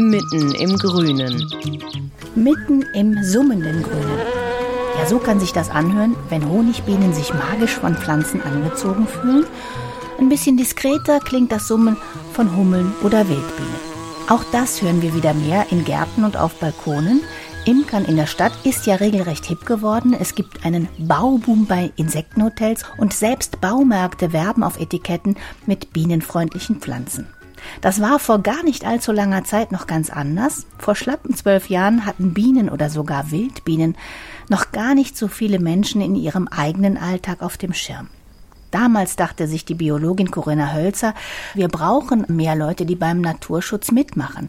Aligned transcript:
Mitten 0.00 0.54
im 0.54 0.78
Grünen. 0.78 1.46
Mitten 2.34 2.86
im 2.94 3.22
summenden 3.22 3.82
Grünen. 3.82 4.18
Ja, 4.98 5.06
so 5.06 5.18
kann 5.18 5.38
sich 5.38 5.52
das 5.52 5.68
anhören, 5.68 6.16
wenn 6.30 6.48
Honigbienen 6.48 7.12
sich 7.12 7.34
magisch 7.34 7.76
von 7.76 7.94
Pflanzen 7.94 8.40
angezogen 8.40 9.06
fühlen. 9.06 9.44
Ein 10.18 10.30
bisschen 10.30 10.56
diskreter 10.56 11.20
klingt 11.20 11.52
das 11.52 11.68
Summen 11.68 11.98
von 12.32 12.56
Hummeln 12.56 12.94
oder 13.02 13.28
Wildbienen. 13.28 13.74
Auch 14.30 14.42
das 14.52 14.80
hören 14.80 15.02
wir 15.02 15.14
wieder 15.14 15.34
mehr 15.34 15.66
in 15.70 15.84
Gärten 15.84 16.24
und 16.24 16.38
auf 16.38 16.54
Balkonen. 16.54 17.20
Imkern 17.66 18.06
in 18.06 18.16
der 18.16 18.26
Stadt 18.26 18.52
ist 18.64 18.86
ja 18.86 18.94
regelrecht 18.94 19.44
hip 19.44 19.66
geworden. 19.66 20.16
Es 20.18 20.34
gibt 20.34 20.64
einen 20.64 20.88
Bauboom 20.98 21.66
bei 21.66 21.92
Insektenhotels 21.96 22.84
und 22.96 23.12
selbst 23.12 23.60
Baumärkte 23.60 24.32
werben 24.32 24.62
auf 24.62 24.80
Etiketten 24.80 25.36
mit 25.66 25.92
bienenfreundlichen 25.92 26.76
Pflanzen. 26.80 27.26
Das 27.80 28.00
war 28.00 28.18
vor 28.18 28.40
gar 28.40 28.62
nicht 28.62 28.84
allzu 28.84 29.12
langer 29.12 29.44
Zeit 29.44 29.72
noch 29.72 29.86
ganz 29.86 30.10
anders. 30.10 30.66
Vor 30.78 30.94
schlappen 30.94 31.34
zwölf 31.34 31.68
Jahren 31.68 32.06
hatten 32.06 32.34
Bienen 32.34 32.68
oder 32.68 32.90
sogar 32.90 33.30
Wildbienen 33.30 33.96
noch 34.48 34.72
gar 34.72 34.94
nicht 34.94 35.16
so 35.16 35.28
viele 35.28 35.58
Menschen 35.58 36.00
in 36.00 36.14
ihrem 36.14 36.48
eigenen 36.48 36.96
Alltag 36.96 37.42
auf 37.42 37.56
dem 37.56 37.72
Schirm. 37.72 38.08
Damals 38.70 39.16
dachte 39.16 39.48
sich 39.48 39.64
die 39.64 39.74
Biologin 39.74 40.30
Corinna 40.30 40.72
Hölzer, 40.72 41.14
wir 41.54 41.66
brauchen 41.68 42.24
mehr 42.28 42.54
Leute, 42.54 42.86
die 42.86 42.94
beim 42.94 43.20
Naturschutz 43.20 43.90
mitmachen. 43.90 44.48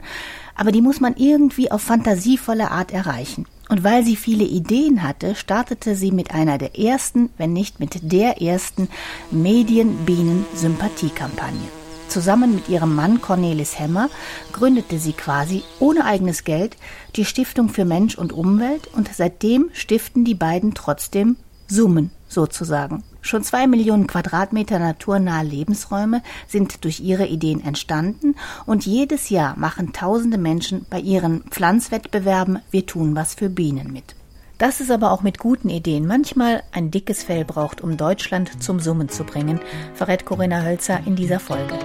Aber 0.56 0.72
die 0.72 0.82
muss 0.82 1.00
man 1.00 1.16
irgendwie 1.16 1.72
auf 1.72 1.82
fantasievolle 1.82 2.70
Art 2.70 2.92
erreichen. 2.92 3.48
Und 3.70 3.84
weil 3.84 4.06
sie 4.06 4.16
viele 4.16 4.44
Ideen 4.44 5.02
hatte, 5.02 5.34
startete 5.34 5.96
sie 5.96 6.12
mit 6.12 6.36
einer 6.36 6.60
der 6.60 6.78
ersten, 6.78 7.32
wenn 7.38 7.54
nicht 7.54 7.80
mit 7.80 8.12
der 8.12 8.40
ersten 8.42 8.90
Medien-Bienen-Sympathiekampagne. 9.32 11.81
Zusammen 12.12 12.54
mit 12.54 12.68
ihrem 12.68 12.94
Mann 12.94 13.22
Cornelis 13.22 13.80
Hemmer 13.80 14.10
gründete 14.52 15.00
sie 15.00 15.14
quasi 15.14 15.64
ohne 15.80 16.04
eigenes 16.04 16.44
Geld 16.44 16.76
die 17.16 17.24
Stiftung 17.24 17.70
für 17.70 17.86
Mensch 17.86 18.18
und 18.18 18.34
Umwelt 18.34 18.90
und 18.94 19.10
seitdem 19.16 19.70
stiften 19.72 20.26
die 20.26 20.36
beiden 20.36 20.74
trotzdem 20.74 21.38
Summen 21.70 22.12
sozusagen. 22.28 23.06
Schon 23.22 23.44
zwei 23.44 23.66
Millionen 23.66 24.08
Quadratmeter 24.08 24.78
naturnahe 24.78 25.46
Lebensräume 25.46 26.22
sind 26.50 26.84
durch 26.84 27.00
ihre 27.00 27.28
Ideen 27.28 27.64
entstanden 27.64 28.36
und 28.66 28.86
jedes 28.86 29.30
Jahr 29.30 29.58
machen 29.58 29.94
tausende 29.94 30.38
Menschen 30.38 30.86
bei 30.90 31.00
ihren 31.00 31.44
Pflanzwettbewerben 31.44 32.60
Wir 32.72 32.86
tun 32.86 33.16
was 33.16 33.36
für 33.36 33.50
Bienen 33.50 33.94
mit. 33.94 34.16
Dass 34.58 34.82
es 34.82 34.92
aber 34.92 35.12
auch 35.12 35.22
mit 35.22 35.40
guten 35.40 35.70
Ideen 35.70 36.06
manchmal 36.06 36.62
ein 36.74 36.92
dickes 36.92 37.24
Fell 37.24 37.46
braucht, 37.46 37.80
um 37.80 37.96
Deutschland 37.96 38.62
zum 38.62 38.82
Summen 38.82 39.08
zu 39.08 39.24
bringen, 39.24 39.62
verrät 39.94 40.26
Corinna 40.26 40.62
Hölzer 40.62 41.00
in 41.06 41.16
dieser 41.16 41.40
Folge. 41.40 41.80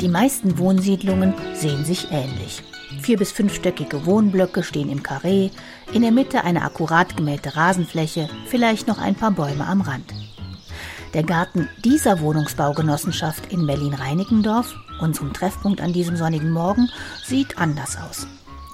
Die 0.00 0.08
meisten 0.08 0.58
Wohnsiedlungen 0.58 1.34
sehen 1.54 1.84
sich 1.84 2.12
ähnlich. 2.12 2.62
Vier- 3.02 3.18
bis 3.18 3.32
fünfstöckige 3.32 4.06
Wohnblöcke 4.06 4.62
stehen 4.62 4.90
im 4.90 5.02
Karree, 5.02 5.50
in 5.92 6.02
der 6.02 6.12
Mitte 6.12 6.44
eine 6.44 6.62
akkurat 6.62 7.16
gemähte 7.16 7.56
Rasenfläche, 7.56 8.28
vielleicht 8.46 8.86
noch 8.86 8.98
ein 8.98 9.16
paar 9.16 9.32
Bäume 9.32 9.66
am 9.66 9.80
Rand. 9.80 10.14
Der 11.14 11.24
Garten 11.24 11.68
dieser 11.84 12.20
Wohnungsbaugenossenschaft 12.20 13.52
in 13.52 13.66
Berlin-Reinickendorf, 13.66 14.72
unserem 15.00 15.32
Treffpunkt 15.32 15.80
an 15.80 15.92
diesem 15.92 16.16
sonnigen 16.16 16.52
Morgen, 16.52 16.88
sieht 17.24 17.58
anders 17.58 17.96
aus. 17.96 18.28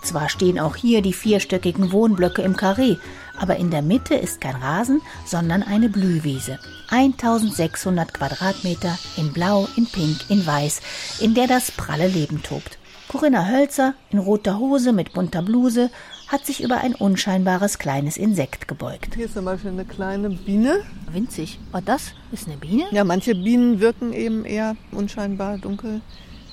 Zwar 0.05 0.29
stehen 0.29 0.61
auch 0.61 0.77
hier 0.77 1.01
die 1.01 1.15
vierstöckigen 1.15 1.91
Wohnblöcke 1.91 2.43
im 2.43 2.57
Karree, 2.57 2.97
aber 3.39 3.57
in 3.57 3.71
der 3.71 3.81
Mitte 3.81 4.15
ist 4.15 4.39
kein 4.39 4.57
Rasen, 4.57 5.01
sondern 5.25 5.63
eine 5.63 5.89
Blühwiese. 5.89 6.59
1600 6.91 8.13
Quadratmeter 8.13 8.99
in 9.17 9.33
Blau, 9.33 9.67
in 9.77 9.87
Pink, 9.87 10.29
in 10.29 10.47
Weiß, 10.47 10.83
in 11.21 11.35
der 11.35 11.47
das 11.47 11.71
pralle 11.71 12.07
Leben 12.07 12.43
tobt. 12.43 12.79
Corinna 13.09 13.49
Hölzer 13.49 13.95
in 14.11 14.19
roter 14.19 14.59
Hose 14.59 14.93
mit 14.93 15.15
bunter 15.15 15.41
Bluse 15.41 15.91
hat 16.29 16.45
sich 16.45 16.63
über 16.63 16.79
ein 16.79 16.95
unscheinbares 16.95 17.79
kleines 17.79 18.19
Insekt 18.19 18.69
gebeugt. 18.69 19.15
Hier 19.15 19.25
ist 19.25 19.35
zum 19.35 19.47
Beispiel 19.47 19.71
eine 19.71 19.87
kleine 19.87 20.29
Biene. 20.31 20.83
Winzig. 21.11 21.59
Oh, 21.73 21.81
das 21.85 22.13
ist 22.31 22.47
eine 22.47 22.59
Biene? 22.59 22.85
Ja, 22.91 23.05
manche 23.05 23.35
Bienen 23.35 23.81
wirken 23.81 24.13
eben 24.13 24.45
eher 24.45 24.77
unscheinbar 24.93 25.57
dunkel. 25.59 26.03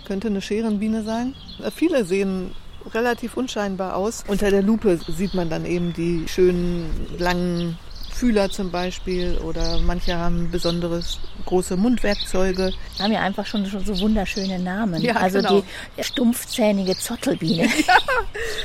Könnte 0.05 0.29
eine 0.29 0.41
Scherenbiene 0.41 1.03
sein. 1.03 1.35
Viele 1.75 2.05
sehen 2.05 2.51
relativ 2.93 3.37
unscheinbar 3.37 3.95
aus. 3.95 4.23
Unter 4.27 4.51
der 4.51 4.61
Lupe 4.61 4.99
sieht 5.07 5.33
man 5.33 5.49
dann 5.49 5.65
eben 5.65 5.93
die 5.93 6.25
schönen 6.27 6.89
langen 7.17 7.77
Fühler 8.21 8.51
zum 8.51 8.69
Beispiel 8.69 9.39
oder 9.39 9.79
manche 9.79 10.15
haben 10.15 10.51
besonderes 10.51 11.17
große 11.45 11.75
Mundwerkzeuge. 11.75 12.71
Haben 12.99 13.13
ja 13.13 13.21
einfach 13.21 13.47
schon, 13.47 13.65
schon 13.65 13.83
so 13.83 13.99
wunderschöne 13.99 14.59
Namen. 14.59 15.01
Ja, 15.01 15.15
also 15.15 15.39
genau. 15.39 15.63
die 15.97 16.03
stumpfzähnige 16.03 16.97
Zottelbiene. 16.97 17.67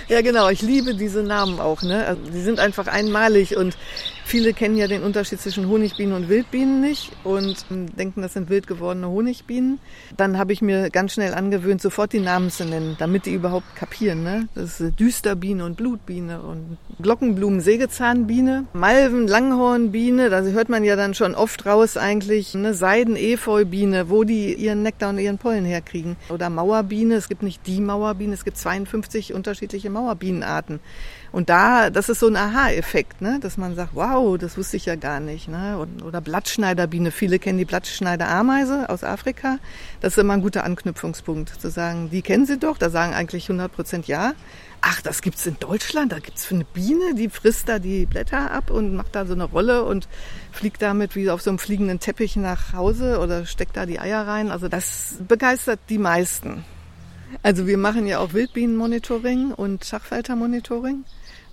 Ja, 0.08 0.20
genau. 0.20 0.48
Ich 0.50 0.62
liebe 0.62 0.94
diese 0.94 1.22
Namen 1.22 1.58
auch. 1.58 1.82
Ne? 1.82 2.06
Also, 2.06 2.20
die 2.30 2.40
sind 2.40 2.60
einfach 2.60 2.86
einmalig 2.86 3.56
und 3.56 3.76
viele 4.26 4.52
kennen 4.52 4.76
ja 4.76 4.88
den 4.88 5.02
Unterschied 5.02 5.40
zwischen 5.40 5.68
Honigbienen 5.68 6.14
und 6.14 6.28
Wildbienen 6.28 6.80
nicht 6.80 7.12
und 7.22 7.64
ähm, 7.70 7.94
denken, 7.96 8.22
das 8.22 8.32
sind 8.32 8.50
wild 8.50 8.66
gewordene 8.66 9.08
Honigbienen. 9.08 9.78
Dann 10.16 10.36
habe 10.36 10.52
ich 10.52 10.60
mir 10.60 10.90
ganz 10.90 11.12
schnell 11.12 11.32
angewöhnt, 11.32 11.80
sofort 11.80 12.12
die 12.12 12.20
Namen 12.20 12.50
zu 12.50 12.64
nennen, 12.64 12.96
damit 12.98 13.26
die 13.26 13.32
überhaupt 13.32 13.76
kapieren. 13.76 14.24
Ne? 14.24 14.48
Das 14.54 14.80
ist 14.80 14.98
Düsterbiene 14.98 15.64
und 15.64 15.76
Blutbiene 15.76 16.42
und 16.42 16.76
Glockenblumen, 17.00 17.60
Sägezahnbiene, 17.60 18.64
Malven, 18.72 19.28
Langhornbiene. 19.28 20.28
Da 20.28 20.42
hört 20.42 20.68
man 20.68 20.82
ja 20.82 20.96
dann 20.96 21.14
schon 21.14 21.34
oft 21.34 21.64
raus 21.64 21.96
eigentlich. 21.96 22.54
Ne? 22.54 22.74
Seiden, 22.74 23.14
Efeubiene, 23.16 24.10
wo 24.10 24.24
die 24.24 24.54
ihren 24.54 24.82
Nektar 24.82 25.10
und 25.10 25.18
ihren 25.18 25.38
Pollen 25.38 25.64
herkriegen. 25.64 26.16
Oder 26.30 26.50
Mauerbiene. 26.50 27.14
Es 27.14 27.28
gibt 27.28 27.44
nicht 27.44 27.64
die 27.66 27.80
Mauerbiene, 27.80 28.34
es 28.34 28.44
gibt 28.44 28.58
52 28.58 29.32
unterschiedliche 29.34 29.88
Mauerbienenarten. 29.88 30.80
Und 31.36 31.50
da, 31.50 31.90
das 31.90 32.08
ist 32.08 32.20
so 32.20 32.28
ein 32.28 32.36
Aha-Effekt, 32.36 33.20
ne? 33.20 33.38
dass 33.38 33.58
man 33.58 33.74
sagt, 33.74 33.90
wow, 33.92 34.38
das 34.38 34.56
wusste 34.56 34.78
ich 34.78 34.86
ja 34.86 34.96
gar 34.96 35.20
nicht. 35.20 35.48
Ne? 35.48 35.76
Und, 35.76 36.02
oder 36.02 36.22
Blattschneiderbiene, 36.22 37.10
viele 37.10 37.38
kennen 37.38 37.58
die 37.58 37.66
Blattschneiderameise 37.66 38.88
aus 38.88 39.04
Afrika. 39.04 39.58
Das 40.00 40.14
ist 40.14 40.18
immer 40.18 40.32
ein 40.32 40.40
guter 40.40 40.64
Anknüpfungspunkt, 40.64 41.60
zu 41.60 41.68
sagen, 41.68 42.08
die 42.08 42.22
kennen 42.22 42.46
sie 42.46 42.56
doch, 42.58 42.78
da 42.78 42.88
sagen 42.88 43.12
eigentlich 43.12 43.50
100 43.50 43.70
Prozent 43.70 44.06
ja. 44.06 44.32
Ach, 44.80 45.02
das 45.02 45.20
gibt's 45.20 45.44
in 45.44 45.58
Deutschland, 45.60 46.12
da 46.12 46.20
gibt's 46.20 46.50
eine 46.50 46.64
Biene, 46.64 47.14
die 47.14 47.28
frisst 47.28 47.68
da 47.68 47.80
die 47.80 48.06
Blätter 48.06 48.50
ab 48.50 48.70
und 48.70 48.94
macht 48.94 49.14
da 49.14 49.26
so 49.26 49.34
eine 49.34 49.44
Rolle 49.44 49.84
und 49.84 50.08
fliegt 50.52 50.80
damit 50.80 51.16
wie 51.16 51.28
auf 51.28 51.42
so 51.42 51.50
einem 51.50 51.58
fliegenden 51.58 52.00
Teppich 52.00 52.36
nach 52.36 52.72
Hause 52.72 53.18
oder 53.18 53.44
steckt 53.44 53.76
da 53.76 53.84
die 53.84 54.00
Eier 54.00 54.26
rein. 54.26 54.50
Also 54.50 54.68
das 54.68 55.16
begeistert 55.28 55.80
die 55.90 55.98
meisten. 55.98 56.64
Also 57.42 57.66
wir 57.66 57.76
machen 57.76 58.06
ja 58.06 58.20
auch 58.20 58.32
Wildbienenmonitoring 58.32 59.52
und 59.52 59.84
Schachfaltermonitoring 59.84 61.04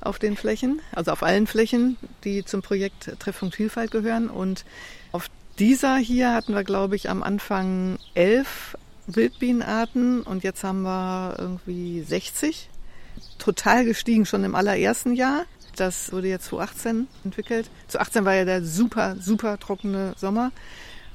auf 0.05 0.19
den 0.19 0.37
Flächen, 0.37 0.81
also 0.91 1.11
auf 1.11 1.23
allen 1.23 1.47
Flächen, 1.47 1.97
die 2.23 2.45
zum 2.45 2.61
Projekt 2.61 3.19
Treffpunkt 3.19 3.55
Vielfalt 3.55 3.91
gehören. 3.91 4.29
Und 4.29 4.65
auf 5.11 5.29
dieser 5.59 5.97
hier 5.97 6.33
hatten 6.33 6.53
wir, 6.53 6.63
glaube 6.63 6.95
ich, 6.95 7.09
am 7.09 7.23
Anfang 7.23 7.97
elf 8.13 8.77
Wildbienenarten 9.07 10.21
und 10.21 10.43
jetzt 10.43 10.63
haben 10.63 10.83
wir 10.83 11.35
irgendwie 11.37 12.01
60. 12.01 12.69
Total 13.37 13.83
gestiegen 13.85 14.25
schon 14.25 14.43
im 14.43 14.55
allerersten 14.55 15.13
Jahr. 15.13 15.45
Das 15.75 16.11
wurde 16.11 16.27
jetzt 16.27 16.45
2018 16.45 17.07
entwickelt. 17.25 17.69
Zu 17.87 17.99
18 17.99 18.25
war 18.25 18.33
ja 18.33 18.45
der 18.45 18.63
super, 18.63 19.15
super 19.19 19.59
trockene 19.59 20.13
Sommer. 20.17 20.51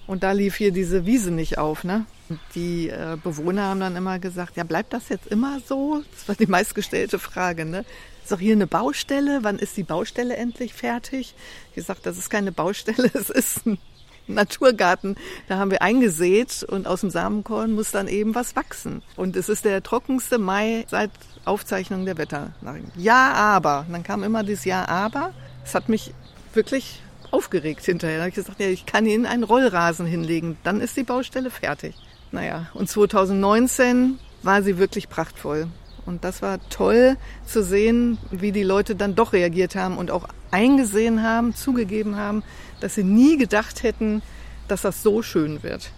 Und 0.06 0.22
da 0.22 0.32
lief 0.32 0.56
hier 0.56 0.72
diese 0.72 1.06
Wiese 1.06 1.30
nicht 1.30 1.58
auf, 1.58 1.84
ne? 1.84 2.06
Die 2.54 2.88
äh, 2.88 3.16
Bewohner 3.22 3.64
haben 3.64 3.80
dann 3.80 3.94
immer 3.94 4.18
gesagt, 4.18 4.56
ja, 4.56 4.64
bleibt 4.64 4.92
das 4.92 5.10
jetzt 5.10 5.26
immer 5.26 5.60
so? 5.60 6.02
Das 6.12 6.28
war 6.28 6.34
die 6.34 6.46
meistgestellte 6.46 7.18
Frage, 7.18 7.64
ne? 7.64 7.84
Ist 8.28 8.32
doch 8.32 8.40
hier 8.40 8.52
eine 8.52 8.66
Baustelle? 8.66 9.38
Wann 9.40 9.58
ist 9.58 9.78
die 9.78 9.84
Baustelle 9.84 10.36
endlich 10.36 10.74
fertig? 10.74 11.34
Ich 11.70 11.74
gesagt, 11.76 12.04
das 12.04 12.18
ist 12.18 12.28
keine 12.28 12.52
Baustelle, 12.52 13.10
es 13.14 13.30
ist 13.30 13.64
ein 13.64 13.78
Naturgarten. 14.26 15.16
Da 15.48 15.56
haben 15.56 15.70
wir 15.70 15.80
eingesät 15.80 16.62
und 16.62 16.86
aus 16.86 17.00
dem 17.00 17.08
Samenkorn 17.08 17.72
muss 17.72 17.90
dann 17.90 18.06
eben 18.06 18.34
was 18.34 18.54
wachsen. 18.54 19.02
Und 19.16 19.34
es 19.34 19.48
ist 19.48 19.64
der 19.64 19.82
trockenste 19.82 20.36
Mai 20.36 20.84
seit 20.90 21.10
Aufzeichnung 21.46 22.04
der 22.04 22.18
Wetternachrichten. 22.18 22.92
Ja, 22.96 23.32
aber. 23.32 23.86
Und 23.86 23.94
dann 23.94 24.02
kam 24.02 24.22
immer 24.22 24.44
dieses 24.44 24.66
Ja, 24.66 24.86
aber. 24.86 25.32
Es 25.64 25.74
hat 25.74 25.88
mich 25.88 26.12
wirklich 26.52 27.00
aufgeregt 27.30 27.82
hinterher. 27.86 28.18
Da 28.18 28.24
habe 28.24 28.28
ich 28.28 28.34
gesagt, 28.34 28.60
ja, 28.60 28.66
ich 28.66 28.84
kann 28.84 29.06
Ihnen 29.06 29.24
einen 29.24 29.42
Rollrasen 29.42 30.04
hinlegen. 30.04 30.58
Dann 30.64 30.82
ist 30.82 30.98
die 30.98 31.02
Baustelle 31.02 31.50
fertig. 31.50 31.94
Naja, 32.30 32.66
und 32.74 32.90
2019 32.90 34.18
war 34.42 34.62
sie 34.62 34.76
wirklich 34.76 35.08
prachtvoll. 35.08 35.68
Und 36.08 36.24
das 36.24 36.40
war 36.40 36.58
toll 36.70 37.16
zu 37.46 37.62
sehen, 37.62 38.16
wie 38.30 38.50
die 38.50 38.62
Leute 38.62 38.96
dann 38.96 39.14
doch 39.14 39.34
reagiert 39.34 39.76
haben 39.76 39.98
und 39.98 40.10
auch 40.10 40.26
eingesehen 40.50 41.22
haben, 41.22 41.54
zugegeben 41.54 42.16
haben, 42.16 42.42
dass 42.80 42.94
sie 42.94 43.04
nie 43.04 43.36
gedacht 43.36 43.82
hätten, 43.82 44.22
dass 44.68 44.82
das 44.82 45.02
so 45.02 45.22
schön 45.22 45.62
wird. 45.62 45.90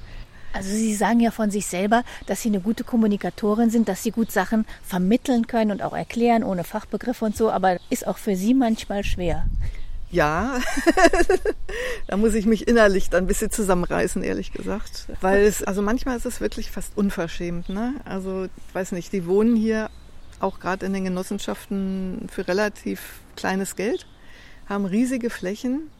Also 0.52 0.70
Sie 0.70 0.96
sagen 0.96 1.20
ja 1.20 1.30
von 1.30 1.52
sich 1.52 1.66
selber, 1.66 2.02
dass 2.26 2.42
Sie 2.42 2.48
eine 2.48 2.60
gute 2.60 2.82
Kommunikatorin 2.82 3.70
sind, 3.70 3.88
dass 3.88 4.02
Sie 4.02 4.10
gut 4.10 4.32
Sachen 4.32 4.66
vermitteln 4.82 5.46
können 5.46 5.70
und 5.70 5.80
auch 5.80 5.92
erklären 5.92 6.42
ohne 6.42 6.64
Fachbegriffe 6.64 7.24
und 7.24 7.36
so, 7.36 7.52
aber 7.52 7.76
ist 7.88 8.04
auch 8.04 8.18
für 8.18 8.34
Sie 8.34 8.52
manchmal 8.52 9.04
schwer. 9.04 9.46
Ja, 10.10 10.58
da 12.08 12.16
muss 12.16 12.34
ich 12.34 12.46
mich 12.46 12.66
innerlich 12.66 13.10
dann 13.10 13.24
ein 13.24 13.26
bisschen 13.28 13.52
zusammenreißen, 13.52 14.24
ehrlich 14.24 14.52
gesagt. 14.52 15.06
Weil 15.20 15.44
es, 15.44 15.62
also 15.62 15.82
manchmal 15.82 16.16
ist 16.16 16.26
es 16.26 16.40
wirklich 16.40 16.72
fast 16.72 16.96
unverschämt, 16.96 17.68
ne? 17.68 17.94
Also, 18.04 18.46
ich 18.46 18.74
weiß 18.74 18.90
nicht, 18.90 19.12
die 19.12 19.26
wohnen 19.26 19.54
hier 19.54 19.88
auch 20.40 20.60
gerade 20.60 20.86
in 20.86 20.92
den 20.92 21.04
Genossenschaften 21.04 22.26
für 22.30 22.48
relativ 22.48 23.20
kleines 23.36 23.76
Geld, 23.76 24.06
haben 24.68 24.84
riesige 24.84 25.30
Flächen 25.30 25.90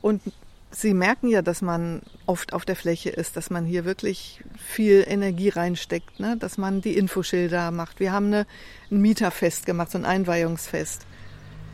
und 0.00 0.22
sie 0.70 0.94
merken 0.94 1.28
ja, 1.28 1.42
dass 1.42 1.62
man 1.62 2.02
oft 2.26 2.52
auf 2.52 2.64
der 2.64 2.76
Fläche 2.76 3.10
ist, 3.10 3.36
dass 3.36 3.50
man 3.50 3.64
hier 3.64 3.84
wirklich 3.84 4.42
viel 4.58 5.04
Energie 5.06 5.48
reinsteckt, 5.48 6.20
ne? 6.20 6.36
dass 6.36 6.58
man 6.58 6.80
die 6.80 6.96
Infoschilder 6.96 7.70
macht. 7.70 8.00
Wir 8.00 8.12
haben 8.12 8.26
eine, 8.26 8.46
ein 8.90 9.00
Mieterfest 9.00 9.66
gemacht, 9.66 9.90
so 9.90 9.98
ein 9.98 10.04
Einweihungsfest. 10.04 11.06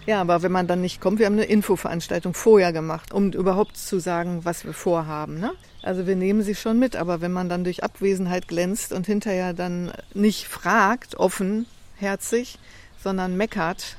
Ja, 0.07 0.21
aber 0.21 0.43
wenn 0.43 0.53
man 0.53 0.67
dann 0.67 0.83
nicht 0.83 1.01
kommt, 1.01 1.19
wir 1.19 1.27
haben 1.27 1.35
eine 1.35 1.45
Infoveranstaltung 1.45 2.35
vorher 2.35 2.73
gemacht, 2.73 3.13
um 3.15 3.33
überhaupt 3.33 3.79
zu 3.79 3.99
sagen, 3.99 4.45
was 4.45 4.65
wir 4.67 4.75
vorhaben. 4.75 5.41
Ne? 5.41 5.53
Also 5.83 6.07
wir 6.07 6.15
nehmen 6.15 6.43
sie 6.43 6.55
schon 6.55 6.79
mit, 6.79 6.95
aber 6.95 7.23
wenn 7.23 7.33
man 7.33 7.49
dann 7.49 7.65
durch 7.65 7.83
Abwesenheit 7.83 8.47
glänzt 8.47 8.93
und 8.93 9.07
hinterher 9.07 9.55
dann 9.55 9.93
nicht 10.13 10.47
fragt, 10.47 11.17
offen, 11.17 11.67
herzig, 12.05 12.59
sondern 13.03 13.37
meckert, 13.37 13.97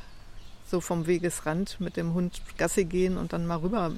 so 0.70 0.82
vom 0.82 1.08
Wegesrand 1.08 1.80
mit 1.80 1.98
dem 1.98 2.14
Hund 2.14 2.42
Gassi 2.58 2.86
gehen 2.86 3.18
und 3.18 3.34
dann 3.34 3.46
mal 3.46 3.58
rüber 3.58 3.92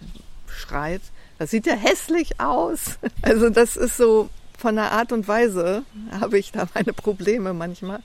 schreit, 0.48 1.02
das 1.38 1.52
sieht 1.52 1.66
ja 1.66 1.76
hässlich 1.76 2.40
aus. 2.40 2.98
Also 3.22 3.50
das 3.50 3.78
ist 3.78 3.98
so 3.98 4.30
von 4.58 4.76
der 4.76 4.92
Art 4.92 5.12
und 5.12 5.28
Weise 5.28 5.84
habe 6.20 6.40
ich 6.40 6.52
da 6.52 6.68
meine 6.74 6.94
Probleme 6.94 7.54
manchmal. 7.54 8.02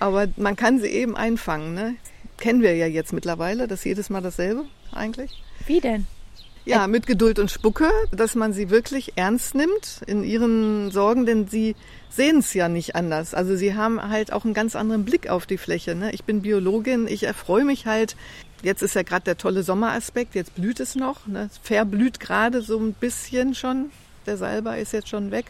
Aber 0.00 0.26
man 0.36 0.56
kann 0.56 0.80
sie 0.80 0.88
eben 0.88 1.16
einfangen. 1.16 1.74
Ne? 1.74 1.96
kennen 2.38 2.62
wir 2.62 2.74
ja 2.74 2.86
jetzt 2.86 3.12
mittlerweile. 3.12 3.68
Das 3.68 3.84
jedes 3.84 4.10
Mal 4.10 4.20
dasselbe 4.20 4.64
eigentlich. 4.92 5.42
Wie 5.66 5.80
denn? 5.80 6.06
Ja, 6.66 6.86
mit 6.86 7.06
Geduld 7.06 7.38
und 7.38 7.50
Spucke, 7.50 7.90
dass 8.10 8.34
man 8.34 8.54
sie 8.54 8.70
wirklich 8.70 9.12
ernst 9.16 9.54
nimmt 9.54 10.00
in 10.06 10.24
ihren 10.24 10.90
Sorgen, 10.90 11.26
denn 11.26 11.46
sie 11.46 11.76
sehen 12.08 12.38
es 12.38 12.54
ja 12.54 12.70
nicht 12.70 12.96
anders. 12.96 13.34
Also 13.34 13.54
sie 13.54 13.74
haben 13.74 14.00
halt 14.00 14.32
auch 14.32 14.44
einen 14.44 14.54
ganz 14.54 14.74
anderen 14.74 15.04
Blick 15.04 15.28
auf 15.28 15.44
die 15.44 15.58
Fläche. 15.58 15.94
Ne? 15.94 16.12
Ich 16.12 16.24
bin 16.24 16.40
Biologin, 16.40 17.06
ich 17.06 17.24
erfreue 17.24 17.66
mich 17.66 17.86
halt. 17.86 18.16
Jetzt 18.62 18.82
ist 18.82 18.94
ja 18.94 19.02
gerade 19.02 19.24
der 19.24 19.36
tolle 19.36 19.62
Sommeraspekt, 19.62 20.34
jetzt 20.34 20.54
blüht 20.54 20.80
es 20.80 20.94
noch. 20.94 21.26
Ne? 21.26 21.50
Verblüht 21.62 22.18
gerade 22.18 22.62
so 22.62 22.78
ein 22.78 22.94
bisschen 22.94 23.54
schon. 23.54 23.90
Der 24.24 24.38
Salbei 24.38 24.80
ist 24.80 24.94
jetzt 24.94 25.10
schon 25.10 25.30
weg. 25.30 25.46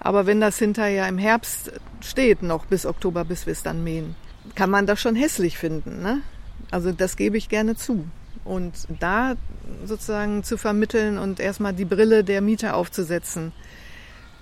Aber 0.00 0.24
wenn 0.24 0.40
das 0.40 0.58
hinterher 0.58 1.06
im 1.06 1.18
Herbst 1.18 1.70
steht, 2.00 2.42
noch 2.42 2.64
bis 2.64 2.86
Oktober, 2.86 3.26
bis 3.26 3.44
wir 3.44 3.52
es 3.52 3.62
dann 3.62 3.84
mähen, 3.84 4.14
kann 4.54 4.70
man 4.70 4.86
das 4.86 5.02
schon 5.02 5.16
hässlich 5.16 5.58
finden. 5.58 6.00
Ne? 6.00 6.22
Also 6.70 6.92
das 6.92 7.16
gebe 7.16 7.36
ich 7.36 7.50
gerne 7.50 7.76
zu. 7.76 8.06
Und 8.46 8.86
da 9.00 9.34
sozusagen 9.84 10.44
zu 10.44 10.56
vermitteln 10.56 11.18
und 11.18 11.40
erstmal 11.40 11.72
die 11.72 11.84
Brille 11.84 12.22
der 12.22 12.40
Mieter 12.40 12.76
aufzusetzen 12.76 13.52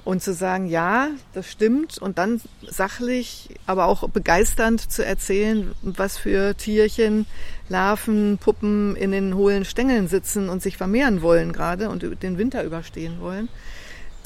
und 0.04 0.22
zu 0.22 0.34
sagen, 0.34 0.66
ja, 0.66 1.08
das 1.32 1.50
stimmt 1.50 1.98
und 1.98 2.18
dann 2.18 2.40
sachlich, 2.68 3.48
aber 3.66 3.86
auch 3.86 4.08
begeisternd 4.10 4.92
zu 4.92 5.04
erzählen, 5.04 5.74
was 5.82 6.18
für 6.18 6.54
Tierchen, 6.54 7.26
Larven, 7.68 8.38
Puppen 8.38 8.96
in 8.96 9.12
den 9.12 9.34
hohlen 9.34 9.64
Stängeln 9.64 10.08
sitzen 10.08 10.50
und 10.50 10.62
sich 10.62 10.76
vermehren 10.76 11.22
wollen 11.22 11.52
gerade 11.52 11.88
und 11.88 12.04
den 12.22 12.38
Winter 12.38 12.62
überstehen 12.64 13.20
wollen. 13.20 13.48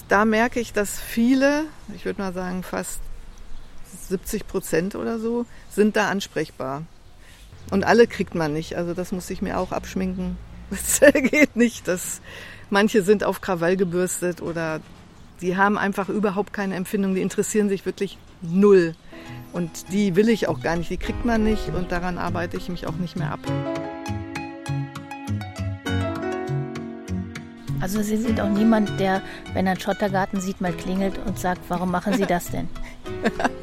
Da 0.08 0.24
merke 0.24 0.58
ich, 0.58 0.72
dass 0.72 0.98
viele, 0.98 1.64
ich 1.94 2.04
würde 2.04 2.20
mal 2.20 2.32
sagen 2.32 2.62
fast 2.62 3.00
70 4.08 4.48
Prozent 4.48 4.94
oder 4.96 5.18
so, 5.18 5.46
sind 5.70 5.96
da 5.96 6.08
ansprechbar. 6.08 6.82
Und 7.70 7.84
alle 7.84 8.06
kriegt 8.06 8.34
man 8.34 8.52
nicht. 8.52 8.76
Also 8.76 8.94
das 8.94 9.12
muss 9.12 9.28
ich 9.30 9.42
mir 9.42 9.58
auch 9.58 9.72
abschminken. 9.72 10.36
Das 10.70 11.00
geht 11.14 11.56
nicht. 11.56 11.88
Das, 11.88 12.20
manche 12.68 13.02
sind 13.02 13.24
auf 13.24 13.40
Krawall 13.40 13.78
gebürstet 13.78 14.42
oder 14.42 14.80
die 15.40 15.56
haben 15.56 15.78
einfach 15.78 16.10
überhaupt 16.10 16.52
keine 16.52 16.74
Empfindung. 16.74 17.14
Die 17.14 17.22
interessieren 17.22 17.70
sich 17.70 17.86
wirklich 17.86 18.18
null. 18.42 18.94
Und 19.54 19.92
die 19.92 20.14
will 20.14 20.28
ich 20.28 20.46
auch 20.46 20.60
gar 20.60 20.76
nicht. 20.76 20.90
Die 20.90 20.98
kriegt 20.98 21.24
man 21.24 21.42
nicht 21.42 21.68
und 21.68 21.90
daran 21.90 22.18
arbeite 22.18 22.58
ich 22.58 22.68
mich 22.68 22.86
auch 22.86 22.96
nicht 22.96 23.16
mehr 23.16 23.32
ab. 23.32 23.40
Also 27.80 28.02
Sie 28.02 28.16
sind 28.16 28.40
auch 28.40 28.50
niemand, 28.50 28.98
der, 29.00 29.22
wenn 29.54 29.66
er 29.66 29.72
einen 29.72 29.80
Schottergarten 29.80 30.40
sieht, 30.40 30.60
mal 30.60 30.72
klingelt 30.72 31.18
und 31.24 31.38
sagt, 31.38 31.62
warum 31.68 31.90
machen 31.90 32.14
Sie 32.14 32.26
das 32.26 32.50
denn? 32.50 32.68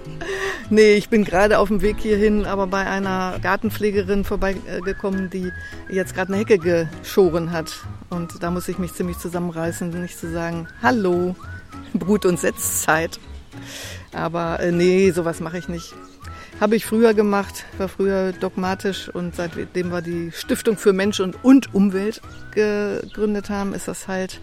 nee, 0.69 0.93
ich 0.93 1.09
bin 1.09 1.23
gerade 1.23 1.59
auf 1.59 1.67
dem 1.69 1.81
Weg 1.81 1.97
hierhin, 1.99 2.45
aber 2.45 2.67
bei 2.67 2.85
einer 2.85 3.39
Gartenpflegerin 3.41 4.23
vorbeigekommen, 4.23 5.29
die 5.29 5.51
jetzt 5.89 6.13
gerade 6.15 6.33
eine 6.33 6.41
Hecke 6.41 6.57
geschoren 6.57 7.51
hat. 7.51 7.73
Und 8.09 8.41
da 8.43 8.51
muss 8.51 8.67
ich 8.67 8.77
mich 8.77 8.93
ziemlich 8.93 9.17
zusammenreißen, 9.17 9.89
nicht 10.01 10.17
zu 10.17 10.31
sagen, 10.31 10.67
hallo, 10.81 11.35
Brut- 11.93 12.25
und 12.25 12.39
Setzzeit. 12.39 13.19
Aber 14.13 14.59
äh, 14.59 14.71
nee, 14.71 15.11
sowas 15.11 15.39
mache 15.39 15.57
ich 15.57 15.67
nicht. 15.67 15.93
Habe 16.59 16.77
ich 16.77 16.85
früher 16.85 17.13
gemacht, 17.13 17.65
war 17.77 17.89
früher 17.89 18.31
dogmatisch 18.31 19.09
und 19.09 19.35
seitdem 19.35 19.91
wir 19.91 20.01
die 20.01 20.31
Stiftung 20.31 20.77
für 20.77 20.93
Mensch 20.93 21.19
und, 21.19 21.43
und 21.43 21.73
Umwelt 21.73 22.21
gegründet 22.51 23.49
haben, 23.49 23.73
ist 23.73 23.89
das 23.89 24.07
halt 24.07 24.39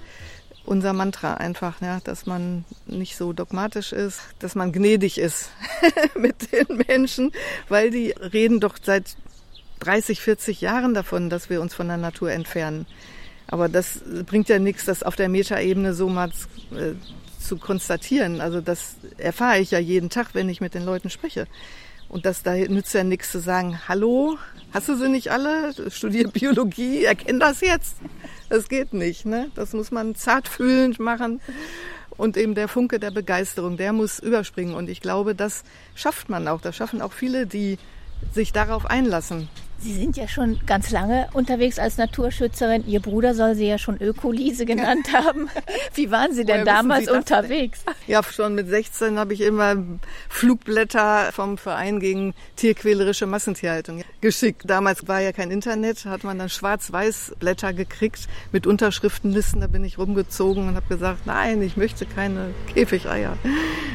unser 0.64 0.92
Mantra 0.92 1.34
einfach, 1.34 1.80
ja, 1.80 2.00
dass 2.04 2.26
man 2.26 2.64
nicht 2.86 3.16
so 3.16 3.32
dogmatisch 3.32 3.92
ist, 3.92 4.20
dass 4.38 4.54
man 4.54 4.72
gnädig 4.72 5.18
ist 5.18 5.50
mit 6.16 6.52
den 6.52 6.82
Menschen, 6.88 7.32
weil 7.68 7.90
die 7.90 8.10
reden 8.10 8.60
doch 8.60 8.76
seit 8.80 9.16
30, 9.80 10.20
40 10.20 10.60
Jahren 10.60 10.94
davon, 10.94 11.30
dass 11.30 11.50
wir 11.50 11.60
uns 11.60 11.74
von 11.74 11.88
der 11.88 11.96
Natur 11.96 12.30
entfernen. 12.30 12.86
Aber 13.48 13.68
das 13.68 14.00
bringt 14.26 14.48
ja 14.48 14.58
nichts, 14.58 14.84
das 14.84 15.02
auf 15.02 15.16
der 15.16 15.28
Metaebene 15.28 15.94
so 15.94 16.08
mal 16.08 16.30
äh, 16.70 16.94
zu 17.38 17.56
konstatieren. 17.56 18.40
Also 18.40 18.60
das 18.60 18.96
erfahre 19.18 19.58
ich 19.58 19.72
ja 19.72 19.78
jeden 19.78 20.08
Tag, 20.08 20.28
wenn 20.34 20.48
ich 20.48 20.60
mit 20.60 20.74
den 20.74 20.84
Leuten 20.84 21.10
spreche. 21.10 21.46
Und 22.12 22.26
das 22.26 22.42
da 22.42 22.54
nützt 22.54 22.92
ja 22.92 23.04
nichts 23.04 23.32
zu 23.32 23.40
sagen, 23.40 23.80
hallo, 23.88 24.36
hast 24.70 24.86
du 24.86 24.96
sie 24.96 25.08
nicht 25.08 25.32
alle? 25.32 25.72
Studier 25.90 26.28
Biologie, 26.28 27.04
erkenn 27.04 27.40
das 27.40 27.62
jetzt. 27.62 27.96
Das 28.50 28.68
geht 28.68 28.92
nicht, 28.92 29.24
ne? 29.24 29.50
Das 29.54 29.72
muss 29.72 29.90
man 29.90 30.14
zartfühlend 30.14 31.00
machen. 31.00 31.40
Und 32.18 32.36
eben 32.36 32.54
der 32.54 32.68
Funke 32.68 33.00
der 33.00 33.12
Begeisterung, 33.12 33.78
der 33.78 33.94
muss 33.94 34.18
überspringen. 34.18 34.74
Und 34.74 34.90
ich 34.90 35.00
glaube, 35.00 35.34
das 35.34 35.64
schafft 35.94 36.28
man 36.28 36.46
auch. 36.48 36.60
Das 36.60 36.76
schaffen 36.76 37.00
auch 37.00 37.14
viele, 37.14 37.46
die 37.46 37.78
sich 38.30 38.52
darauf 38.52 38.84
einlassen. 38.84 39.48
Sie 39.82 39.94
sind 39.94 40.16
ja 40.16 40.28
schon 40.28 40.60
ganz 40.64 40.92
lange 40.92 41.26
unterwegs 41.32 41.80
als 41.80 41.96
Naturschützerin. 41.96 42.86
Ihr 42.86 43.00
Bruder 43.00 43.34
soll 43.34 43.56
Sie 43.56 43.66
ja 43.66 43.78
schon 43.78 44.00
Ökolise 44.00 44.64
genannt 44.64 45.12
haben. 45.12 45.48
Wie 45.94 46.12
waren 46.12 46.32
Sie 46.32 46.44
denn 46.44 46.62
Woher 46.62 46.76
damals 46.76 47.06
Sie 47.06 47.10
unterwegs? 47.10 47.84
Ja, 48.06 48.22
schon 48.22 48.54
mit 48.54 48.68
16 48.68 49.18
habe 49.18 49.34
ich 49.34 49.40
immer 49.40 49.74
Flugblätter 50.28 51.32
vom 51.32 51.58
Verein 51.58 51.98
gegen 51.98 52.32
tierquälerische 52.54 53.26
Massentierhaltung 53.26 54.04
geschickt. 54.20 54.62
Damals 54.66 55.08
war 55.08 55.20
ja 55.20 55.32
kein 55.32 55.50
Internet, 55.50 56.04
hat 56.04 56.22
man 56.22 56.38
dann 56.38 56.48
schwarz-weiß 56.48 57.34
Blätter 57.40 57.72
gekriegt 57.72 58.28
mit 58.52 58.68
Unterschriftenlisten. 58.68 59.62
Da 59.62 59.66
bin 59.66 59.82
ich 59.82 59.98
rumgezogen 59.98 60.68
und 60.68 60.76
habe 60.76 60.86
gesagt, 60.86 61.26
nein, 61.26 61.60
ich 61.60 61.76
möchte 61.76 62.06
keine 62.06 62.54
Käfigeier. 62.72 63.36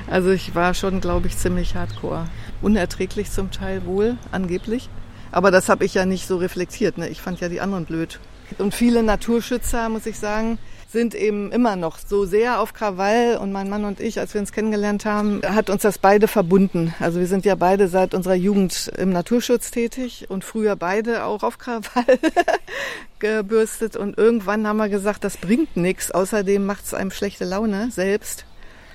Also 0.09 0.31
ich 0.31 0.53
war 0.53 0.73
schon, 0.73 0.99
glaube 0.99 1.27
ich, 1.27 1.37
ziemlich 1.37 1.75
hardcore. 1.75 2.27
Unerträglich 2.61 3.31
zum 3.31 3.51
Teil 3.51 3.85
wohl, 3.85 4.17
angeblich. 4.31 4.89
Aber 5.31 5.51
das 5.51 5.69
habe 5.69 5.85
ich 5.85 5.93
ja 5.93 6.05
nicht 6.05 6.27
so 6.27 6.37
reflektiert. 6.37 6.97
Ne? 6.97 7.09
Ich 7.09 7.21
fand 7.21 7.39
ja 7.39 7.49
die 7.49 7.61
anderen 7.61 7.85
blöd. 7.85 8.19
Und 8.57 8.73
viele 8.73 9.03
Naturschützer, 9.03 9.89
muss 9.89 10.05
ich 10.05 10.17
sagen, 10.17 10.57
sind 10.89 11.15
eben 11.15 11.51
immer 11.51 11.75
noch 11.75 11.99
so 11.99 12.25
sehr 12.25 12.61
auf 12.61 12.73
Krawall 12.73 13.37
und 13.41 13.51
mein 13.51 13.69
Mann 13.69 13.83
und 13.83 13.99
ich, 13.99 14.19
als 14.19 14.33
wir 14.33 14.39
uns 14.39 14.53
kennengelernt 14.53 15.05
haben, 15.05 15.41
hat 15.43 15.69
uns 15.69 15.81
das 15.81 15.97
beide 15.97 16.29
verbunden. 16.29 16.93
Also 16.99 17.19
wir 17.19 17.27
sind 17.27 17.45
ja 17.45 17.55
beide 17.55 17.89
seit 17.89 18.13
unserer 18.13 18.35
Jugend 18.35 18.89
im 18.97 19.11
Naturschutz 19.11 19.69
tätig 19.69 20.27
und 20.29 20.45
früher 20.45 20.77
beide 20.77 21.25
auch 21.25 21.43
auf 21.43 21.57
Krawall 21.57 22.19
gebürstet 23.19 23.97
und 23.97 24.17
irgendwann 24.17 24.65
haben 24.65 24.77
wir 24.77 24.87
gesagt, 24.87 25.25
das 25.25 25.35
bringt 25.35 25.75
nichts. 25.75 26.11
Außerdem 26.11 26.65
macht 26.65 26.85
es 26.85 26.93
einem 26.93 27.11
schlechte 27.11 27.43
Laune 27.43 27.91
selbst. 27.91 28.45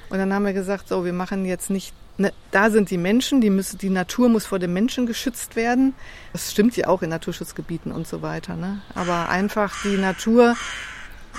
Und 0.08 0.18
dann 0.18 0.32
haben 0.32 0.46
wir 0.46 0.52
gesagt, 0.54 0.88
so, 0.88 1.04
wir 1.04 1.12
machen 1.12 1.44
jetzt 1.44 1.70
nicht 1.70 1.94
ne, 2.22 2.32
da 2.50 2.70
sind 2.70 2.90
die 2.90 2.98
Menschen, 2.98 3.40
die, 3.40 3.50
müssen, 3.50 3.78
die 3.78 3.90
Natur 3.90 4.28
muss 4.28 4.46
vor 4.46 4.58
dem 4.58 4.72
Menschen 4.72 5.06
geschützt 5.06 5.56
werden. 5.56 5.94
Das 6.32 6.50
stimmt 6.50 6.76
ja 6.76 6.88
auch 6.88 7.02
in 7.02 7.10
Naturschutzgebieten 7.10 7.92
und 7.92 8.06
so 8.06 8.22
weiter. 8.22 8.56
Ne? 8.56 8.80
Aber 8.94 9.28
einfach 9.28 9.82
die 9.84 9.98
Natur 9.98 10.56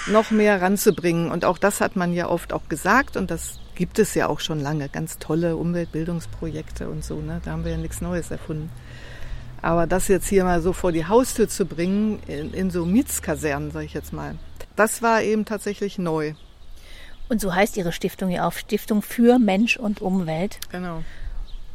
noch 0.08 0.32
mehr 0.32 0.62
ranzubringen. 0.62 1.32
Und 1.32 1.46
auch 1.46 1.58
das 1.58 1.82
hat 1.82 1.96
man 1.96 2.14
ja 2.14 2.30
oft 2.30 2.54
auch 2.54 2.68
gesagt 2.70 3.18
und 3.18 3.32
das 3.32 3.60
gibt 3.76 4.00
es 4.00 4.14
ja 4.14 4.28
auch 4.28 4.40
schon 4.40 4.60
lange. 4.60 4.90
Ganz 4.90 5.18
tolle 5.18 5.56
Umweltbildungsprojekte 5.58 6.90
und 6.90 7.04
so. 7.04 7.20
Ne? 7.20 7.42
Da 7.44 7.52
haben 7.52 7.64
wir 7.64 7.72
ja 7.72 7.78
nichts 7.78 8.02
Neues 8.02 8.30
erfunden. 8.30 8.70
Aber 9.62 9.88
das 9.88 10.10
jetzt 10.10 10.28
hier 10.28 10.44
mal 10.44 10.62
so 10.62 10.74
vor 10.74 10.92
die 10.92 11.06
Haustür 11.06 11.48
zu 11.48 11.66
bringen, 11.66 12.20
in, 12.28 12.54
in 12.54 12.70
so 12.70 12.86
Mietskasernen, 12.86 13.72
sage 13.72 13.86
ich 13.86 13.94
jetzt 13.94 14.12
mal, 14.12 14.36
das 14.76 15.02
war 15.02 15.22
eben 15.22 15.46
tatsächlich 15.46 15.98
neu. 15.98 16.34
Und 17.30 17.42
so 17.42 17.54
heißt 17.54 17.78
Ihre 17.78 17.92
Stiftung 17.92 18.30
ja 18.30 18.48
auch 18.48 18.54
Stiftung 18.54 19.02
für 19.02 19.40
Mensch 19.40 19.78
und 19.78 20.02
Umwelt. 20.02 20.60
Genau. 20.72 21.04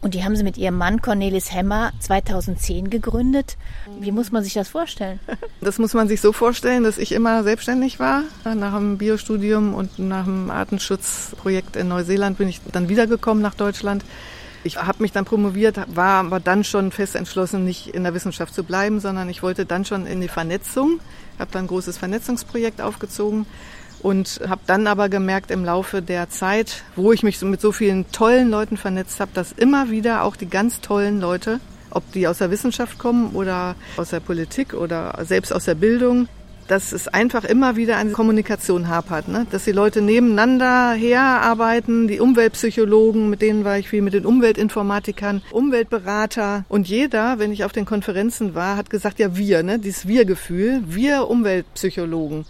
Und 0.00 0.14
die 0.14 0.23
haben 0.23 0.37
Sie 0.37 0.45
mit 0.45 0.57
Ihrem 0.57 0.76
Mann 0.76 1.02
Cornelis 1.02 1.52
Hemmer 1.52 1.93
2010 1.99 2.88
gegründet. 2.88 3.57
Wie 3.99 4.12
muss 4.12 4.31
man 4.31 4.45
sich 4.45 4.55
das 4.55 4.69
vorstellen? 4.69 5.19
Das 5.61 5.78
muss 5.78 5.93
man 5.93 6.07
sich 6.07 6.21
so 6.21 6.33
vorstellen, 6.33 6.85
dass 6.85 6.99
ich 6.99 7.11
immer 7.11 7.43
selbstständig 7.43 7.99
war. 7.99 8.23
Nach 8.45 8.76
dem 8.76 8.97
Biostudium 8.97 9.75
und 9.75 9.99
nach 9.99 10.25
dem 10.25 10.50
Artenschutzprojekt 10.50 11.75
in 11.75 11.88
Neuseeland 11.88 12.38
bin 12.38 12.49
ich 12.49 12.61
dann 12.71 12.88
wiedergekommen 12.88 13.43
nach 13.43 13.55
Deutschland. 13.55 14.05
Ich 14.62 14.76
habe 14.76 15.02
mich 15.02 15.11
dann 15.11 15.25
promoviert, 15.25 15.81
war 15.95 16.21
aber 16.21 16.38
dann 16.38 16.62
schon 16.62 16.93
fest 16.93 17.17
entschlossen, 17.17 17.64
nicht 17.64 17.88
in 17.88 18.05
der 18.05 18.14
Wissenschaft 18.14 18.55
zu 18.55 18.62
bleiben, 18.62 19.00
sondern 19.00 19.28
ich 19.28 19.43
wollte 19.43 19.67
dann 19.67 19.85
schon 19.85 20.07
in 20.07 20.21
die 20.21 20.28
Vernetzung. 20.28 21.00
Habe 21.40 21.50
dann 21.50 21.64
ein 21.64 21.69
großes 21.69 21.99
Vernetzungsprojekt 21.99 22.81
aufgezogen 22.81 23.47
und 24.02 24.40
habe 24.49 24.61
dann 24.67 24.87
aber 24.87 25.09
gemerkt 25.09 25.50
im 25.50 25.64
Laufe 25.64 26.02
der 26.02 26.31
Zeit, 26.31 26.83
wo 26.97 27.12
ich 27.12 27.23
mich 27.23 27.40
mit 27.43 27.61
so 27.61 27.73
vielen 27.73 28.11
tollen 28.12 28.50
Leuten 28.50 28.76
vernetzt 28.76 29.21
habe, 29.21 29.31
dass 29.35 29.52
immer 29.52 29.90
wieder 29.90 30.23
auch 30.23 30.37
die 30.37 30.49
ganz 30.49 30.81
tollen 30.81 31.21
Leute, 31.21 31.61
ob 31.90 32.11
die 32.12 32.28
aus 32.28 32.38
der 32.38 32.50
Wissenschaft 32.50 32.99
kommen 32.99 33.31
oder 33.35 33.75
aus 33.97 34.11
der 34.11 34.21
Politik 34.21 34.75
oder 34.75 35.19
selbst 35.25 35.52
aus 35.52 35.64
der 35.64 35.75
Bildung, 35.75 36.28
dass 36.69 36.93
es 36.93 37.09
einfach 37.09 37.45
immer 37.45 37.76
wieder 37.76 37.97
eine 37.97 38.11
Kommunikation 38.11 38.88
hapert, 38.88 39.28
ne? 39.28 39.47
dass 39.50 39.64
die 39.64 39.73
Leute 39.73 40.02
nebeneinander 40.02 40.93
herarbeiten, 40.93 42.09
die 42.09 42.21
Umweltpsychologen, 42.21 43.31
mit 43.31 43.43
denen 43.43 43.64
war 43.64 43.78
ich 43.78 43.88
viel, 43.88 44.02
mit 44.02 44.12
den 44.12 44.26
Umweltinformatikern, 44.26 45.43
Umweltberater 45.50 46.64
und 46.69 46.87
jeder, 46.87 47.38
wenn 47.38 47.52
ich 47.52 47.64
auf 47.64 47.73
den 47.73 47.87
Konferenzen 47.87 48.55
war, 48.55 48.76
hat 48.76 48.90
gesagt, 48.90 49.19
ja 49.19 49.37
wir, 49.37 49.62
ne? 49.62 49.78
dieses 49.78 50.07
Wir-Gefühl, 50.07 50.83
wir 50.87 51.28
Umweltpsychologen. 51.28 52.45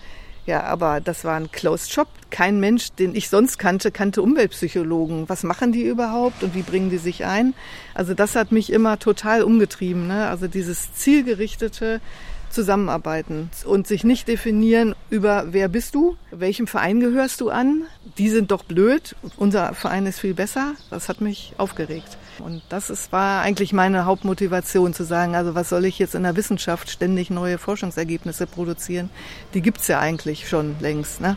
Ja, 0.48 0.62
aber 0.62 1.02
das 1.02 1.26
war 1.26 1.36
ein 1.36 1.52
Closed 1.52 1.92
Shop. 1.92 2.08
Kein 2.30 2.58
Mensch, 2.58 2.92
den 2.92 3.14
ich 3.14 3.28
sonst 3.28 3.58
kannte, 3.58 3.90
kannte 3.90 4.22
Umweltpsychologen. 4.22 5.28
Was 5.28 5.42
machen 5.42 5.72
die 5.72 5.82
überhaupt 5.82 6.42
und 6.42 6.54
wie 6.54 6.62
bringen 6.62 6.88
die 6.88 6.96
sich 6.96 7.26
ein? 7.26 7.52
Also 7.92 8.14
das 8.14 8.34
hat 8.34 8.50
mich 8.50 8.72
immer 8.72 8.98
total 8.98 9.42
umgetrieben. 9.42 10.06
Ne? 10.06 10.26
Also 10.26 10.48
dieses 10.48 10.94
zielgerichtete, 10.94 12.00
zusammenarbeiten 12.48 13.50
und 13.66 13.86
sich 13.86 14.04
nicht 14.04 14.26
definieren 14.26 14.94
über 15.10 15.48
wer 15.50 15.68
bist 15.68 15.94
du, 15.94 16.16
welchem 16.30 16.66
Verein 16.66 17.00
gehörst 17.00 17.42
du 17.42 17.50
an. 17.50 17.82
Die 18.16 18.30
sind 18.30 18.50
doch 18.50 18.64
blöd, 18.64 19.16
unser 19.36 19.74
Verein 19.74 20.06
ist 20.06 20.20
viel 20.20 20.32
besser. 20.32 20.72
Das 20.88 21.10
hat 21.10 21.20
mich 21.20 21.52
aufgeregt. 21.58 22.16
Und 22.40 22.62
das 22.68 22.90
ist, 22.90 23.12
war 23.12 23.42
eigentlich 23.42 23.72
meine 23.72 24.04
Hauptmotivation 24.04 24.94
zu 24.94 25.04
sagen, 25.04 25.34
also 25.34 25.54
was 25.54 25.68
soll 25.68 25.84
ich 25.84 25.98
jetzt 25.98 26.14
in 26.14 26.22
der 26.22 26.36
Wissenschaft 26.36 26.90
ständig 26.90 27.30
neue 27.30 27.58
Forschungsergebnisse 27.58 28.46
produzieren? 28.46 29.10
Die 29.54 29.62
gibt's 29.62 29.88
ja 29.88 29.98
eigentlich 29.98 30.48
schon 30.48 30.76
längst, 30.80 31.20
ne? 31.20 31.36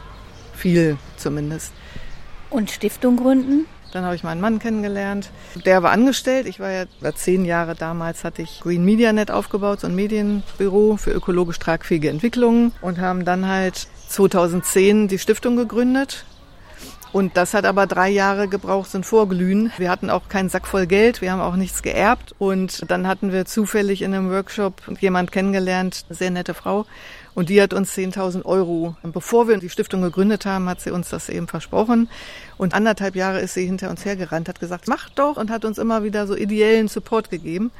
Viel 0.53 0.97
zumindest. 1.17 1.73
Und 2.49 2.69
Stiftung 2.69 3.17
gründen? 3.17 3.65
Dann 3.91 4.05
habe 4.05 4.15
ich 4.15 4.23
meinen 4.23 4.41
Mann 4.41 4.59
kennengelernt. 4.59 5.31
Der 5.65 5.83
war 5.83 5.91
angestellt. 5.91 6.47
Ich 6.47 6.59
war 6.59 6.71
ja 6.71 6.85
war 7.01 7.13
zehn 7.13 7.45
Jahre 7.45 7.75
damals, 7.75 8.23
hatte 8.23 8.41
ich 8.41 8.61
Green 8.61 8.85
Media 8.85 9.11
Net 9.11 9.31
aufgebaut, 9.31 9.81
so 9.81 9.87
ein 9.87 9.95
Medienbüro 9.95 10.97
für 10.97 11.11
ökologisch 11.11 11.59
tragfähige 11.59 12.09
Entwicklungen 12.09 12.71
und 12.81 12.99
haben 12.99 13.25
dann 13.25 13.47
halt 13.47 13.87
2010 14.07 15.07
die 15.07 15.19
Stiftung 15.19 15.57
gegründet. 15.57 16.25
Und 17.13 17.35
das 17.35 17.53
hat 17.53 17.65
aber 17.65 17.87
drei 17.87 18.09
Jahre 18.09 18.47
gebraucht, 18.47 18.93
ein 18.95 19.03
Vorglühen. 19.03 19.71
Wir 19.77 19.89
hatten 19.89 20.09
auch 20.09 20.29
keinen 20.29 20.47
Sack 20.49 20.65
voll 20.65 20.87
Geld, 20.87 21.21
wir 21.21 21.31
haben 21.31 21.41
auch 21.41 21.57
nichts 21.57 21.83
geerbt. 21.83 22.33
Und 22.37 22.89
dann 22.89 23.05
hatten 23.07 23.33
wir 23.33 23.45
zufällig 23.45 24.01
in 24.01 24.13
einem 24.13 24.31
Workshop 24.31 24.81
jemand 24.99 25.31
kennengelernt, 25.31 26.05
eine 26.07 26.15
sehr 26.15 26.31
nette 26.31 26.53
Frau, 26.53 26.85
und 27.33 27.49
die 27.49 27.61
hat 27.61 27.73
uns 27.73 27.95
10.000 27.95 28.43
Euro, 28.45 28.95
bevor 29.03 29.47
wir 29.47 29.57
die 29.57 29.69
Stiftung 29.69 30.01
gegründet 30.01 30.45
haben, 30.45 30.67
hat 30.67 30.81
sie 30.81 30.91
uns 30.91 31.09
das 31.09 31.29
eben 31.29 31.47
versprochen. 31.47 32.09
Und 32.57 32.73
anderthalb 32.73 33.15
Jahre 33.15 33.39
ist 33.39 33.53
sie 33.53 33.65
hinter 33.65 33.89
uns 33.89 34.03
hergerannt, 34.03 34.49
hat 34.49 34.59
gesagt, 34.59 34.87
mach 34.87 35.09
doch 35.09 35.37
und 35.37 35.49
hat 35.49 35.63
uns 35.63 35.77
immer 35.77 36.03
wieder 36.03 36.27
so 36.27 36.35
ideellen 36.35 36.89
Support 36.89 37.29
gegeben. 37.29 37.71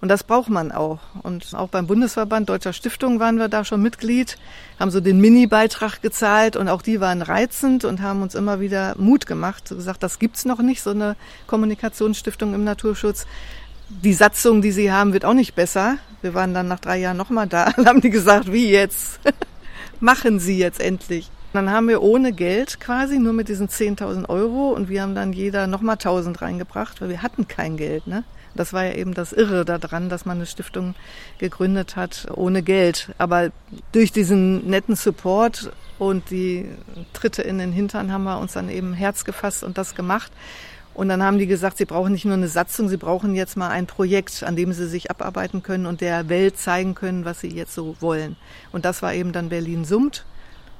Und 0.00 0.08
das 0.08 0.24
braucht 0.24 0.50
man 0.50 0.72
auch. 0.72 1.00
Und 1.22 1.54
auch 1.54 1.68
beim 1.68 1.86
Bundesverband 1.86 2.48
Deutscher 2.48 2.72
Stiftung 2.72 3.18
waren 3.18 3.38
wir 3.38 3.48
da 3.48 3.64
schon 3.64 3.82
Mitglied, 3.82 4.36
haben 4.78 4.90
so 4.90 5.00
den 5.00 5.20
Mini-Beitrag 5.20 6.02
gezahlt 6.02 6.56
und 6.56 6.68
auch 6.68 6.82
die 6.82 7.00
waren 7.00 7.22
reizend 7.22 7.84
und 7.84 8.02
haben 8.02 8.22
uns 8.22 8.34
immer 8.34 8.60
wieder 8.60 8.94
Mut 8.98 9.26
gemacht, 9.26 9.66
so 9.66 9.74
gesagt, 9.74 10.02
das 10.02 10.18
gibt's 10.18 10.44
noch 10.44 10.60
nicht, 10.60 10.82
so 10.82 10.90
eine 10.90 11.16
Kommunikationsstiftung 11.46 12.54
im 12.54 12.62
Naturschutz 12.62 13.26
die 13.88 14.14
Satzung, 14.14 14.62
die 14.62 14.72
sie 14.72 14.92
haben, 14.92 15.12
wird 15.12 15.24
auch 15.24 15.34
nicht 15.34 15.54
besser. 15.54 15.96
Wir 16.22 16.34
waren 16.34 16.54
dann 16.54 16.68
nach 16.68 16.80
drei 16.80 16.98
Jahren 16.98 17.16
nochmal 17.16 17.46
da 17.46 17.72
und 17.76 17.86
haben 17.86 18.00
die 18.00 18.10
gesagt, 18.10 18.52
wie 18.52 18.70
jetzt? 18.70 19.20
Machen 20.00 20.38
Sie 20.38 20.58
jetzt 20.58 20.80
endlich. 20.80 21.30
Dann 21.52 21.70
haben 21.70 21.88
wir 21.88 22.02
ohne 22.02 22.32
Geld 22.32 22.78
quasi, 22.78 23.18
nur 23.18 23.32
mit 23.32 23.48
diesen 23.48 23.68
10.000 23.68 24.28
Euro 24.28 24.70
und 24.70 24.88
wir 24.88 25.02
haben 25.02 25.14
dann 25.14 25.32
jeder 25.32 25.66
nochmal 25.66 25.96
1.000 25.96 26.40
reingebracht, 26.40 27.00
weil 27.00 27.08
wir 27.08 27.22
hatten 27.22 27.48
kein 27.48 27.76
Geld. 27.76 28.06
Ne? 28.06 28.22
Das 28.54 28.72
war 28.72 28.84
ja 28.84 28.92
eben 28.92 29.14
das 29.14 29.32
Irre 29.32 29.64
daran, 29.64 30.08
dass 30.08 30.26
man 30.26 30.38
eine 30.38 30.46
Stiftung 30.46 30.94
gegründet 31.38 31.96
hat 31.96 32.26
ohne 32.34 32.62
Geld. 32.62 33.10
Aber 33.16 33.50
durch 33.92 34.12
diesen 34.12 34.68
netten 34.68 34.94
Support 34.94 35.72
und 35.98 36.30
die 36.30 36.66
Tritte 37.12 37.42
in 37.42 37.58
den 37.58 37.72
Hintern 37.72 38.12
haben 38.12 38.24
wir 38.24 38.38
uns 38.38 38.52
dann 38.52 38.68
eben 38.68 38.92
Herz 38.92 39.24
gefasst 39.24 39.64
und 39.64 39.78
das 39.78 39.94
gemacht. 39.94 40.30
Und 40.98 41.08
dann 41.08 41.22
haben 41.22 41.38
die 41.38 41.46
gesagt, 41.46 41.78
sie 41.78 41.84
brauchen 41.84 42.10
nicht 42.10 42.24
nur 42.24 42.34
eine 42.34 42.48
Satzung, 42.48 42.88
sie 42.88 42.96
brauchen 42.96 43.36
jetzt 43.36 43.56
mal 43.56 43.68
ein 43.68 43.86
Projekt, 43.86 44.42
an 44.42 44.56
dem 44.56 44.72
sie 44.72 44.88
sich 44.88 45.12
abarbeiten 45.12 45.62
können 45.62 45.86
und 45.86 46.00
der 46.00 46.28
Welt 46.28 46.58
zeigen 46.58 46.96
können, 46.96 47.24
was 47.24 47.38
sie 47.38 47.54
jetzt 47.54 47.72
so 47.72 47.94
wollen. 48.00 48.34
Und 48.72 48.84
das 48.84 49.00
war 49.00 49.14
eben 49.14 49.30
dann 49.30 49.48
Berlin 49.48 49.84
summt. 49.84 50.24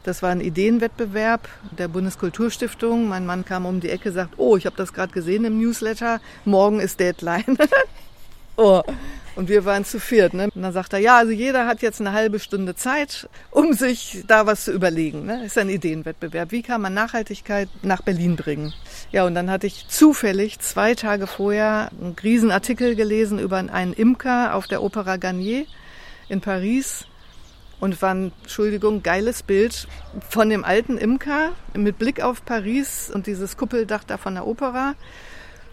Das 0.03 0.21
war 0.21 0.31
ein 0.31 0.41
Ideenwettbewerb 0.41 1.49
der 1.71 1.87
Bundeskulturstiftung. 1.87 3.07
Mein 3.07 3.27
Mann 3.27 3.45
kam 3.45 3.65
um 3.65 3.79
die 3.79 3.91
Ecke, 3.91 4.11
sagt, 4.11 4.35
oh, 4.39 4.57
ich 4.57 4.67
habe 4.67 4.75
das 4.77 4.93
gerade 4.93 5.13
gesehen 5.13 5.45
im 5.45 5.61
Newsletter, 5.61 6.21
morgen 6.45 6.81
ist 6.81 6.99
Deadline. 6.99 7.57
oh. 8.57 8.83
Und 9.37 9.49
wir 9.49 9.65
waren 9.65 9.85
zu 9.85 10.01
viert. 10.01 10.35
Ne? 10.35 10.49
Und 10.53 10.63
dann 10.63 10.73
sagt 10.73 10.95
er, 10.95 10.99
ja, 10.99 11.17
also 11.17 11.31
jeder 11.31 11.69
hat 11.69 11.81
jetzt 11.81 12.01
eine 12.01 12.13
halbe 12.13 12.41
Stunde 12.41 12.75
Zeit, 12.75 13.29
um 13.53 13.73
sich 13.73 14.25
da 14.27 14.47
was 14.47 14.65
zu 14.65 14.73
überlegen. 14.73 15.27
Ne? 15.27 15.45
Ist 15.45 15.57
ein 15.59 15.69
Ideenwettbewerb. 15.69 16.51
Wie 16.51 16.63
kann 16.63 16.81
man 16.81 16.93
Nachhaltigkeit 16.93 17.69
nach 17.83 18.03
Berlin 18.03 18.35
bringen? 18.35 18.75
Ja, 19.11 19.25
und 19.25 19.35
dann 19.35 19.51
hatte 19.51 19.67
ich 19.67 19.89
zufällig 19.89 20.59
zwei 20.61 20.95
Tage 20.95 21.27
vorher 21.27 21.91
einen 21.99 22.17
Riesenartikel 22.23 22.95
gelesen 22.95 23.39
über 23.39 23.57
einen 23.57 23.93
Imker 23.93 24.55
auf 24.55 24.67
der 24.67 24.83
Opera 24.83 25.17
Garnier 25.17 25.65
in 26.29 26.41
Paris 26.41 27.07
und 27.81 28.01
war 28.03 28.15
ein, 28.15 28.33
Entschuldigung, 28.43 29.03
geiles 29.03 29.43
Bild 29.43 29.87
von 30.29 30.51
dem 30.51 30.65
alten 30.65 30.99
Imker 30.99 31.53
mit 31.75 31.99
Blick 31.99 32.21
auf 32.21 32.45
Paris 32.45 33.11
und 33.13 33.27
dieses 33.27 33.57
Kuppeldach 33.57 34.05
da 34.05 34.17
von 34.17 34.35
der 34.35 34.47
Opera. 34.47 34.95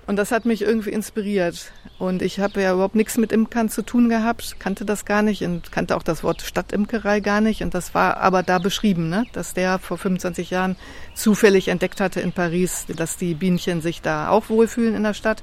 Und 0.08 0.18
das 0.18 0.32
hat 0.32 0.46
mich 0.46 0.62
irgendwie 0.62 0.92
inspiriert. 0.92 1.72
Und 1.98 2.22
ich 2.22 2.40
habe 2.40 2.62
ja 2.62 2.74
überhaupt 2.74 2.96
nichts 2.96 3.18
mit 3.18 3.32
Imkern 3.32 3.70
zu 3.70 3.82
tun 3.82 4.08
gehabt, 4.10 4.60
kannte 4.60 4.86
das 4.86 5.06
gar 5.06 5.24
nicht 5.24 5.44
und 5.44 5.72
kannte 5.72 5.96
auch 5.96 6.04
das 6.04 6.24
Wort 6.24 6.42
Stadtimkerei 6.42 7.22
gar 7.22 7.42
nicht. 7.42 7.64
Und 7.64 7.74
das 7.74 7.96
war 7.96 8.18
aber 8.18 8.44
da 8.44 8.60
beschrieben, 8.60 9.10
ne? 9.10 9.26
dass 9.34 9.54
der 9.54 9.80
vor 9.80 9.98
25 9.98 10.52
Jahren 10.52 10.76
zufällig 11.16 11.70
entdeckt 11.70 12.00
hatte 12.02 12.22
in 12.22 12.34
Paris, 12.34 12.86
dass 12.96 13.18
die 13.18 13.34
Bienchen 13.34 13.82
sich 13.82 14.02
da 14.02 14.30
auch 14.30 14.50
wohlfühlen 14.50 14.96
in 14.96 15.04
der 15.04 15.14
Stadt. 15.14 15.42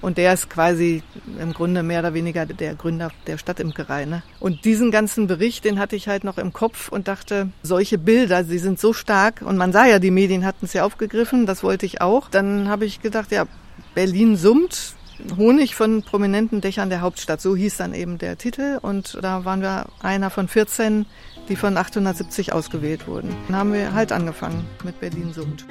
Und 0.00 0.18
der 0.18 0.34
ist 0.34 0.50
quasi 0.50 1.02
im 1.40 1.54
Grunde 1.54 1.82
mehr 1.82 2.00
oder 2.00 2.12
weniger 2.12 2.44
der 2.44 2.74
Gründer 2.74 3.10
der 3.26 3.38
Stadtimkerei. 3.38 4.04
Ne? 4.04 4.22
Und 4.38 4.66
diesen 4.66 4.90
ganzen 4.90 5.26
Bericht, 5.26 5.64
den 5.64 5.78
hatte 5.78 5.96
ich 5.96 6.08
halt 6.08 6.24
noch 6.24 6.36
im 6.36 6.52
Kopf 6.52 6.90
und 6.90 7.08
dachte, 7.08 7.48
solche 7.62 7.96
Bilder, 7.96 8.44
sie 8.44 8.58
sind 8.58 8.78
so 8.78 8.92
stark. 8.92 9.40
Und 9.40 9.56
man 9.56 9.72
sah 9.72 9.86
ja, 9.86 9.98
die 9.98 10.10
Medien 10.10 10.44
hatten 10.44 10.66
es 10.66 10.74
ja 10.74 10.84
aufgegriffen, 10.84 11.46
das 11.46 11.62
wollte 11.62 11.86
ich 11.86 12.02
auch. 12.02 12.28
Dann 12.28 12.68
habe 12.68 12.84
ich 12.84 13.00
gedacht, 13.00 13.32
ja, 13.32 13.46
Berlin 13.94 14.36
summt. 14.36 14.94
Honig 15.36 15.76
von 15.76 16.02
prominenten 16.02 16.60
Dächern 16.60 16.90
der 16.90 17.00
Hauptstadt. 17.00 17.40
So 17.40 17.54
hieß 17.54 17.76
dann 17.76 17.94
eben 17.94 18.18
der 18.18 18.36
Titel. 18.36 18.78
Und 18.82 19.18
da 19.22 19.44
waren 19.44 19.62
wir 19.62 19.86
einer 20.02 20.30
von 20.30 20.48
14 20.48 21.06
die 21.48 21.56
von 21.56 21.76
870 21.76 22.52
ausgewählt 22.52 23.06
wurden. 23.06 23.34
Dann 23.48 23.56
haben 23.56 23.72
wir 23.72 23.92
halt 23.92 24.12
angefangen 24.12 24.66
mit 24.82 24.98
Berlin 25.00 25.32
Sucht. 25.32 25.66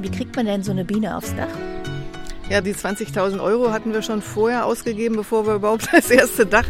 Wie 0.00 0.10
kriegt 0.10 0.36
man 0.36 0.46
denn 0.46 0.62
so 0.62 0.72
eine 0.72 0.84
Biene 0.84 1.16
aufs 1.16 1.34
Dach? 1.34 1.48
Ja, 2.50 2.62
die 2.62 2.72
20.000 2.72 3.42
Euro 3.42 3.72
hatten 3.72 3.92
wir 3.92 4.00
schon 4.00 4.22
vorher 4.22 4.64
ausgegeben, 4.64 5.16
bevor 5.16 5.46
wir 5.46 5.56
überhaupt 5.56 5.88
das 5.92 6.10
erste 6.10 6.46
Dach 6.46 6.64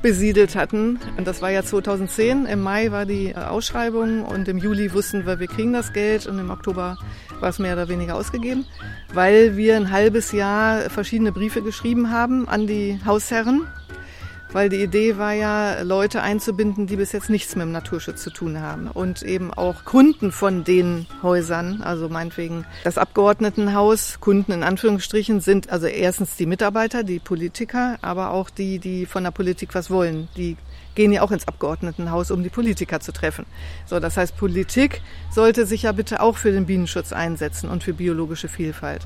besiedelt 0.00 0.56
hatten. 0.56 0.98
Und 1.18 1.26
das 1.26 1.42
war 1.42 1.50
ja 1.50 1.62
2010. 1.62 2.46
Im 2.46 2.62
Mai 2.62 2.90
war 2.90 3.04
die 3.04 3.28
äh, 3.28 3.34
Ausschreibung 3.34 4.24
und 4.24 4.48
im 4.48 4.56
Juli 4.56 4.94
wussten 4.94 5.26
wir, 5.26 5.40
wir 5.40 5.46
kriegen 5.46 5.74
das 5.74 5.92
Geld 5.92 6.26
und 6.26 6.38
im 6.38 6.50
Oktober 6.50 6.96
war 7.40 7.48
es 7.50 7.58
mehr 7.58 7.74
oder 7.74 7.88
weniger 7.88 8.14
ausgegeben, 8.14 8.64
weil 9.12 9.58
wir 9.58 9.76
ein 9.76 9.90
halbes 9.90 10.32
Jahr 10.32 10.88
verschiedene 10.88 11.32
Briefe 11.32 11.60
geschrieben 11.60 12.10
haben 12.10 12.48
an 12.48 12.66
die 12.66 12.98
Hausherren 13.04 13.66
weil 14.54 14.68
die 14.68 14.82
Idee 14.82 15.18
war 15.18 15.32
ja, 15.32 15.82
Leute 15.82 16.22
einzubinden, 16.22 16.86
die 16.86 16.94
bis 16.94 17.10
jetzt 17.10 17.28
nichts 17.28 17.56
mit 17.56 17.62
dem 17.62 17.72
Naturschutz 17.72 18.22
zu 18.22 18.30
tun 18.30 18.60
haben 18.60 18.86
und 18.86 19.22
eben 19.22 19.52
auch 19.52 19.84
Kunden 19.84 20.30
von 20.30 20.62
den 20.62 21.06
Häusern, 21.22 21.82
also 21.82 22.08
meinetwegen 22.08 22.64
das 22.84 22.96
Abgeordnetenhaus, 22.96 24.20
Kunden 24.20 24.52
in 24.52 24.62
Anführungsstrichen 24.62 25.40
sind 25.40 25.70
also 25.70 25.88
erstens 25.88 26.36
die 26.36 26.46
Mitarbeiter, 26.46 27.02
die 27.02 27.18
Politiker, 27.18 27.98
aber 28.00 28.30
auch 28.30 28.48
die, 28.48 28.78
die 28.78 29.06
von 29.06 29.24
der 29.24 29.32
Politik 29.32 29.74
was 29.74 29.90
wollen, 29.90 30.28
die 30.36 30.56
gehen 30.94 31.10
ja 31.10 31.22
auch 31.22 31.32
ins 31.32 31.48
Abgeordnetenhaus, 31.48 32.30
um 32.30 32.44
die 32.44 32.48
Politiker 32.48 33.00
zu 33.00 33.10
treffen. 33.10 33.46
So, 33.86 33.98
das 33.98 34.16
heißt, 34.16 34.36
Politik 34.36 35.02
sollte 35.32 35.66
sich 35.66 35.82
ja 35.82 35.90
bitte 35.90 36.20
auch 36.20 36.36
für 36.36 36.52
den 36.52 36.66
Bienenschutz 36.66 37.12
einsetzen 37.12 37.68
und 37.68 37.82
für 37.82 37.92
biologische 37.92 38.48
Vielfalt. 38.48 39.04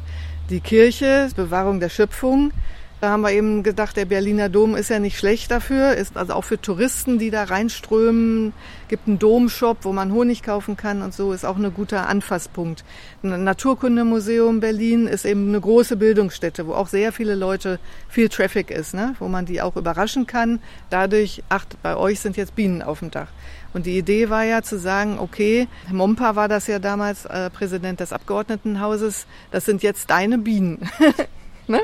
Die 0.51 0.61
Kirche, 0.61 1.31
Bewahrung 1.35 1.81
der 1.81 1.89
Schöpfung, 1.89 2.53
da 3.01 3.11
haben 3.11 3.21
wir 3.21 3.31
eben 3.31 3.63
gedacht, 3.63 3.97
der 3.97 4.07
Berliner 4.07 4.49
Dom 4.49 4.75
ist 4.75 4.91
ja 4.91 4.99
nicht 4.99 5.19
schlecht 5.19 5.51
dafür, 5.51 5.95
ist 5.95 6.17
also 6.17 6.33
auch 6.33 6.45
für 6.45 6.61
Touristen, 6.61 7.19
die 7.19 7.31
da 7.31 7.45
reinströmen, 7.45 8.53
gibt 8.89 9.07
einen 9.07 9.19
Domshop, 9.19 9.79
wo 9.83 9.93
man 9.93 10.13
Honig 10.13 10.43
kaufen 10.43 10.77
kann 10.77 11.03
und 11.03 11.15
so, 11.15 11.33
ist 11.33 11.45
auch 11.45 11.57
ein 11.57 11.73
guter 11.73 12.09
Anfasspunkt. 12.09 12.85
Ein 13.23 13.45
Naturkundemuseum 13.45 14.61
Berlin 14.61 15.07
ist 15.07 15.25
eben 15.25 15.49
eine 15.49 15.61
große 15.61 15.97
Bildungsstätte, 15.97 16.67
wo 16.67 16.73
auch 16.75 16.89
sehr 16.89 17.13
viele 17.13 17.37
Leute, 17.37 17.79
viel 18.09 18.29
Traffic 18.29 18.71
ist, 18.71 18.95
ne? 18.95 19.15
wo 19.21 19.29
man 19.29 19.47
die 19.47 19.63
auch 19.63 19.77
überraschen 19.77 20.27
kann. 20.27 20.61
Dadurch, 20.91 21.45
ach, 21.49 21.67
bei 21.83 21.97
euch 21.97 22.19
sind 22.19 22.37
jetzt 22.37 22.57
Bienen 22.57 22.83
auf 22.83 22.99
dem 22.99 23.11
Dach. 23.13 23.29
Und 23.75 23.87
die 23.87 23.99
Idee 23.99 24.31
war 24.31 24.45
ja 24.45 24.63
zu 24.63 24.79
sagen, 24.79 25.19
okay, 25.19 25.69
Mompa 25.93 26.35
war 26.35 26.49
das 26.49 26.67
ja 26.67 26.79
damals 26.79 27.27
äh, 27.27 27.51
Präsident 27.51 28.01
des 28.01 28.13
Abgeordnetenhauses, 28.13 29.27
das 29.51 29.67
sind 29.67 29.83
jetzt 29.83 30.11
deine 30.11 30.39
Bienen. 30.39 30.89
ne? 31.69 31.81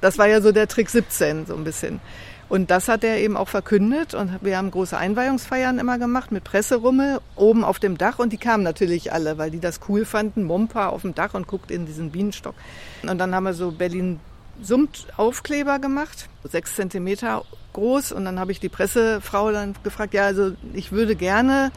Das 0.00 0.18
war 0.18 0.26
ja 0.26 0.40
so 0.40 0.52
der 0.52 0.68
Trick 0.68 0.90
17, 0.90 1.46
so 1.46 1.54
ein 1.54 1.64
bisschen. 1.64 2.00
Und 2.48 2.70
das 2.70 2.86
hat 2.86 3.02
er 3.02 3.18
eben 3.18 3.36
auch 3.36 3.48
verkündet 3.48 4.14
und 4.14 4.38
wir 4.40 4.56
haben 4.56 4.70
große 4.70 4.96
Einweihungsfeiern 4.96 5.80
immer 5.80 5.98
gemacht 5.98 6.30
mit 6.30 6.44
Presserummel 6.44 7.20
oben 7.34 7.64
auf 7.64 7.80
dem 7.80 7.98
Dach 7.98 8.20
und 8.20 8.32
die 8.32 8.38
kamen 8.38 8.62
natürlich 8.62 9.12
alle, 9.12 9.36
weil 9.36 9.50
die 9.50 9.58
das 9.58 9.80
cool 9.88 10.04
fanden. 10.04 10.44
Mompa 10.44 10.88
auf 10.88 11.02
dem 11.02 11.14
Dach 11.14 11.34
und 11.34 11.48
guckt 11.48 11.72
in 11.72 11.86
diesen 11.86 12.12
Bienenstock. 12.12 12.54
Und 13.02 13.18
dann 13.18 13.34
haben 13.34 13.44
wir 13.44 13.54
so 13.54 13.72
Berlin 13.72 14.20
Summt 14.62 15.06
Aufkleber 15.18 15.78
gemacht, 15.78 16.28
sechs 16.44 16.76
Zentimeter 16.76 17.44
groß 17.74 18.12
und 18.12 18.24
dann 18.24 18.40
habe 18.40 18.52
ich 18.52 18.60
die 18.60 18.70
Pressefrau 18.70 19.52
dann 19.52 19.74
gefragt, 19.82 20.14
ja 20.14 20.24
also 20.24 20.52
ich 20.72 20.92
würde 20.92 21.14
gerne 21.14 21.72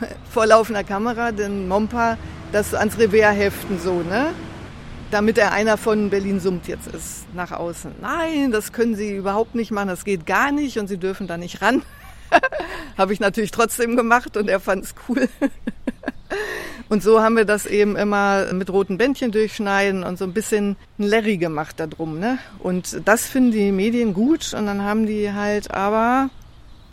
vor 0.30 0.46
laufender 0.46 0.82
Kamera 0.82 1.30
den 1.30 1.68
Mompa 1.68 2.18
das 2.50 2.74
ans 2.74 2.98
Revers 2.98 3.36
heften 3.36 3.78
so, 3.78 4.02
ne? 4.02 4.32
Damit 5.14 5.38
er 5.38 5.52
einer 5.52 5.76
von 5.76 6.10
Berlin 6.10 6.40
summt 6.40 6.66
jetzt 6.66 6.88
ist 6.88 7.32
nach 7.34 7.52
außen. 7.52 7.92
Nein, 8.00 8.50
das 8.50 8.72
können 8.72 8.96
Sie 8.96 9.14
überhaupt 9.14 9.54
nicht 9.54 9.70
machen, 9.70 9.86
das 9.86 10.04
geht 10.04 10.26
gar 10.26 10.50
nicht 10.50 10.76
und 10.76 10.88
Sie 10.88 10.98
dürfen 10.98 11.28
da 11.28 11.36
nicht 11.36 11.62
ran. 11.62 11.82
Habe 12.98 13.12
ich 13.12 13.20
natürlich 13.20 13.52
trotzdem 13.52 13.96
gemacht 13.96 14.36
und 14.36 14.48
er 14.48 14.58
fand 14.58 14.82
es 14.82 14.96
cool. 15.08 15.28
und 16.88 17.04
so 17.04 17.22
haben 17.22 17.36
wir 17.36 17.44
das 17.44 17.64
eben 17.64 17.94
immer 17.94 18.52
mit 18.52 18.70
roten 18.70 18.98
Bändchen 18.98 19.30
durchschneiden 19.30 20.02
und 20.02 20.18
so 20.18 20.24
ein 20.24 20.32
bisschen 20.32 20.74
ein 20.98 21.04
Larry 21.04 21.36
gemacht 21.36 21.78
da 21.78 21.86
drum. 21.86 22.18
Ne? 22.18 22.38
Und 22.58 23.00
das 23.04 23.28
finden 23.28 23.52
die 23.52 23.70
Medien 23.70 24.14
gut 24.14 24.52
und 24.52 24.66
dann 24.66 24.82
haben 24.82 25.06
die 25.06 25.32
halt 25.32 25.70
aber 25.70 26.28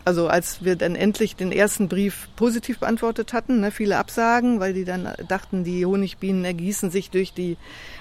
also 0.06 0.28
als 0.28 0.64
wir 0.64 0.76
dann 0.76 0.96
endlich 0.96 1.36
den 1.36 1.52
ersten 1.52 1.88
Brief 1.88 2.28
positiv 2.36 2.80
beantwortet 2.80 3.34
hatten, 3.34 3.60
ne, 3.60 3.72
viele 3.72 3.98
Absagen, 3.98 4.60
weil 4.60 4.74
die 4.74 4.86
dann 4.86 5.14
dachten, 5.28 5.64
die 5.64 5.86
Honigbienen 5.86 6.46
ergießen 6.46 6.92
sich 6.92 7.10
durch 7.10 7.34
die 7.34 7.58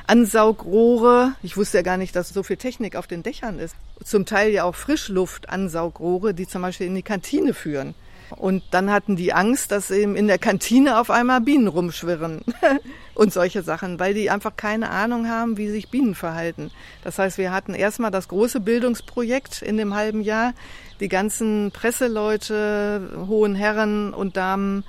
Ansaugrohre. 0.06 1.32
Ich 1.42 1.56
wusste 1.56 1.78
ja 1.78 1.82
gar 1.82 1.96
nicht, 1.96 2.16
dass 2.16 2.30
so 2.30 2.42
viel 2.42 2.56
Technik 2.56 2.96
auf 2.96 3.06
den 3.06 3.22
Dächern 3.22 3.58
ist. 3.58 3.74
Zum 4.02 4.26
Teil 4.26 4.50
ja 4.50 4.64
auch 4.64 4.74
Frischluftansaugrohre, 4.74 6.34
die 6.34 6.46
zum 6.46 6.62
Beispiel 6.62 6.86
in 6.86 6.94
die 6.94 7.02
Kantine 7.02 7.54
führen. 7.54 7.94
Und 8.36 8.62
dann 8.70 8.90
hatten 8.90 9.16
die 9.16 9.32
Angst, 9.32 9.72
dass 9.72 9.90
eben 9.90 10.16
in 10.16 10.28
der 10.28 10.38
Kantine 10.38 11.00
auf 11.00 11.10
einmal 11.10 11.40
Bienen 11.40 11.66
rumschwirren 11.66 12.42
und 13.14 13.32
solche 13.32 13.62
Sachen, 13.62 13.98
weil 13.98 14.14
die 14.14 14.30
einfach 14.30 14.56
keine 14.56 14.90
Ahnung 14.90 15.28
haben, 15.28 15.56
wie 15.56 15.68
sich 15.68 15.90
Bienen 15.90 16.14
verhalten. 16.14 16.70
Das 17.04 17.18
heißt, 17.18 17.38
wir 17.38 17.52
hatten 17.52 17.74
erstmal 17.74 18.10
das 18.10 18.28
große 18.28 18.60
Bildungsprojekt 18.60 19.62
in 19.62 19.76
dem 19.76 19.94
halben 19.94 20.22
Jahr, 20.22 20.52
die 21.00 21.08
ganzen 21.08 21.70
Presseleute, 21.72 23.24
hohen 23.26 23.54
Herren 23.54 24.14
und 24.14 24.36
Damen, 24.36 24.84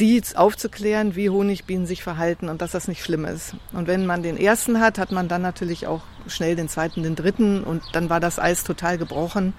die 0.00 0.22
aufzuklären, 0.34 1.16
wie 1.16 1.30
Honigbienen 1.30 1.86
sich 1.86 2.02
verhalten 2.02 2.48
und 2.48 2.60
dass 2.62 2.72
das 2.72 2.88
nicht 2.88 3.04
schlimm 3.04 3.24
ist. 3.24 3.54
Und 3.72 3.86
wenn 3.86 4.06
man 4.06 4.22
den 4.22 4.36
ersten 4.36 4.80
hat, 4.80 4.98
hat 4.98 5.12
man 5.12 5.28
dann 5.28 5.42
natürlich 5.42 5.86
auch 5.86 6.02
schnell 6.26 6.56
den 6.56 6.68
zweiten, 6.68 7.02
den 7.02 7.14
dritten 7.14 7.62
und 7.62 7.82
dann 7.92 8.10
war 8.10 8.20
das 8.20 8.38
Eis 8.38 8.64
total 8.64 8.98
gebrochen. 8.98 9.54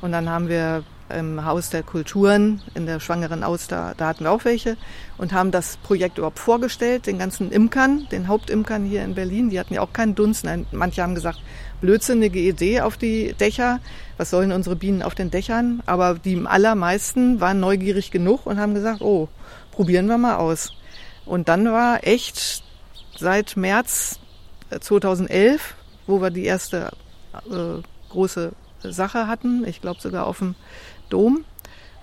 Und 0.00 0.12
dann 0.12 0.28
haben 0.28 0.48
wir 0.48 0.84
im 1.18 1.44
Haus 1.44 1.70
der 1.70 1.82
Kulturen 1.82 2.62
in 2.74 2.86
der 2.86 3.00
Schwangeren 3.00 3.44
Auster, 3.44 3.94
da 3.96 4.08
hatten 4.08 4.24
wir 4.24 4.30
auch 4.30 4.44
welche 4.44 4.76
und 5.18 5.32
haben 5.32 5.50
das 5.50 5.76
Projekt 5.78 6.18
überhaupt 6.18 6.38
vorgestellt, 6.38 7.06
den 7.06 7.18
ganzen 7.18 7.52
Imkern, 7.52 8.06
den 8.10 8.28
Hauptimkern 8.28 8.84
hier 8.84 9.04
in 9.04 9.14
Berlin. 9.14 9.50
Die 9.50 9.58
hatten 9.60 9.74
ja 9.74 9.80
auch 9.80 9.92
keinen 9.92 10.14
Dunst. 10.14 10.44
Nein, 10.44 10.66
manche 10.72 11.02
haben 11.02 11.14
gesagt, 11.14 11.40
blödsinnige 11.80 12.38
Idee 12.38 12.80
auf 12.80 12.96
die 12.96 13.34
Dächer. 13.34 13.80
Was 14.16 14.30
sollen 14.30 14.52
unsere 14.52 14.76
Bienen 14.76 15.02
auf 15.02 15.14
den 15.14 15.30
Dächern? 15.30 15.82
Aber 15.86 16.14
die 16.14 16.40
allermeisten 16.44 17.40
waren 17.40 17.60
neugierig 17.60 18.10
genug 18.10 18.46
und 18.46 18.58
haben 18.58 18.74
gesagt, 18.74 19.00
oh, 19.00 19.28
probieren 19.70 20.06
wir 20.06 20.18
mal 20.18 20.36
aus. 20.36 20.72
Und 21.24 21.48
dann 21.48 21.66
war 21.66 22.06
echt 22.06 22.64
seit 23.18 23.56
März 23.56 24.18
2011, 24.80 25.30
äh, 25.30 25.74
wo 26.06 26.20
wir 26.20 26.30
die 26.30 26.44
erste 26.44 26.90
äh, 27.50 27.82
große 28.08 28.52
Sache 28.82 29.26
hatten, 29.26 29.64
ich 29.66 29.80
glaube 29.80 30.00
sogar 30.00 30.26
auf 30.26 30.38
dem 30.38 30.54
Dom 31.12 31.44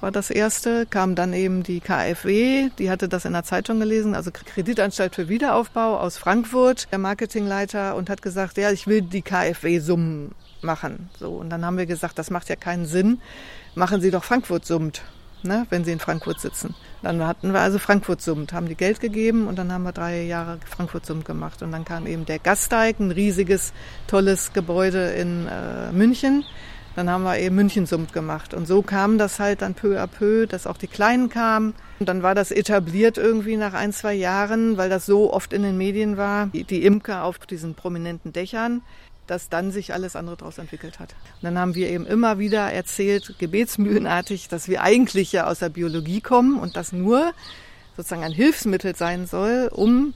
war 0.02 0.12
das 0.12 0.30
erste, 0.30 0.86
kam 0.86 1.16
dann 1.16 1.34
eben 1.34 1.64
die 1.64 1.82
KfW, 1.82 2.70
die 2.78 2.90
hatte 2.90 3.10
das 3.10 3.26
in 3.26 3.34
der 3.34 3.44
Zeitung 3.44 3.80
gelesen, 3.80 4.16
also 4.16 4.32
Kreditanstalt 4.32 5.16
für 5.16 5.28
Wiederaufbau 5.28 5.98
aus 5.98 6.18
Frankfurt, 6.18 6.88
der 6.92 7.00
Marketingleiter 7.00 7.96
und 7.96 8.10
hat 8.10 8.22
gesagt, 8.22 8.58
ja, 8.58 8.72
ich 8.72 8.88
will 8.88 9.02
die 9.02 9.22
KfW 9.22 9.80
Summen 9.80 10.32
machen. 10.62 11.10
So 11.20 11.32
und 11.32 11.50
dann 11.50 11.66
haben 11.66 11.78
wir 11.78 11.86
gesagt, 11.86 12.18
das 12.18 12.30
macht 12.30 12.50
ja 12.50 12.56
keinen 12.56 12.86
Sinn. 12.86 13.20
Machen 13.76 14.02
Sie 14.02 14.12
doch 14.12 14.24
Frankfurt 14.24 14.66
summt, 14.66 15.02
ne, 15.44 15.66
wenn 15.70 15.84
Sie 15.84 15.92
in 15.92 16.00
Frankfurt 16.00 16.40
sitzen. 16.40 16.76
Dann 17.02 17.26
hatten 17.26 17.52
wir 17.52 17.60
also 17.60 17.78
Frankfurt 17.78 18.22
summt, 18.22 18.54
haben 18.54 18.68
die 18.68 18.76
Geld 18.76 19.00
gegeben 19.00 19.48
und 19.48 19.58
dann 19.58 19.72
haben 19.72 19.84
wir 19.84 19.92
drei 19.92 20.24
Jahre 20.24 20.60
Frankfurt 20.66 21.06
summt 21.06 21.26
gemacht 21.26 21.62
und 21.62 21.72
dann 21.72 21.86
kam 21.86 22.08
eben 22.08 22.26
der 22.26 22.40
Gasteig, 22.40 23.00
ein 23.00 23.12
riesiges, 23.12 23.74
tolles 24.08 24.54
Gebäude 24.54 25.10
in 25.12 25.48
äh, 25.48 25.92
München 25.92 26.46
dann 27.00 27.10
haben 27.10 27.24
wir 27.24 27.40
eben 27.40 27.56
Münchensummt 27.56 28.12
gemacht. 28.12 28.54
Und 28.54 28.68
so 28.68 28.82
kam 28.82 29.18
das 29.18 29.40
halt 29.40 29.62
dann 29.62 29.74
peu 29.74 29.98
à 29.98 30.06
peu, 30.06 30.46
dass 30.48 30.68
auch 30.68 30.76
die 30.76 30.88
Kleinen 30.88 31.30
kamen. 31.30 31.74
Und 32.00 32.10
dann 32.10 32.24
war 32.24 32.36
das 32.36 32.52
etabliert 32.52 33.18
irgendwie 33.18 33.56
nach 33.56 33.74
ein, 33.74 33.94
zwei 33.94 34.14
Jahren, 34.14 34.76
weil 34.76 34.90
das 34.90 35.06
so 35.06 35.32
oft 35.32 35.54
in 35.54 35.64
den 35.64 35.78
Medien 35.78 36.18
war, 36.18 36.48
die, 36.48 36.66
die 36.66 36.84
Imker 36.84 37.24
auf 37.24 37.40
diesen 37.40 37.74
prominenten 37.74 38.34
Dächern, 38.34 38.82
dass 39.28 39.48
dann 39.48 39.72
sich 39.72 39.94
alles 39.94 40.18
andere 40.18 40.36
daraus 40.36 40.58
entwickelt 40.58 41.00
hat. 41.00 41.16
Und 41.36 41.44
dann 41.44 41.58
haben 41.58 41.74
wir 41.74 41.88
eben 41.88 42.06
immer 42.06 42.38
wieder 42.38 42.70
erzählt, 42.70 43.36
gebetsmühlenartig, 43.40 44.50
dass 44.50 44.68
wir 44.68 44.82
eigentlich 44.82 45.32
ja 45.32 45.48
aus 45.48 45.60
der 45.60 45.70
Biologie 45.70 46.20
kommen 46.20 46.60
und 46.60 46.76
das 46.76 46.92
nur 46.92 47.32
sozusagen 47.96 48.26
ein 48.26 48.34
Hilfsmittel 48.34 48.94
sein 48.94 49.26
soll, 49.26 49.70
um 49.72 50.14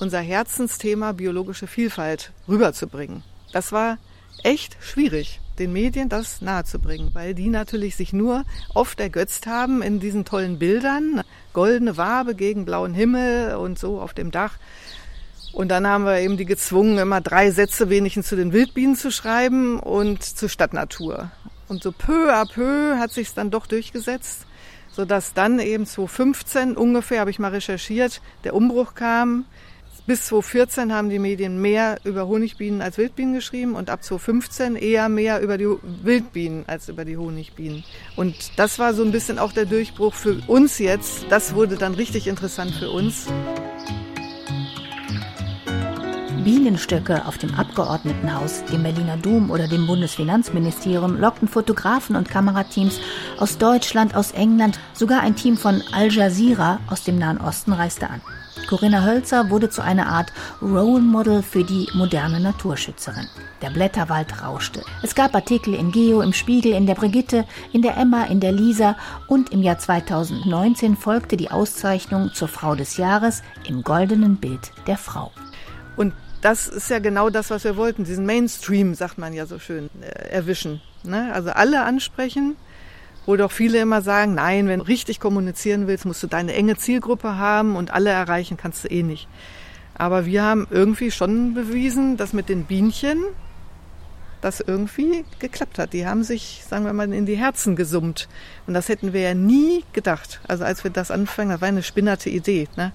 unser 0.00 0.20
Herzensthema 0.20 1.12
biologische 1.12 1.66
Vielfalt 1.66 2.32
rüberzubringen. 2.46 3.22
Das 3.52 3.72
war 3.72 3.96
echt 4.42 4.76
schwierig 4.82 5.40
den 5.58 5.72
Medien 5.72 6.08
das 6.08 6.40
nahezubringen, 6.40 7.10
weil 7.12 7.34
die 7.34 7.48
natürlich 7.48 7.96
sich 7.96 8.12
nur 8.12 8.44
oft 8.74 9.00
ergötzt 9.00 9.46
haben 9.46 9.82
in 9.82 10.00
diesen 10.00 10.24
tollen 10.24 10.58
Bildern, 10.58 11.22
goldene 11.52 11.96
Wabe 11.96 12.34
gegen 12.34 12.64
blauen 12.64 12.94
Himmel 12.94 13.56
und 13.56 13.78
so 13.78 14.00
auf 14.00 14.14
dem 14.14 14.30
Dach. 14.30 14.58
Und 15.52 15.68
dann 15.68 15.86
haben 15.86 16.04
wir 16.04 16.18
eben 16.20 16.36
die 16.36 16.44
gezwungen, 16.44 16.98
immer 16.98 17.20
drei 17.20 17.50
Sätze 17.50 17.88
wenigstens 17.88 18.28
zu 18.28 18.36
den 18.36 18.52
Wildbienen 18.52 18.94
zu 18.94 19.10
schreiben 19.10 19.80
und 19.80 20.22
zur 20.22 20.48
Stadtnatur. 20.48 21.30
Und 21.68 21.82
so 21.82 21.92
peu 21.92 22.32
à 22.32 22.46
peu 22.46 22.98
hat 22.98 23.12
sich 23.12 23.32
dann 23.32 23.50
doch 23.50 23.66
durchgesetzt, 23.66 24.46
sodass 24.92 25.32
dann 25.32 25.58
eben 25.58 25.86
2015 25.86 26.76
ungefähr, 26.76 27.20
habe 27.20 27.30
ich 27.30 27.38
mal 27.38 27.50
recherchiert, 27.50 28.20
der 28.44 28.54
Umbruch 28.54 28.94
kam 28.94 29.46
bis 30.06 30.26
2014 30.26 30.92
haben 30.92 31.10
die 31.10 31.18
Medien 31.18 31.60
mehr 31.60 31.98
über 32.04 32.28
Honigbienen 32.28 32.80
als 32.80 32.96
Wildbienen 32.96 33.34
geschrieben 33.34 33.74
und 33.74 33.90
ab 33.90 34.04
2015 34.04 34.76
eher 34.76 35.08
mehr 35.08 35.40
über 35.40 35.58
die 35.58 35.68
Wildbienen 36.02 36.64
als 36.66 36.88
über 36.88 37.04
die 37.04 37.16
Honigbienen. 37.16 37.84
Und 38.14 38.34
das 38.56 38.78
war 38.78 38.94
so 38.94 39.02
ein 39.02 39.12
bisschen 39.12 39.38
auch 39.38 39.52
der 39.52 39.66
Durchbruch 39.66 40.14
für 40.14 40.40
uns 40.46 40.78
jetzt. 40.78 41.26
Das 41.28 41.54
wurde 41.54 41.76
dann 41.76 41.94
richtig 41.94 42.28
interessant 42.28 42.72
für 42.72 42.90
uns. 42.90 43.26
Bienenstöcke 46.44 47.26
auf 47.26 47.38
dem 47.38 47.52
Abgeordnetenhaus, 47.56 48.64
dem 48.66 48.84
Berliner 48.84 49.16
Dom 49.16 49.50
oder 49.50 49.66
dem 49.66 49.88
Bundesfinanzministerium 49.88 51.18
lockten 51.18 51.48
Fotografen 51.48 52.14
und 52.14 52.30
Kamerateams 52.30 53.00
aus 53.38 53.58
Deutschland, 53.58 54.14
aus 54.14 54.30
England, 54.30 54.78
sogar 54.92 55.22
ein 55.22 55.34
Team 55.34 55.56
von 55.56 55.82
Al 55.92 56.12
Jazeera 56.12 56.78
aus 56.88 57.02
dem 57.02 57.18
Nahen 57.18 57.40
Osten 57.40 57.72
reiste 57.72 58.08
an. 58.08 58.20
Corinna 58.66 59.04
Hölzer 59.04 59.50
wurde 59.50 59.70
zu 59.70 59.82
einer 59.82 60.08
Art 60.08 60.32
Role 60.60 61.00
Model 61.00 61.42
für 61.42 61.62
die 61.62 61.88
moderne 61.94 62.40
Naturschützerin. 62.40 63.28
Der 63.62 63.70
Blätterwald 63.70 64.42
rauschte. 64.42 64.82
Es 65.02 65.14
gab 65.14 65.34
Artikel 65.34 65.74
in 65.74 65.92
Geo, 65.92 66.20
im 66.20 66.32
Spiegel, 66.32 66.72
in 66.72 66.86
der 66.86 66.94
Brigitte, 66.94 67.44
in 67.72 67.82
der 67.82 67.96
Emma, 67.96 68.24
in 68.24 68.40
der 68.40 68.52
Lisa 68.52 68.96
und 69.28 69.52
im 69.52 69.62
Jahr 69.62 69.78
2019 69.78 70.96
folgte 70.96 71.36
die 71.36 71.50
Auszeichnung 71.50 72.32
zur 72.34 72.48
Frau 72.48 72.74
des 72.74 72.96
Jahres 72.96 73.42
im 73.68 73.82
goldenen 73.82 74.36
Bild 74.36 74.72
der 74.86 74.98
Frau. 74.98 75.30
Und 75.96 76.12
das 76.42 76.68
ist 76.68 76.90
ja 76.90 76.98
genau 76.98 77.30
das, 77.30 77.50
was 77.50 77.64
wir 77.64 77.76
wollten, 77.76 78.04
diesen 78.04 78.26
Mainstream, 78.26 78.94
sagt 78.94 79.18
man 79.18 79.32
ja 79.32 79.46
so 79.46 79.58
schön, 79.58 79.90
äh, 80.00 80.28
erwischen. 80.28 80.80
Ne? 81.02 81.32
Also 81.32 81.50
alle 81.50 81.82
ansprechen, 81.82 82.56
wo 83.26 83.36
doch 83.36 83.52
viele 83.52 83.78
immer 83.78 84.02
sagen, 84.02 84.34
nein, 84.34 84.68
wenn 84.68 84.78
du 84.78 84.86
richtig 84.86 85.20
kommunizieren 85.20 85.86
willst, 85.86 86.06
musst 86.06 86.22
du 86.22 86.28
deine 86.28 86.54
enge 86.54 86.76
Zielgruppe 86.76 87.36
haben 87.36 87.76
und 87.76 87.90
alle 87.90 88.10
erreichen 88.10 88.56
kannst 88.56 88.84
du 88.84 88.88
eh 88.88 89.02
nicht. 89.02 89.28
Aber 89.94 90.26
wir 90.26 90.42
haben 90.42 90.66
irgendwie 90.70 91.10
schon 91.10 91.54
bewiesen, 91.54 92.16
dass 92.16 92.32
mit 92.32 92.48
den 92.48 92.64
Bienchen 92.64 93.22
das 94.40 94.60
irgendwie 94.60 95.24
geklappt 95.38 95.78
hat. 95.78 95.92
Die 95.92 96.06
haben 96.06 96.22
sich, 96.22 96.62
sagen 96.68 96.84
wir 96.84 96.92
mal, 96.92 97.12
in 97.12 97.26
die 97.26 97.36
Herzen 97.36 97.74
gesummt. 97.74 98.28
Und 98.66 98.74
das 98.74 98.88
hätten 98.88 99.12
wir 99.12 99.22
ja 99.22 99.34
nie 99.34 99.84
gedacht. 99.92 100.40
Also 100.46 100.64
als 100.64 100.84
wir 100.84 100.90
das 100.90 101.10
anfangen, 101.10 101.50
das 101.50 101.60
war 101.60 101.68
eine 101.68 101.82
spinnerte 101.82 102.30
Idee, 102.30 102.68
ne? 102.76 102.92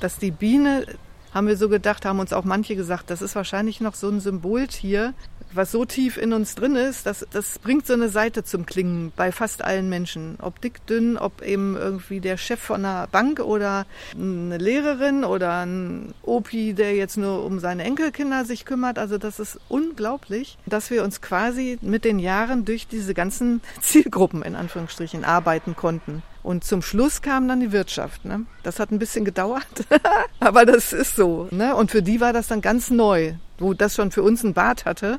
dass 0.00 0.18
die 0.18 0.32
Biene 0.32 0.84
haben 1.32 1.46
wir 1.46 1.56
so 1.56 1.68
gedacht, 1.68 2.04
haben 2.04 2.20
uns 2.20 2.32
auch 2.32 2.44
manche 2.44 2.76
gesagt, 2.76 3.10
das 3.10 3.22
ist 3.22 3.34
wahrscheinlich 3.34 3.80
noch 3.80 3.94
so 3.94 4.08
ein 4.08 4.20
Symboltier, 4.20 5.14
was 5.54 5.72
so 5.72 5.84
tief 5.84 6.16
in 6.16 6.32
uns 6.32 6.54
drin 6.54 6.76
ist, 6.76 7.06
dass 7.06 7.26
das 7.30 7.58
bringt 7.58 7.86
so 7.86 7.92
eine 7.92 8.08
Seite 8.08 8.44
zum 8.44 8.66
Klingen 8.66 9.12
bei 9.16 9.32
fast 9.32 9.62
allen 9.62 9.88
Menschen. 9.88 10.38
Ob 10.40 10.60
dick, 10.60 10.86
dünn, 10.86 11.16
ob 11.16 11.42
eben 11.42 11.76
irgendwie 11.76 12.20
der 12.20 12.36
Chef 12.36 12.60
von 12.60 12.84
einer 12.84 13.06
Bank 13.06 13.40
oder 13.40 13.86
eine 14.14 14.58
Lehrerin 14.58 15.24
oder 15.24 15.64
ein 15.64 16.14
Opi, 16.22 16.74
der 16.74 16.94
jetzt 16.94 17.16
nur 17.16 17.44
um 17.44 17.58
seine 17.58 17.84
Enkelkinder 17.84 18.44
sich 18.44 18.64
kümmert. 18.64 18.98
Also 18.98 19.18
das 19.18 19.38
ist 19.38 19.58
unglaublich, 19.68 20.58
dass 20.66 20.90
wir 20.90 21.04
uns 21.04 21.20
quasi 21.20 21.78
mit 21.82 22.04
den 22.04 22.18
Jahren 22.18 22.64
durch 22.64 22.86
diese 22.86 23.14
ganzen 23.14 23.60
Zielgruppen 23.80 24.42
in 24.42 24.54
Anführungsstrichen 24.54 25.24
arbeiten 25.24 25.76
konnten. 25.76 26.22
Und 26.42 26.64
zum 26.64 26.82
Schluss 26.82 27.22
kam 27.22 27.46
dann 27.46 27.60
die 27.60 27.72
Wirtschaft. 27.72 28.24
Ne? 28.24 28.46
Das 28.62 28.80
hat 28.80 28.90
ein 28.90 28.98
bisschen 28.98 29.24
gedauert, 29.24 29.66
aber 30.40 30.66
das 30.66 30.92
ist 30.92 31.16
so. 31.16 31.48
Ne? 31.50 31.74
Und 31.76 31.90
für 31.90 32.02
die 32.02 32.20
war 32.20 32.32
das 32.32 32.48
dann 32.48 32.60
ganz 32.60 32.90
neu, 32.90 33.34
wo 33.58 33.74
das 33.74 33.94
schon 33.94 34.10
für 34.10 34.22
uns 34.22 34.42
ein 34.42 34.54
Bad 34.54 34.84
hatte, 34.84 35.18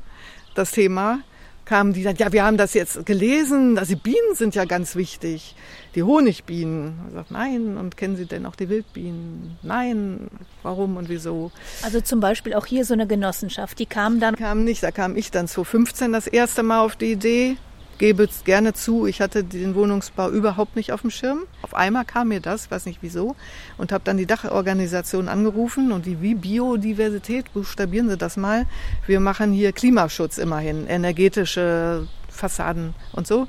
das 0.53 0.71
Thema, 0.71 1.19
kamen 1.65 1.93
die 1.93 2.03
dann, 2.03 2.15
ja, 2.17 2.31
wir 2.31 2.43
haben 2.43 2.57
das 2.57 2.73
jetzt 2.73 3.05
gelesen, 3.05 3.77
also 3.77 3.93
die 3.93 3.99
Bienen 3.99 4.35
sind 4.35 4.53
ja 4.55 4.65
ganz 4.65 4.95
wichtig, 4.95 5.55
die 5.95 6.03
Honigbienen. 6.03 6.93
Ich 7.07 7.13
sagt, 7.13 7.31
nein, 7.31 7.77
und 7.77 7.95
kennen 7.95 8.15
Sie 8.15 8.25
denn 8.25 8.45
auch 8.45 8.55
die 8.55 8.69
Wildbienen? 8.69 9.57
Nein, 9.61 10.27
warum 10.61 10.97
und 10.97 11.09
wieso? 11.09 11.51
Also 11.81 12.01
zum 12.01 12.19
Beispiel 12.19 12.53
auch 12.53 12.65
hier 12.65 12.85
so 12.85 12.93
eine 12.93 13.07
Genossenschaft, 13.07 13.79
die 13.79 13.85
kam 13.85 14.19
dann? 14.19 14.35
Kam 14.35 14.63
nicht, 14.63 14.83
da 14.83 14.91
kam 14.91 15.15
ich 15.15 15.31
dann 15.31 15.47
2015 15.47 16.11
das 16.11 16.27
erste 16.27 16.63
Mal 16.63 16.81
auf 16.81 16.95
die 16.95 17.11
Idee, 17.13 17.57
gebe 17.97 18.23
es 18.23 18.43
gerne 18.43 18.73
zu, 18.73 19.05
ich 19.05 19.21
hatte 19.21 19.43
den 19.43 19.75
Wohnungsbau 19.75 20.29
überhaupt 20.29 20.75
nicht 20.75 20.91
auf 20.91 21.01
dem 21.01 21.09
Schirm. 21.09 21.43
Auf 21.61 21.73
einmal 21.73 22.05
kam 22.05 22.29
mir 22.29 22.39
das, 22.39 22.69
weiß 22.69 22.85
nicht 22.85 22.99
wieso, 23.01 23.35
und 23.77 23.91
habe 23.91 24.03
dann 24.03 24.17
die 24.17 24.25
Dachorganisation 24.25 25.27
angerufen 25.27 25.91
und 25.91 26.05
die 26.05 26.21
wie 26.21 26.35
Biodiversität, 26.35 27.53
buchstabieren 27.53 28.09
Sie 28.09 28.17
das 28.17 28.37
mal. 28.37 28.65
Wir 29.05 29.19
machen 29.19 29.51
hier 29.51 29.71
Klimaschutz 29.71 30.37
immerhin, 30.37 30.87
energetische 30.87 32.07
Fassaden 32.29 32.93
und 33.13 33.27
so. 33.27 33.47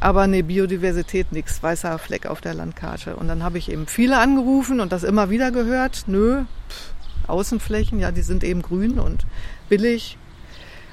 Aber 0.00 0.26
ne, 0.28 0.42
Biodiversität 0.42 1.32
nix, 1.32 1.60
weißer 1.62 1.98
Fleck 1.98 2.26
auf 2.26 2.40
der 2.40 2.54
Landkarte. 2.54 3.16
Und 3.16 3.26
dann 3.26 3.42
habe 3.42 3.58
ich 3.58 3.70
eben 3.70 3.86
viele 3.86 4.18
angerufen 4.18 4.80
und 4.80 4.92
das 4.92 5.02
immer 5.02 5.28
wieder 5.28 5.50
gehört. 5.50 6.04
Nö, 6.06 6.44
pff, 6.68 6.92
Außenflächen, 7.28 7.98
ja, 7.98 8.12
die 8.12 8.22
sind 8.22 8.44
eben 8.44 8.62
grün 8.62 8.98
und 8.98 9.26
billig, 9.68 10.16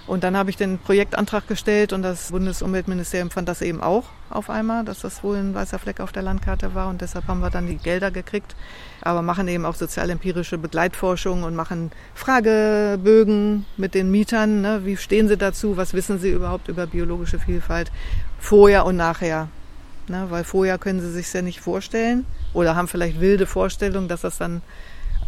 und 0.07 0.23
dann 0.23 0.37
habe 0.37 0.51
ich 0.51 0.57
den 0.57 0.77
Projektantrag 0.77 1.47
gestellt 1.47 1.91
und 1.91 2.03
das 2.03 2.31
Bundesumweltministerium 2.31 3.31
fand 3.31 3.49
das 3.49 3.61
eben 3.63 3.81
auch 3.81 4.03
auf 4.29 4.51
einmal, 4.51 4.85
dass 4.85 4.99
das 4.99 5.23
wohl 5.23 5.37
ein 5.37 5.55
weißer 5.55 5.79
Fleck 5.79 5.99
auf 5.99 6.11
der 6.11 6.21
Landkarte 6.21 6.75
war 6.75 6.89
und 6.89 7.01
deshalb 7.01 7.27
haben 7.27 7.39
wir 7.39 7.49
dann 7.49 7.65
die 7.65 7.77
Gelder 7.77 8.11
gekriegt. 8.11 8.55
Aber 9.01 9.21
machen 9.23 9.47
eben 9.47 9.65
auch 9.65 9.75
sozialempirische 9.75 10.57
Begleitforschung 10.57 11.43
und 11.43 11.55
machen 11.55 11.91
Fragebögen 12.13 13.65
mit 13.77 13.95
den 13.95 14.11
Mietern. 14.11 14.61
Ne? 14.61 14.81
Wie 14.83 14.97
stehen 14.97 15.27
sie 15.27 15.37
dazu? 15.37 15.77
Was 15.77 15.93
wissen 15.93 16.19
sie 16.19 16.29
überhaupt 16.29 16.67
über 16.67 16.85
biologische 16.85 17.39
Vielfalt? 17.39 17.91
Vorher 18.39 18.85
und 18.85 18.97
nachher. 18.97 19.47
Ne? 20.07 20.27
Weil 20.29 20.43
vorher 20.43 20.77
können 20.77 21.01
sie 21.01 21.11
sich 21.11 21.33
ja 21.33 21.41
nicht 21.41 21.61
vorstellen 21.61 22.25
oder 22.53 22.75
haben 22.75 22.87
vielleicht 22.87 23.19
wilde 23.19 23.47
Vorstellungen, 23.47 24.07
dass 24.07 24.21
das 24.21 24.37
dann 24.37 24.61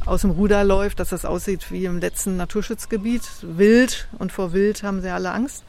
aus 0.07 0.21
dem 0.21 0.31
Ruder 0.31 0.63
läuft, 0.63 0.99
dass 0.99 1.09
das 1.09 1.25
aussieht 1.25 1.71
wie 1.71 1.85
im 1.85 1.99
letzten 1.99 2.37
Naturschutzgebiet. 2.37 3.23
Wild 3.41 4.07
und 4.17 4.31
vor 4.31 4.53
Wild 4.53 4.83
haben 4.83 5.01
sie 5.01 5.09
alle 5.09 5.31
Angst. 5.31 5.63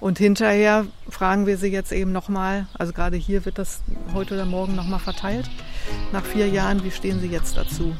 Und 0.00 0.18
hinterher 0.18 0.86
fragen 1.08 1.46
wir 1.46 1.56
sie 1.56 1.68
jetzt 1.68 1.92
eben 1.92 2.12
nochmal, 2.12 2.66
also 2.78 2.92
gerade 2.92 3.16
hier 3.16 3.44
wird 3.44 3.58
das 3.58 3.80
heute 4.12 4.34
oder 4.34 4.44
morgen 4.44 4.74
nochmal 4.74 5.00
verteilt. 5.00 5.48
Nach 6.12 6.24
vier 6.24 6.48
Jahren, 6.48 6.84
wie 6.84 6.90
stehen 6.90 7.20
Sie 7.20 7.28
jetzt 7.28 7.56
dazu? 7.56 7.94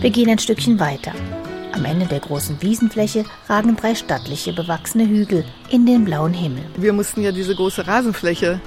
Wir 0.00 0.10
gehen 0.10 0.30
ein 0.30 0.38
Stückchen 0.38 0.80
weiter. 0.80 1.12
Am 1.72 1.84
Ende 1.84 2.06
der 2.06 2.20
großen 2.20 2.60
Wiesenfläche 2.60 3.24
ragen 3.48 3.76
drei 3.76 3.94
stattliche 3.94 4.52
bewachsene 4.52 5.06
Hügel 5.08 5.44
in 5.70 5.86
den 5.86 6.04
blauen 6.04 6.34
Himmel. 6.34 6.64
Wir 6.76 6.92
mussten 6.92 7.22
ja 7.22 7.30
diese 7.30 7.54
große 7.54 7.86
Rasenfläche 7.86 8.60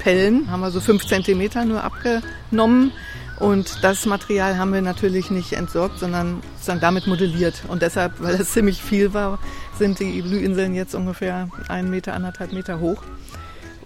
abpellen. 0.00 0.50
Haben 0.50 0.60
wir 0.60 0.70
so 0.70 0.80
fünf 0.80 1.06
Zentimeter 1.06 1.64
nur 1.64 1.84
abgenommen. 1.84 2.92
Und 3.38 3.82
das 3.84 4.04
Material 4.06 4.58
haben 4.58 4.72
wir 4.72 4.82
natürlich 4.82 5.30
nicht 5.30 5.52
entsorgt, 5.54 5.98
sondern 5.98 6.42
sozusagen 6.54 6.80
damit 6.80 7.06
modelliert. 7.06 7.62
Und 7.68 7.82
deshalb, 7.82 8.20
weil 8.20 8.36
das 8.36 8.52
ziemlich 8.52 8.82
viel 8.82 9.14
war, 9.14 9.38
sind 9.78 9.98
die 9.98 10.20
Blühinseln 10.20 10.74
jetzt 10.74 10.94
ungefähr 10.94 11.48
einen 11.68 11.90
Meter, 11.90 12.14
anderthalb 12.14 12.52
Meter 12.52 12.80
hoch. 12.80 13.02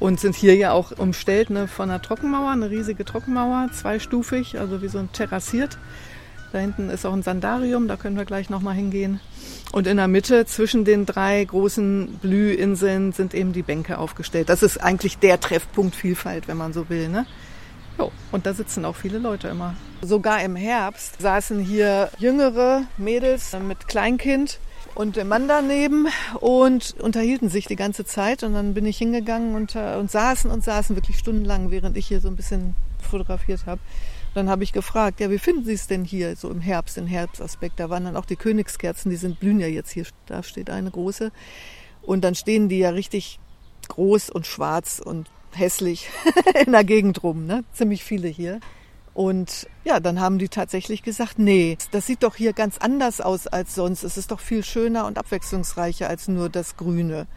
Und 0.00 0.18
sind 0.18 0.34
hier 0.34 0.56
ja 0.56 0.72
auch 0.72 0.92
umstellt 0.98 1.50
ne, 1.50 1.68
von 1.68 1.88
einer 1.88 2.02
Trockenmauer, 2.02 2.50
eine 2.50 2.68
riesige 2.68 3.04
Trockenmauer, 3.04 3.70
zweistufig, 3.72 4.58
also 4.58 4.82
wie 4.82 4.88
so 4.88 4.98
ein 4.98 5.12
terrassiert. 5.12 5.78
Da 6.54 6.60
hinten 6.60 6.88
ist 6.88 7.04
auch 7.04 7.12
ein 7.12 7.24
Sandarium, 7.24 7.88
da 7.88 7.96
können 7.96 8.16
wir 8.16 8.24
gleich 8.24 8.48
nochmal 8.48 8.76
hingehen. 8.76 9.18
Und 9.72 9.88
in 9.88 9.96
der 9.96 10.06
Mitte 10.06 10.46
zwischen 10.46 10.84
den 10.84 11.04
drei 11.04 11.44
großen 11.44 12.20
Blühinseln 12.22 13.10
sind 13.10 13.34
eben 13.34 13.52
die 13.52 13.64
Bänke 13.64 13.98
aufgestellt. 13.98 14.48
Das 14.48 14.62
ist 14.62 14.78
eigentlich 14.78 15.18
der 15.18 15.40
Treffpunkt 15.40 15.96
Vielfalt, 15.96 16.46
wenn 16.46 16.56
man 16.56 16.72
so 16.72 16.88
will. 16.88 17.08
Ne? 17.08 17.26
Jo, 17.98 18.12
und 18.30 18.46
da 18.46 18.54
sitzen 18.54 18.84
auch 18.84 18.94
viele 18.94 19.18
Leute 19.18 19.48
immer. 19.48 19.74
Sogar 20.00 20.44
im 20.44 20.54
Herbst 20.54 21.20
saßen 21.20 21.58
hier 21.58 22.08
jüngere 22.18 22.82
Mädels 22.98 23.56
mit 23.66 23.88
Kleinkind 23.88 24.60
und 24.94 25.16
der 25.16 25.24
Mann 25.24 25.48
daneben 25.48 26.06
und 26.38 26.94
unterhielten 27.00 27.48
sich 27.48 27.66
die 27.66 27.74
ganze 27.74 28.04
Zeit. 28.04 28.44
Und 28.44 28.54
dann 28.54 28.74
bin 28.74 28.86
ich 28.86 28.98
hingegangen 28.98 29.56
und, 29.56 29.74
äh, 29.74 29.96
und 29.96 30.08
saßen 30.08 30.52
und 30.52 30.62
saßen 30.62 30.94
wirklich 30.94 31.18
stundenlang, 31.18 31.72
während 31.72 31.96
ich 31.96 32.06
hier 32.06 32.20
so 32.20 32.28
ein 32.28 32.36
bisschen 32.36 32.76
fotografiert 33.02 33.66
habe. 33.66 33.80
Dann 34.34 34.50
habe 34.50 34.64
ich 34.64 34.72
gefragt, 34.72 35.20
ja, 35.20 35.30
wie 35.30 35.38
finden 35.38 35.64
Sie 35.64 35.74
es 35.74 35.86
denn 35.86 36.04
hier 36.04 36.34
so 36.34 36.50
im 36.50 36.60
Herbst, 36.60 36.96
den 36.96 37.06
Herbstaspekt? 37.06 37.78
Da 37.78 37.88
waren 37.88 38.04
dann 38.04 38.16
auch 38.16 38.26
die 38.26 38.36
Königskerzen, 38.36 39.10
die 39.10 39.16
sind 39.16 39.38
blühen 39.38 39.60
ja 39.60 39.68
jetzt 39.68 39.92
hier, 39.92 40.06
da 40.26 40.42
steht 40.42 40.70
eine 40.70 40.90
große. 40.90 41.30
Und 42.02 42.22
dann 42.22 42.34
stehen 42.34 42.68
die 42.68 42.78
ja 42.78 42.90
richtig 42.90 43.38
groß 43.88 44.30
und 44.30 44.46
schwarz 44.46 45.00
und 45.04 45.30
hässlich 45.52 46.08
in 46.66 46.72
der 46.72 46.84
Gegend 46.84 47.22
rum, 47.22 47.46
ne? 47.46 47.64
Ziemlich 47.72 48.02
viele 48.02 48.28
hier. 48.28 48.60
Und 49.14 49.68
ja, 49.84 50.00
dann 50.00 50.20
haben 50.20 50.38
die 50.38 50.48
tatsächlich 50.48 51.02
gesagt, 51.02 51.38
nee, 51.38 51.78
das 51.92 52.06
sieht 52.06 52.24
doch 52.24 52.34
hier 52.34 52.52
ganz 52.52 52.78
anders 52.78 53.20
aus 53.20 53.46
als 53.46 53.76
sonst. 53.76 54.02
Es 54.02 54.16
ist 54.16 54.32
doch 54.32 54.40
viel 54.40 54.64
schöner 54.64 55.06
und 55.06 55.18
abwechslungsreicher 55.18 56.08
als 56.08 56.26
nur 56.26 56.48
das 56.48 56.76
Grüne. 56.76 57.28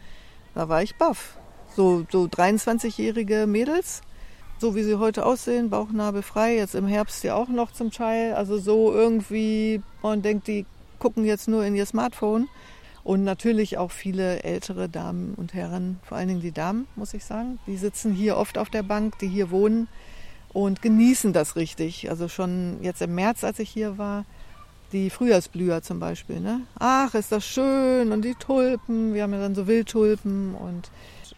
Da 0.54 0.68
war 0.68 0.82
ich 0.82 0.96
baff. 0.96 1.38
So, 1.76 2.04
so 2.10 2.24
23-jährige 2.24 3.46
Mädels, 3.46 4.00
so 4.58 4.74
wie 4.74 4.82
sie 4.82 4.98
heute 4.98 5.24
aussehen, 5.24 5.70
bauchnabelfrei, 5.70 6.56
jetzt 6.56 6.74
im 6.74 6.86
Herbst 6.86 7.22
ja 7.24 7.34
auch 7.34 7.48
noch 7.48 7.72
zum 7.72 7.90
Teil. 7.90 8.34
Also 8.34 8.58
so 8.58 8.92
irgendwie, 8.92 9.82
man 10.02 10.22
denkt, 10.22 10.46
die 10.48 10.66
gucken 10.98 11.24
jetzt 11.24 11.48
nur 11.48 11.64
in 11.64 11.74
ihr 11.74 11.86
Smartphone. 11.86 12.48
Und 13.04 13.24
natürlich 13.24 13.78
auch 13.78 13.90
viele 13.90 14.42
ältere 14.42 14.88
Damen 14.90 15.32
und 15.34 15.54
Herren, 15.54 15.98
vor 16.02 16.18
allen 16.18 16.28
Dingen 16.28 16.42
die 16.42 16.52
Damen, 16.52 16.86
muss 16.94 17.14
ich 17.14 17.24
sagen. 17.24 17.58
Die 17.66 17.78
sitzen 17.78 18.12
hier 18.12 18.36
oft 18.36 18.58
auf 18.58 18.68
der 18.68 18.82
Bank, 18.82 19.18
die 19.20 19.28
hier 19.28 19.50
wohnen 19.50 19.88
und 20.52 20.82
genießen 20.82 21.32
das 21.32 21.56
richtig. 21.56 22.10
Also 22.10 22.28
schon 22.28 22.76
jetzt 22.82 23.00
im 23.00 23.14
März, 23.14 23.44
als 23.44 23.60
ich 23.60 23.70
hier 23.70 23.96
war, 23.96 24.26
die 24.92 25.08
Frühjahrsblüher 25.08 25.80
zum 25.80 26.00
Beispiel. 26.00 26.40
Ne? 26.40 26.60
Ach, 26.78 27.14
ist 27.14 27.32
das 27.32 27.46
schön 27.46 28.12
und 28.12 28.26
die 28.26 28.34
Tulpen. 28.34 29.14
Wir 29.14 29.22
haben 29.22 29.32
ja 29.32 29.40
dann 29.40 29.54
so 29.54 29.66
Wildtulpen 29.66 30.54
und 30.54 30.90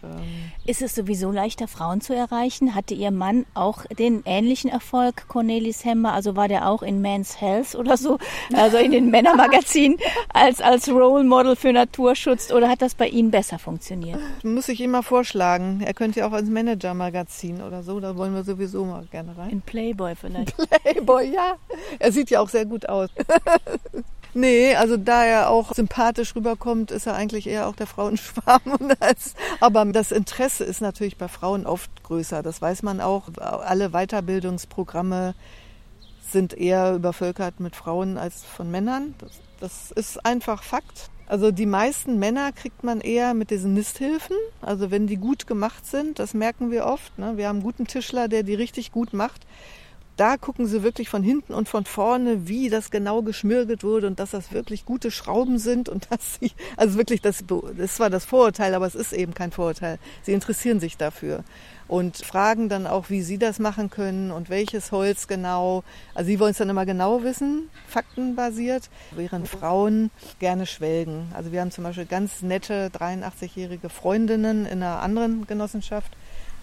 ähm 0.02 0.50
ist 0.66 0.82
es 0.82 0.94
sowieso 0.94 1.32
leichter, 1.32 1.66
Frauen 1.66 2.00
zu 2.00 2.14
erreichen? 2.14 2.74
Hatte 2.74 2.94
Ihr 2.94 3.10
Mann 3.10 3.46
auch 3.54 3.86
den 3.86 4.22
ähnlichen 4.24 4.70
Erfolg, 4.70 5.26
Cornelis 5.26 5.84
Hemmer? 5.84 6.12
Also 6.12 6.36
war 6.36 6.48
der 6.48 6.68
auch 6.68 6.82
in 6.82 7.00
Men's 7.00 7.40
Health 7.40 7.74
oder 7.74 7.96
so, 7.96 8.18
also 8.52 8.76
in 8.76 8.92
den 8.92 9.10
Männermagazinen 9.10 9.98
als, 10.32 10.60
als 10.60 10.88
Role 10.88 11.24
Model 11.24 11.56
für 11.56 11.72
Naturschutz 11.72 12.52
oder 12.52 12.68
hat 12.68 12.82
das 12.82 12.94
bei 12.94 13.08
Ihnen 13.08 13.30
besser 13.30 13.58
funktioniert? 13.58 14.20
Muss 14.44 14.68
ich 14.68 14.80
ihm 14.80 14.92
mal 14.92 15.02
vorschlagen. 15.02 15.80
Er 15.84 15.94
könnte 15.94 16.20
ja 16.20 16.28
auch 16.28 16.36
ins 16.36 16.50
Manager-Magazin 16.50 17.62
oder 17.62 17.82
so, 17.82 17.98
da 17.98 18.16
wollen 18.16 18.34
wir 18.34 18.44
sowieso 18.44 18.84
mal 18.84 19.06
gerne 19.10 19.36
rein. 19.36 19.50
In 19.50 19.62
Playboy 19.62 20.14
vielleicht. 20.14 20.56
Playboy, 20.82 21.32
ja. 21.32 21.56
Er 21.98 22.12
sieht 22.12 22.30
ja 22.30 22.40
auch 22.40 22.48
sehr 22.48 22.66
gut 22.66 22.88
aus. 22.88 23.10
Nee, 24.34 24.74
also 24.76 24.96
da 24.96 25.24
er 25.24 25.50
auch 25.50 25.74
sympathisch 25.74 26.34
rüberkommt, 26.36 26.90
ist 26.90 27.06
er 27.06 27.14
eigentlich 27.14 27.46
eher 27.46 27.66
auch 27.66 27.76
der 27.76 27.86
Frauenschwarm. 27.86 28.60
aber 29.60 29.84
das 29.86 30.12
Interesse 30.12 30.64
ist 30.64 30.80
natürlich 30.80 31.16
bei 31.16 31.28
Frauen 31.28 31.66
oft 31.66 32.02
größer. 32.04 32.42
Das 32.42 32.62
weiß 32.62 32.82
man 32.82 33.00
auch. 33.00 33.28
Alle 33.38 33.90
Weiterbildungsprogramme 33.90 35.34
sind 36.30 36.54
eher 36.54 36.94
übervölkert 36.94 37.58
mit 37.58 37.74
Frauen 37.74 38.18
als 38.18 38.44
von 38.44 38.70
Männern. 38.70 39.14
Das, 39.18 39.30
das 39.58 39.90
ist 39.90 40.24
einfach 40.24 40.62
Fakt. 40.62 41.10
Also 41.26 41.52
die 41.52 41.66
meisten 41.66 42.18
Männer 42.18 42.50
kriegt 42.52 42.82
man 42.82 43.00
eher 43.00 43.34
mit 43.34 43.50
diesen 43.50 43.74
Nisthilfen. 43.74 44.36
Also 44.62 44.90
wenn 44.90 45.06
die 45.06 45.16
gut 45.16 45.46
gemacht 45.46 45.86
sind, 45.86 46.18
das 46.18 46.34
merken 46.34 46.70
wir 46.70 46.86
oft. 46.86 47.18
Ne? 47.18 47.36
Wir 47.36 47.48
haben 47.48 47.56
einen 47.56 47.64
guten 47.64 47.86
Tischler, 47.86 48.28
der 48.28 48.42
die 48.42 48.54
richtig 48.54 48.92
gut 48.92 49.12
macht 49.12 49.46
da 50.20 50.36
gucken 50.36 50.66
sie 50.66 50.82
wirklich 50.82 51.08
von 51.08 51.22
hinten 51.22 51.54
und 51.54 51.66
von 51.66 51.86
vorne, 51.86 52.46
wie 52.46 52.68
das 52.68 52.90
genau 52.90 53.22
geschmirgelt 53.22 53.82
wurde 53.82 54.06
und 54.06 54.20
dass 54.20 54.32
das 54.32 54.52
wirklich 54.52 54.84
gute 54.84 55.10
Schrauben 55.10 55.58
sind 55.58 55.88
und 55.88 56.08
dass 56.10 56.38
sie, 56.38 56.52
also 56.76 56.98
wirklich, 56.98 57.22
das, 57.22 57.42
das 57.74 57.98
war 58.00 58.10
das 58.10 58.26
Vorurteil, 58.26 58.74
aber 58.74 58.86
es 58.86 58.94
ist 58.94 59.14
eben 59.14 59.32
kein 59.32 59.50
Vorurteil. 59.50 59.98
Sie 60.22 60.32
interessieren 60.32 60.78
sich 60.78 60.98
dafür 60.98 61.42
und 61.88 62.18
fragen 62.18 62.68
dann 62.68 62.86
auch, 62.86 63.08
wie 63.08 63.22
sie 63.22 63.38
das 63.38 63.58
machen 63.58 63.88
können 63.88 64.30
und 64.30 64.50
welches 64.50 64.92
Holz 64.92 65.26
genau. 65.26 65.84
Also 66.14 66.28
sie 66.28 66.38
wollen 66.38 66.50
es 66.50 66.58
dann 66.58 66.68
immer 66.68 66.84
genau 66.84 67.22
wissen, 67.22 67.70
faktenbasiert, 67.88 68.90
während 69.12 69.48
Frauen 69.48 70.10
gerne 70.38 70.66
schwelgen. 70.66 71.32
Also 71.34 71.50
wir 71.50 71.62
haben 71.62 71.70
zum 71.70 71.84
Beispiel 71.84 72.04
ganz 72.04 72.42
nette 72.42 72.90
83-jährige 72.90 73.88
Freundinnen 73.88 74.66
in 74.66 74.82
einer 74.82 75.00
anderen 75.00 75.46
Genossenschaft, 75.46 76.12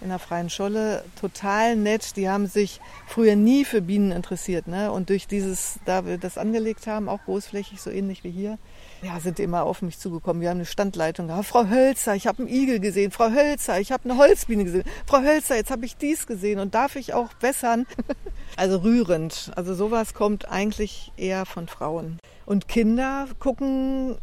in 0.00 0.08
der 0.08 0.18
Freien 0.18 0.50
Scholle, 0.50 1.04
total 1.20 1.76
nett. 1.76 2.16
Die 2.16 2.28
haben 2.28 2.46
sich 2.46 2.80
früher 3.06 3.36
nie 3.36 3.64
für 3.64 3.80
Bienen 3.80 4.12
interessiert. 4.12 4.68
Ne? 4.68 4.92
Und 4.92 5.10
durch 5.10 5.26
dieses, 5.26 5.78
da 5.84 6.06
wir 6.06 6.18
das 6.18 6.38
angelegt 6.38 6.86
haben, 6.86 7.08
auch 7.08 7.24
großflächig, 7.24 7.80
so 7.80 7.90
ähnlich 7.90 8.24
wie 8.24 8.30
hier, 8.30 8.58
ja, 9.02 9.18
sind 9.20 9.38
die 9.38 9.42
immer 9.42 9.64
auf 9.64 9.82
mich 9.82 9.98
zugekommen. 9.98 10.40
Wir 10.42 10.50
haben 10.50 10.58
eine 10.58 10.66
Standleitung 10.66 11.28
gehabt. 11.28 11.46
Frau 11.46 11.68
Hölzer, 11.68 12.14
ich 12.14 12.26
habe 12.26 12.42
einen 12.42 12.48
Igel 12.52 12.80
gesehen. 12.80 13.10
Frau 13.10 13.30
Hölzer, 13.30 13.80
ich 13.80 13.92
habe 13.92 14.04
eine 14.08 14.18
Holzbiene 14.18 14.64
gesehen. 14.64 14.84
Frau 15.06 15.20
Hölzer, 15.20 15.56
jetzt 15.56 15.70
habe 15.70 15.84
ich 15.84 15.96
dies 15.96 16.26
gesehen 16.26 16.58
und 16.58 16.74
darf 16.74 16.96
ich 16.96 17.14
auch 17.14 17.32
bessern? 17.34 17.86
also 18.56 18.78
rührend. 18.78 19.52
Also 19.56 19.74
sowas 19.74 20.14
kommt 20.14 20.48
eigentlich 20.48 21.12
eher 21.16 21.46
von 21.46 21.68
Frauen. 21.68 22.18
Und 22.46 22.68
Kinder 22.68 23.28
gucken, 23.38 24.16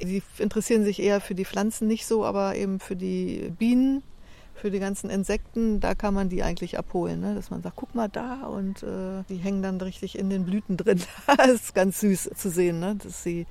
sie 0.00 0.22
interessieren 0.38 0.84
sich 0.84 1.00
eher 1.00 1.20
für 1.20 1.34
die 1.34 1.44
Pflanzen 1.44 1.88
nicht 1.88 2.06
so, 2.06 2.24
aber 2.24 2.54
eben 2.56 2.80
für 2.80 2.96
die 2.96 3.52
Bienen 3.58 4.02
für 4.62 4.70
die 4.70 4.78
ganzen 4.78 5.10
Insekten, 5.10 5.80
da 5.80 5.96
kann 5.96 6.14
man 6.14 6.28
die 6.28 6.44
eigentlich 6.44 6.78
abholen. 6.78 7.20
Ne? 7.20 7.34
Dass 7.34 7.50
man 7.50 7.62
sagt, 7.62 7.74
guck 7.74 7.96
mal 7.96 8.08
da 8.08 8.46
und 8.46 8.84
äh, 8.84 9.24
die 9.28 9.34
hängen 9.34 9.60
dann 9.60 9.80
richtig 9.80 10.16
in 10.16 10.30
den 10.30 10.44
Blüten 10.44 10.76
drin. 10.76 11.02
das 11.36 11.50
ist 11.50 11.74
ganz 11.74 11.98
süß 11.98 12.30
zu 12.36 12.48
sehen, 12.48 12.78
ne? 12.78 12.94
dass 13.02 13.24
sie 13.24 13.44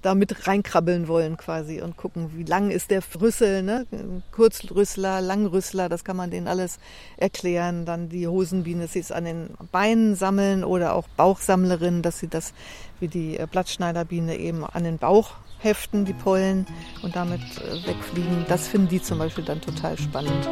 da 0.00 0.14
mit 0.14 0.46
reinkrabbeln 0.46 1.08
wollen 1.08 1.36
quasi 1.36 1.82
und 1.82 1.98
gucken, 1.98 2.30
wie 2.36 2.44
lang 2.44 2.70
ist 2.70 2.90
der 2.90 3.02
Rüssel, 3.20 3.62
ne? 3.62 3.86
Kurzrüssler, 4.32 5.20
Langrüssler, 5.20 5.90
das 5.90 6.04
kann 6.04 6.16
man 6.16 6.30
denen 6.30 6.48
alles 6.48 6.78
erklären. 7.18 7.84
Dann 7.84 8.08
die 8.08 8.26
Hosenbiene, 8.26 8.86
sie 8.86 9.00
es 9.00 9.12
an 9.12 9.24
den 9.24 9.50
Beinen 9.72 10.14
sammeln 10.14 10.64
oder 10.64 10.94
auch 10.94 11.08
Bauchsammlerinnen, 11.18 12.00
dass 12.00 12.18
sie 12.18 12.28
das 12.28 12.54
wie 12.98 13.08
die 13.08 13.36
äh, 13.36 13.46
Blattschneiderbiene 13.50 14.36
eben 14.38 14.64
an 14.64 14.84
den 14.84 14.96
Bauch 14.96 15.34
heften, 15.58 16.04
die 16.04 16.12
Pollen 16.12 16.66
und 17.02 17.16
damit 17.16 17.40
äh, 17.40 17.86
wegfliegen. 17.86 18.44
Das 18.48 18.68
finden 18.68 18.88
die 18.88 19.02
zum 19.02 19.18
Beispiel 19.18 19.44
dann 19.44 19.60
total 19.60 19.96
spannend. 19.98 20.48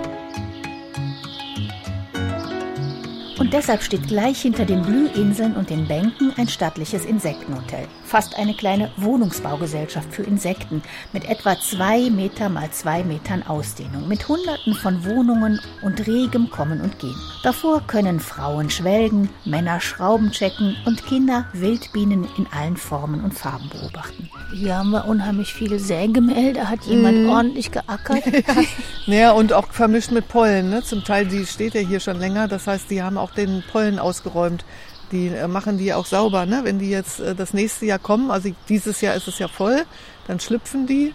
Und 3.39 3.53
deshalb 3.53 3.83
steht 3.83 4.07
gleich 4.07 4.41
hinter 4.41 4.65
den 4.65 4.83
Blühinseln 4.83 5.57
und 5.57 5.69
den 5.69 5.87
Bänken 5.87 6.33
ein 6.37 6.49
stattliches 6.49 7.05
Insektenhotel. 7.05 7.87
Fast 8.15 8.37
eine 8.37 8.55
kleine 8.55 8.93
Wohnungsbaugesellschaft 8.97 10.15
für 10.15 10.23
Insekten 10.23 10.85
mit 11.13 11.29
etwa 11.29 11.59
zwei 11.59 12.11
Meter 12.11 12.49
mal 12.49 12.71
zwei 12.71 13.03
Metern 13.03 13.43
Ausdehnung, 13.43 14.07
mit 14.07 14.29
Hunderten 14.29 14.75
von 14.75 15.05
Wohnungen 15.05 15.59
und 15.83 16.07
regem 16.07 16.49
Kommen 16.49 16.81
und 16.81 17.01
Gehen. 17.01 17.17
Davor 17.43 17.81
können 17.89 18.21
Frauen 18.21 18.71
schwelgen, 18.71 19.31
Männer 19.45 19.81
Schrauben 19.81 20.31
checken 20.31 20.77
und 20.87 21.05
Kinder 21.05 21.47
Wildbienen 21.55 22.29
in 22.39 22.47
allen 22.57 22.77
Formen 22.77 23.25
und 23.25 23.35
Farben 23.35 23.69
beobachten. 23.69 24.31
Hier 24.53 24.79
haben 24.79 24.91
wir 24.91 25.07
unheimlich 25.07 25.53
viele 25.53 25.81
Sägemälde, 25.81 26.71
hat 26.71 26.85
jemand 26.85 27.25
mm. 27.25 27.29
ordentlich 27.29 27.73
geackert. 27.73 28.23
ja, 29.07 29.33
und 29.33 29.53
auch 29.53 29.73
vermischt 29.73 30.13
mit 30.13 30.29
Pollen. 30.29 30.71
Ne? 30.71 30.85
Zum 30.85 31.03
Teil, 31.03 31.27
die 31.27 31.45
steht 31.47 31.75
ja 31.75 31.81
hier 31.81 31.99
schon 31.99 32.21
länger, 32.21 32.47
das 32.47 32.69
heißt, 32.69 32.89
die 32.89 33.03
haben 33.03 33.19
auch 33.19 33.33
den 33.33 33.65
Pollen 33.73 33.99
ausgeräumt. 33.99 34.65
Die 35.13 35.29
äh, 35.29 35.49
machen 35.49 35.79
die 35.79 35.93
auch 35.93 36.07
sauber, 36.07 36.47
ne? 36.47 36.61
Wenn 36.65 36.79
die 36.79 36.91
jetzt 36.91 37.21
äh, 37.21 37.35
das 37.35 37.55
nächste 37.55 37.87
Jahr 37.87 37.99
kommen, 37.99 38.31
also 38.31 38.51
dieses 38.69 39.01
Jahr 39.01 39.15
ist 39.15 39.29
es 39.29 39.39
ja 39.39 39.49
voll, 39.49 39.85
dann 40.27 40.41
schlüpfen 40.41 40.87
die 40.87 41.15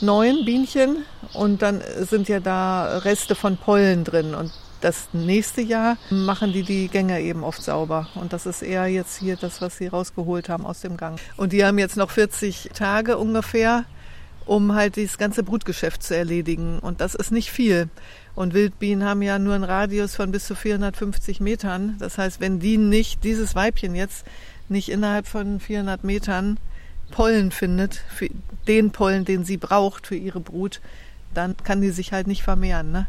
neuen 0.00 0.44
Bienchen 0.44 1.04
und 1.34 1.62
dann 1.62 1.82
sind 2.00 2.28
ja 2.28 2.40
da 2.40 2.98
Reste 2.98 3.34
von 3.34 3.56
Pollen 3.56 4.04
drin 4.04 4.34
und 4.34 4.50
das 4.80 5.08
nächste 5.12 5.60
Jahr 5.60 5.96
machen 6.10 6.52
die 6.52 6.62
die 6.62 6.88
Gänge 6.88 7.20
eben 7.20 7.44
oft 7.44 7.62
sauber. 7.62 8.08
Und 8.14 8.32
das 8.32 8.46
ist 8.46 8.62
eher 8.62 8.86
jetzt 8.86 9.18
hier 9.18 9.36
das, 9.36 9.60
was 9.60 9.76
sie 9.76 9.88
rausgeholt 9.88 10.48
haben 10.48 10.64
aus 10.64 10.80
dem 10.80 10.96
Gang. 10.96 11.20
Und 11.36 11.52
die 11.52 11.64
haben 11.64 11.78
jetzt 11.78 11.96
noch 11.96 12.10
40 12.10 12.70
Tage 12.74 13.18
ungefähr, 13.18 13.84
um 14.50 14.74
halt 14.74 14.96
dieses 14.96 15.16
ganze 15.16 15.44
Brutgeschäft 15.44 16.02
zu 16.02 16.16
erledigen. 16.16 16.80
Und 16.80 17.00
das 17.00 17.14
ist 17.14 17.30
nicht 17.30 17.52
viel. 17.52 17.88
Und 18.34 18.52
Wildbienen 18.52 19.08
haben 19.08 19.22
ja 19.22 19.38
nur 19.38 19.54
einen 19.54 19.62
Radius 19.62 20.16
von 20.16 20.32
bis 20.32 20.44
zu 20.44 20.56
450 20.56 21.38
Metern. 21.38 21.94
Das 22.00 22.18
heißt, 22.18 22.40
wenn 22.40 22.58
die 22.58 22.76
nicht, 22.76 23.22
dieses 23.22 23.54
Weibchen 23.54 23.94
jetzt 23.94 24.26
nicht 24.68 24.88
innerhalb 24.88 25.28
von 25.28 25.60
400 25.60 26.02
Metern 26.02 26.58
Pollen 27.12 27.52
findet, 27.52 28.02
den 28.66 28.90
Pollen, 28.90 29.24
den 29.24 29.44
sie 29.44 29.56
braucht 29.56 30.08
für 30.08 30.16
ihre 30.16 30.40
Brut, 30.40 30.80
dann 31.32 31.56
kann 31.62 31.80
die 31.80 31.90
sich 31.90 32.12
halt 32.12 32.26
nicht 32.26 32.42
vermehren. 32.42 32.90
Ne? 32.90 33.06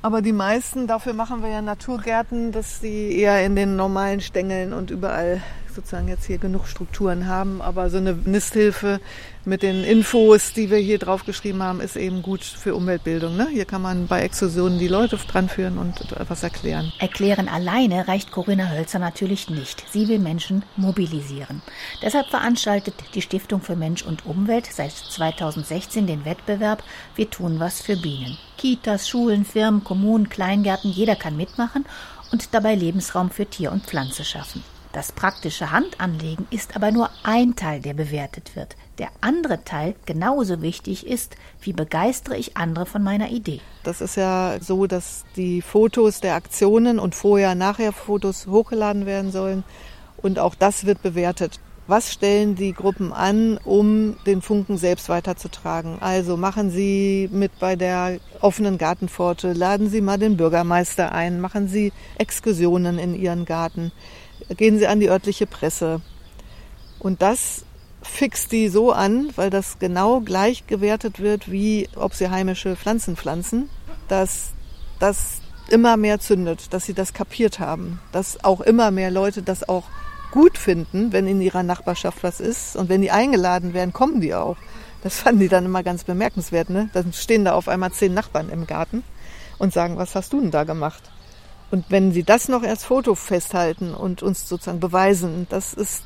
Aber 0.00 0.22
die 0.22 0.32
meisten, 0.32 0.86
dafür 0.86 1.12
machen 1.12 1.42
wir 1.42 1.48
ja 1.48 1.60
Naturgärten, 1.60 2.52
dass 2.52 2.78
sie 2.78 3.18
eher 3.18 3.44
in 3.44 3.56
den 3.56 3.74
normalen 3.74 4.20
Stängeln 4.20 4.72
und 4.72 4.92
überall 4.92 5.42
sozusagen 5.74 6.08
jetzt 6.08 6.26
hier 6.26 6.38
genug 6.38 6.66
Strukturen 6.66 7.26
haben. 7.26 7.60
Aber 7.62 7.90
so 7.90 7.98
eine 7.98 8.12
Nisthilfe 8.12 9.00
mit 9.44 9.62
den 9.62 9.84
Infos, 9.84 10.52
die 10.52 10.70
wir 10.70 10.78
hier 10.78 10.98
drauf 10.98 11.24
geschrieben 11.24 11.62
haben, 11.62 11.80
ist 11.80 11.96
eben 11.96 12.22
gut 12.22 12.44
für 12.44 12.74
Umweltbildung. 12.74 13.36
Ne? 13.36 13.48
Hier 13.50 13.64
kann 13.64 13.82
man 13.82 14.06
bei 14.06 14.22
Exkursionen 14.22 14.78
die 14.78 14.88
Leute 14.88 15.16
dran 15.16 15.48
führen 15.48 15.78
und 15.78 16.12
etwas 16.12 16.42
erklären. 16.42 16.92
Erklären 16.98 17.48
alleine 17.48 18.06
reicht 18.06 18.30
Corinna 18.30 18.70
Hölzer 18.70 18.98
natürlich 18.98 19.50
nicht. 19.50 19.84
Sie 19.90 20.08
will 20.08 20.18
Menschen 20.18 20.64
mobilisieren. 20.76 21.62
Deshalb 22.02 22.28
veranstaltet 22.28 22.94
die 23.14 23.22
Stiftung 23.22 23.60
für 23.60 23.76
Mensch 23.76 24.02
und 24.02 24.26
Umwelt 24.26 24.66
seit 24.66 24.92
2016 24.92 26.06
den 26.06 26.24
Wettbewerb 26.24 26.82
Wir 27.16 27.30
tun 27.30 27.58
was 27.58 27.80
für 27.80 27.96
Bienen. 27.96 28.38
Kitas, 28.58 29.08
Schulen, 29.08 29.44
Firmen, 29.44 29.82
Kommunen, 29.82 30.28
Kleingärten, 30.28 30.90
jeder 30.90 31.16
kann 31.16 31.36
mitmachen 31.36 31.84
und 32.30 32.54
dabei 32.54 32.74
Lebensraum 32.74 33.30
für 33.30 33.46
Tier 33.46 33.72
und 33.72 33.84
Pflanze 33.84 34.24
schaffen. 34.24 34.64
Das 34.92 35.10
praktische 35.10 35.70
Handanlegen 35.70 36.46
ist 36.50 36.76
aber 36.76 36.90
nur 36.92 37.08
ein 37.22 37.56
Teil, 37.56 37.80
der 37.80 37.94
bewertet 37.94 38.54
wird. 38.54 38.76
Der 38.98 39.08
andere 39.22 39.64
Teil 39.64 39.94
genauso 40.04 40.60
wichtig 40.60 41.06
ist, 41.06 41.36
wie 41.62 41.72
begeistere 41.72 42.36
ich 42.36 42.58
andere 42.58 42.84
von 42.84 43.02
meiner 43.02 43.30
Idee. 43.30 43.60
Das 43.84 44.02
ist 44.02 44.16
ja 44.16 44.58
so, 44.60 44.86
dass 44.86 45.24
die 45.34 45.62
Fotos 45.62 46.20
der 46.20 46.34
Aktionen 46.34 46.98
und 46.98 47.14
vorher-nachher 47.14 47.92
Fotos 47.92 48.46
hochgeladen 48.46 49.06
werden 49.06 49.32
sollen 49.32 49.64
und 50.18 50.38
auch 50.38 50.54
das 50.54 50.84
wird 50.84 51.02
bewertet. 51.02 51.58
Was 51.88 52.12
stellen 52.12 52.54
die 52.54 52.72
Gruppen 52.72 53.12
an, 53.12 53.58
um 53.64 54.16
den 54.24 54.40
Funken 54.40 54.76
selbst 54.76 55.08
weiterzutragen? 55.08 55.96
Also 56.00 56.36
machen 56.36 56.70
Sie 56.70 57.28
mit 57.32 57.58
bei 57.58 57.76
der 57.76 58.20
offenen 58.40 58.78
Gartenpforte, 58.78 59.52
laden 59.52 59.90
Sie 59.90 60.00
mal 60.00 60.18
den 60.18 60.36
Bürgermeister 60.36 61.12
ein, 61.12 61.40
machen 61.40 61.66
Sie 61.66 61.92
Exkursionen 62.18 62.98
in 62.98 63.14
Ihren 63.14 63.46
Garten 63.46 63.90
gehen 64.56 64.78
sie 64.78 64.86
an 64.86 65.00
die 65.00 65.10
örtliche 65.10 65.46
Presse. 65.46 66.00
Und 66.98 67.22
das 67.22 67.64
fixt 68.02 68.52
die 68.52 68.68
so 68.68 68.92
an, 68.92 69.30
weil 69.36 69.50
das 69.50 69.78
genau 69.78 70.20
gleich 70.20 70.66
gewertet 70.66 71.20
wird, 71.20 71.50
wie 71.50 71.88
ob 71.96 72.14
sie 72.14 72.30
heimische 72.30 72.76
Pflanzen 72.76 73.16
pflanzen, 73.16 73.70
dass 74.08 74.50
das 74.98 75.40
immer 75.68 75.96
mehr 75.96 76.18
zündet, 76.18 76.72
dass 76.72 76.84
sie 76.84 76.94
das 76.94 77.12
kapiert 77.12 77.58
haben, 77.58 78.00
dass 78.10 78.44
auch 78.44 78.60
immer 78.60 78.90
mehr 78.90 79.10
Leute 79.10 79.42
das 79.42 79.68
auch 79.68 79.84
gut 80.32 80.58
finden, 80.58 81.12
wenn 81.12 81.26
in 81.26 81.40
ihrer 81.40 81.62
Nachbarschaft 81.62 82.22
was 82.22 82.40
ist. 82.40 82.74
Und 82.74 82.88
wenn 82.88 83.02
die 83.02 83.10
eingeladen 83.10 83.74
werden, 83.74 83.92
kommen 83.92 84.20
die 84.20 84.34
auch. 84.34 84.56
Das 85.02 85.18
fanden 85.18 85.40
die 85.40 85.48
dann 85.48 85.64
immer 85.64 85.82
ganz 85.82 86.04
bemerkenswert. 86.04 86.70
Ne? 86.70 86.88
Dann 86.92 87.12
stehen 87.12 87.44
da 87.44 87.54
auf 87.54 87.68
einmal 87.68 87.92
zehn 87.92 88.14
Nachbarn 88.14 88.48
im 88.48 88.66
Garten 88.66 89.04
und 89.58 89.72
sagen, 89.72 89.96
was 89.96 90.14
hast 90.14 90.32
du 90.32 90.40
denn 90.40 90.50
da 90.50 90.64
gemacht? 90.64 91.11
Und 91.72 91.86
wenn 91.88 92.12
sie 92.12 92.22
das 92.22 92.48
noch 92.48 92.62
als 92.62 92.84
Foto 92.84 93.14
festhalten 93.14 93.94
und 93.94 94.22
uns 94.22 94.46
sozusagen 94.46 94.78
beweisen, 94.78 95.46
das 95.48 95.72
ist, 95.72 96.02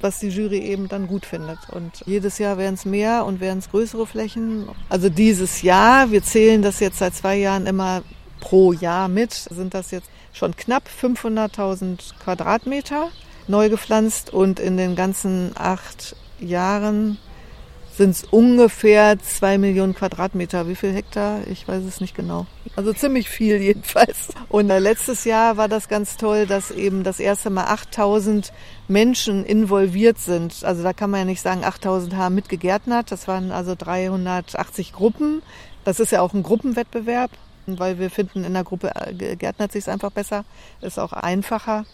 was 0.00 0.20
die 0.20 0.28
Jury 0.28 0.60
eben 0.60 0.88
dann 0.88 1.06
gut 1.06 1.26
findet. 1.26 1.58
Und 1.68 2.02
jedes 2.06 2.38
Jahr 2.38 2.56
werden 2.56 2.76
es 2.76 2.86
mehr 2.86 3.26
und 3.26 3.40
werden 3.40 3.58
es 3.58 3.70
größere 3.70 4.06
Flächen. 4.06 4.70
Also 4.88 5.10
dieses 5.10 5.60
Jahr, 5.60 6.10
wir 6.10 6.22
zählen 6.22 6.62
das 6.62 6.80
jetzt 6.80 6.98
seit 6.98 7.14
zwei 7.14 7.36
Jahren 7.36 7.66
immer 7.66 8.02
pro 8.40 8.72
Jahr 8.72 9.08
mit, 9.08 9.34
sind 9.34 9.74
das 9.74 9.90
jetzt 9.90 10.08
schon 10.32 10.56
knapp 10.56 10.84
500.000 10.88 12.14
Quadratmeter 12.24 13.10
neu 13.48 13.68
gepflanzt 13.68 14.32
und 14.32 14.58
in 14.60 14.78
den 14.78 14.96
ganzen 14.96 15.52
acht 15.56 16.16
Jahren 16.38 17.18
sind 18.00 18.12
es 18.12 18.24
ungefähr 18.24 19.18
zwei 19.18 19.58
Millionen 19.58 19.94
Quadratmeter. 19.94 20.66
Wie 20.66 20.74
viel 20.74 20.90
Hektar? 20.90 21.40
Ich 21.48 21.68
weiß 21.68 21.84
es 21.84 22.00
nicht 22.00 22.16
genau. 22.16 22.46
Also 22.74 22.94
ziemlich 22.94 23.28
viel 23.28 23.60
jedenfalls. 23.60 24.28
Und 24.48 24.70
äh, 24.70 24.78
letztes 24.78 25.26
Jahr 25.26 25.58
war 25.58 25.68
das 25.68 25.86
ganz 25.86 26.16
toll, 26.16 26.46
dass 26.46 26.70
eben 26.70 27.04
das 27.04 27.20
erste 27.20 27.50
Mal 27.50 27.64
8000 27.64 28.54
Menschen 28.88 29.44
involviert 29.44 30.18
sind. 30.18 30.64
Also 30.64 30.82
da 30.82 30.94
kann 30.94 31.10
man 31.10 31.20
ja 31.20 31.24
nicht 31.26 31.42
sagen, 31.42 31.62
8000 31.62 32.16
haben 32.16 32.36
mitgegärtnert. 32.36 33.12
Das 33.12 33.28
waren 33.28 33.52
also 33.52 33.74
380 33.76 34.94
Gruppen. 34.94 35.42
Das 35.84 36.00
ist 36.00 36.10
ja 36.10 36.22
auch 36.22 36.32
ein 36.32 36.42
Gruppenwettbewerb, 36.42 37.32
weil 37.66 37.98
wir 37.98 38.08
finden, 38.08 38.44
in 38.44 38.54
der 38.54 38.64
Gruppe 38.64 38.92
äh, 38.94 39.36
gärtnert 39.36 39.72
sich 39.72 39.86
einfach 39.90 40.10
besser, 40.10 40.46
ist 40.80 40.98
auch 40.98 41.12
einfacher. 41.12 41.84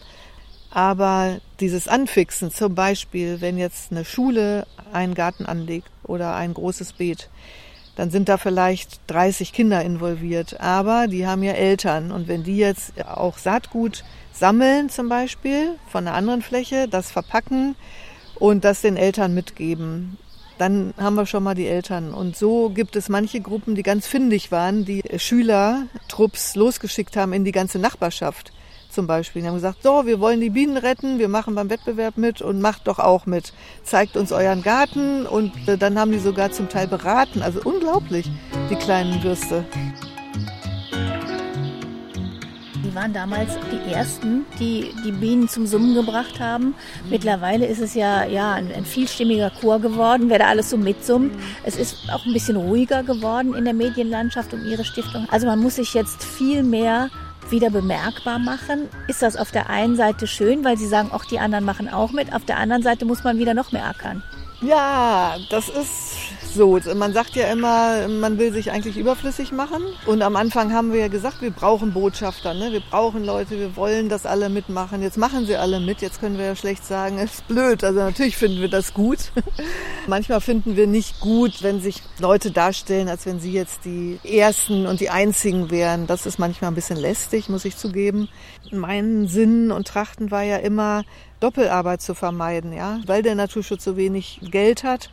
Aber 0.77 1.39
dieses 1.59 1.87
Anfixen, 1.87 2.51
zum 2.51 2.75
Beispiel, 2.75 3.41
wenn 3.41 3.57
jetzt 3.57 3.91
eine 3.91 4.05
Schule 4.05 4.67
einen 4.93 5.15
Garten 5.15 5.47
anlegt 5.47 5.89
oder 6.03 6.35
ein 6.35 6.53
großes 6.53 6.93
Beet, 6.93 7.29
dann 7.95 8.11
sind 8.11 8.29
da 8.29 8.37
vielleicht 8.37 8.99
30 9.07 9.53
Kinder 9.53 9.81
involviert, 9.81 10.61
aber 10.61 11.07
die 11.07 11.25
haben 11.25 11.41
ja 11.41 11.53
Eltern. 11.53 12.11
Und 12.11 12.27
wenn 12.27 12.43
die 12.43 12.57
jetzt 12.57 12.93
auch 13.07 13.39
Saatgut 13.39 14.03
sammeln 14.33 14.91
zum 14.91 15.09
Beispiel 15.09 15.79
von 15.87 16.05
einer 16.05 16.15
anderen 16.15 16.43
Fläche, 16.43 16.87
das 16.87 17.09
verpacken 17.09 17.75
und 18.35 18.63
das 18.63 18.81
den 18.81 18.97
Eltern 18.97 19.33
mitgeben, 19.33 20.19
dann 20.59 20.93
haben 20.97 21.15
wir 21.15 21.25
schon 21.25 21.41
mal 21.41 21.55
die 21.55 21.65
Eltern. 21.65 22.13
Und 22.13 22.37
so 22.37 22.69
gibt 22.69 22.95
es 22.95 23.09
manche 23.09 23.41
Gruppen, 23.41 23.73
die 23.73 23.81
ganz 23.81 24.05
findig 24.05 24.51
waren, 24.51 24.85
die 24.85 25.01
Schülertrupps 25.17 26.55
losgeschickt 26.55 27.17
haben 27.17 27.33
in 27.33 27.45
die 27.45 27.51
ganze 27.51 27.79
Nachbarschaft 27.79 28.53
zum 28.97 29.05
Beispiel. 29.05 29.43
Die 29.43 29.47
haben 29.47 29.53
gesagt, 29.53 29.83
so, 29.83 30.07
wir 30.07 30.19
wollen 30.19 30.41
die 30.41 30.49
Bienen 30.49 30.75
retten, 30.75 31.19
wir 31.19 31.29
machen 31.29 31.53
beim 31.53 31.69
Wettbewerb 31.69 32.17
mit 32.17 32.41
und 32.41 32.61
macht 32.61 32.87
doch 32.87 32.97
auch 32.97 33.27
mit. 33.27 33.53
Zeigt 33.83 34.17
uns 34.17 34.31
euren 34.31 34.63
Garten 34.63 35.27
und 35.27 35.51
äh, 35.67 35.77
dann 35.77 35.99
haben 35.99 36.11
die 36.11 36.17
sogar 36.17 36.51
zum 36.51 36.67
Teil 36.67 36.87
beraten. 36.87 37.43
Also 37.43 37.59
unglaublich, 37.63 38.27
die 38.71 38.75
kleinen 38.75 39.21
Würste. 39.21 39.63
Die 42.83 42.95
waren 42.95 43.13
damals 43.13 43.51
die 43.71 43.93
ersten, 43.93 44.47
die 44.59 44.95
die 45.05 45.11
Bienen 45.11 45.47
zum 45.47 45.67
Summen 45.67 45.93
gebracht 45.93 46.39
haben. 46.39 46.73
Mittlerweile 47.07 47.67
ist 47.67 47.79
es 47.79 47.93
ja, 47.93 48.25
ja 48.25 48.53
ein, 48.53 48.73
ein 48.73 48.85
vielstimmiger 48.85 49.51
Chor 49.61 49.79
geworden, 49.79 50.31
wer 50.31 50.39
da 50.39 50.47
alles 50.47 50.71
so 50.71 50.77
mitsummt. 50.77 51.35
Es 51.63 51.75
ist 51.75 51.97
auch 52.11 52.25
ein 52.25 52.33
bisschen 52.33 52.55
ruhiger 52.55 53.03
geworden 53.03 53.53
in 53.53 53.63
der 53.63 53.75
Medienlandschaft 53.75 54.55
um 54.55 54.65
ihre 54.65 54.85
Stiftung. 54.85 55.27
Also 55.29 55.45
man 55.45 55.59
muss 55.59 55.75
sich 55.75 55.93
jetzt 55.93 56.23
viel 56.23 56.63
mehr 56.63 57.11
wieder 57.51 57.69
bemerkbar 57.69 58.39
machen, 58.39 58.89
ist 59.07 59.21
das 59.21 59.35
auf 59.35 59.51
der 59.51 59.69
einen 59.69 59.95
Seite 59.95 60.27
schön, 60.27 60.63
weil 60.63 60.77
sie 60.77 60.87
sagen, 60.87 61.11
auch 61.11 61.25
die 61.25 61.39
anderen 61.39 61.65
machen 61.65 61.89
auch 61.89 62.11
mit. 62.11 62.33
Auf 62.33 62.45
der 62.45 62.57
anderen 62.57 62.83
Seite 62.83 63.05
muss 63.05 63.23
man 63.23 63.37
wieder 63.37 63.53
noch 63.53 63.71
mehr 63.71 63.85
ackern. 63.85 64.23
Ja, 64.61 65.37
das 65.49 65.69
ist 65.69 66.16
so. 66.57 66.77
Man 66.95 67.13
sagt 67.13 67.35
ja 67.35 67.47
immer, 67.51 68.07
man 68.07 68.37
will 68.37 68.51
sich 68.51 68.71
eigentlich 68.71 68.97
überflüssig 68.97 69.51
machen. 69.51 69.83
Und 70.05 70.21
am 70.21 70.35
Anfang 70.35 70.73
haben 70.73 70.91
wir 70.91 70.99
ja 70.99 71.07
gesagt, 71.07 71.41
wir 71.41 71.51
brauchen 71.51 71.93
Botschafter, 71.93 72.53
ne? 72.53 72.71
wir 72.73 72.81
brauchen 72.81 73.23
Leute, 73.23 73.51
wir 73.51 73.75
wollen, 73.77 74.09
dass 74.09 74.25
alle 74.25 74.49
mitmachen. 74.49 75.01
Jetzt 75.01 75.17
machen 75.17 75.45
sie 75.45 75.55
alle 75.55 75.79
mit. 75.79 76.01
Jetzt 76.01 76.19
können 76.19 76.37
wir 76.37 76.45
ja 76.45 76.55
schlecht 76.55 76.85
sagen, 76.85 77.19
es 77.19 77.31
ist 77.35 77.47
blöd. 77.47 77.83
Also 77.83 77.99
natürlich 77.99 78.35
finden 78.35 78.59
wir 78.59 78.69
das 78.69 78.93
gut. 78.93 79.31
Manchmal 80.07 80.41
finden 80.41 80.75
wir 80.75 80.87
nicht 80.87 81.19
gut, 81.21 81.63
wenn 81.63 81.79
sich 81.79 82.01
Leute 82.19 82.51
darstellen, 82.51 83.07
als 83.07 83.25
wenn 83.25 83.39
sie 83.39 83.53
jetzt 83.53 83.85
die 83.85 84.19
Ersten 84.23 84.87
und 84.87 84.99
die 84.99 85.09
Einzigen 85.09 85.71
wären. 85.71 86.07
Das 86.07 86.25
ist 86.25 86.39
manchmal 86.39 86.71
ein 86.71 86.75
bisschen 86.75 86.97
lästig, 86.97 87.47
muss 87.47 87.63
ich 87.63 87.77
zugeben. 87.77 88.27
Mein 88.71 89.27
Sinn 89.27 89.71
und 89.71 89.87
Trachten 89.87 90.31
war 90.31 90.43
ja 90.43 90.57
immer, 90.57 91.03
Doppelarbeit 91.39 92.01
zu 92.01 92.15
vermeiden, 92.15 92.73
ja, 92.73 92.99
weil 93.05 93.21
der 93.21 93.35
Naturschutz 93.35 93.83
so 93.83 93.95
wenig 93.95 94.39
Geld 94.49 94.83
hat 94.83 95.11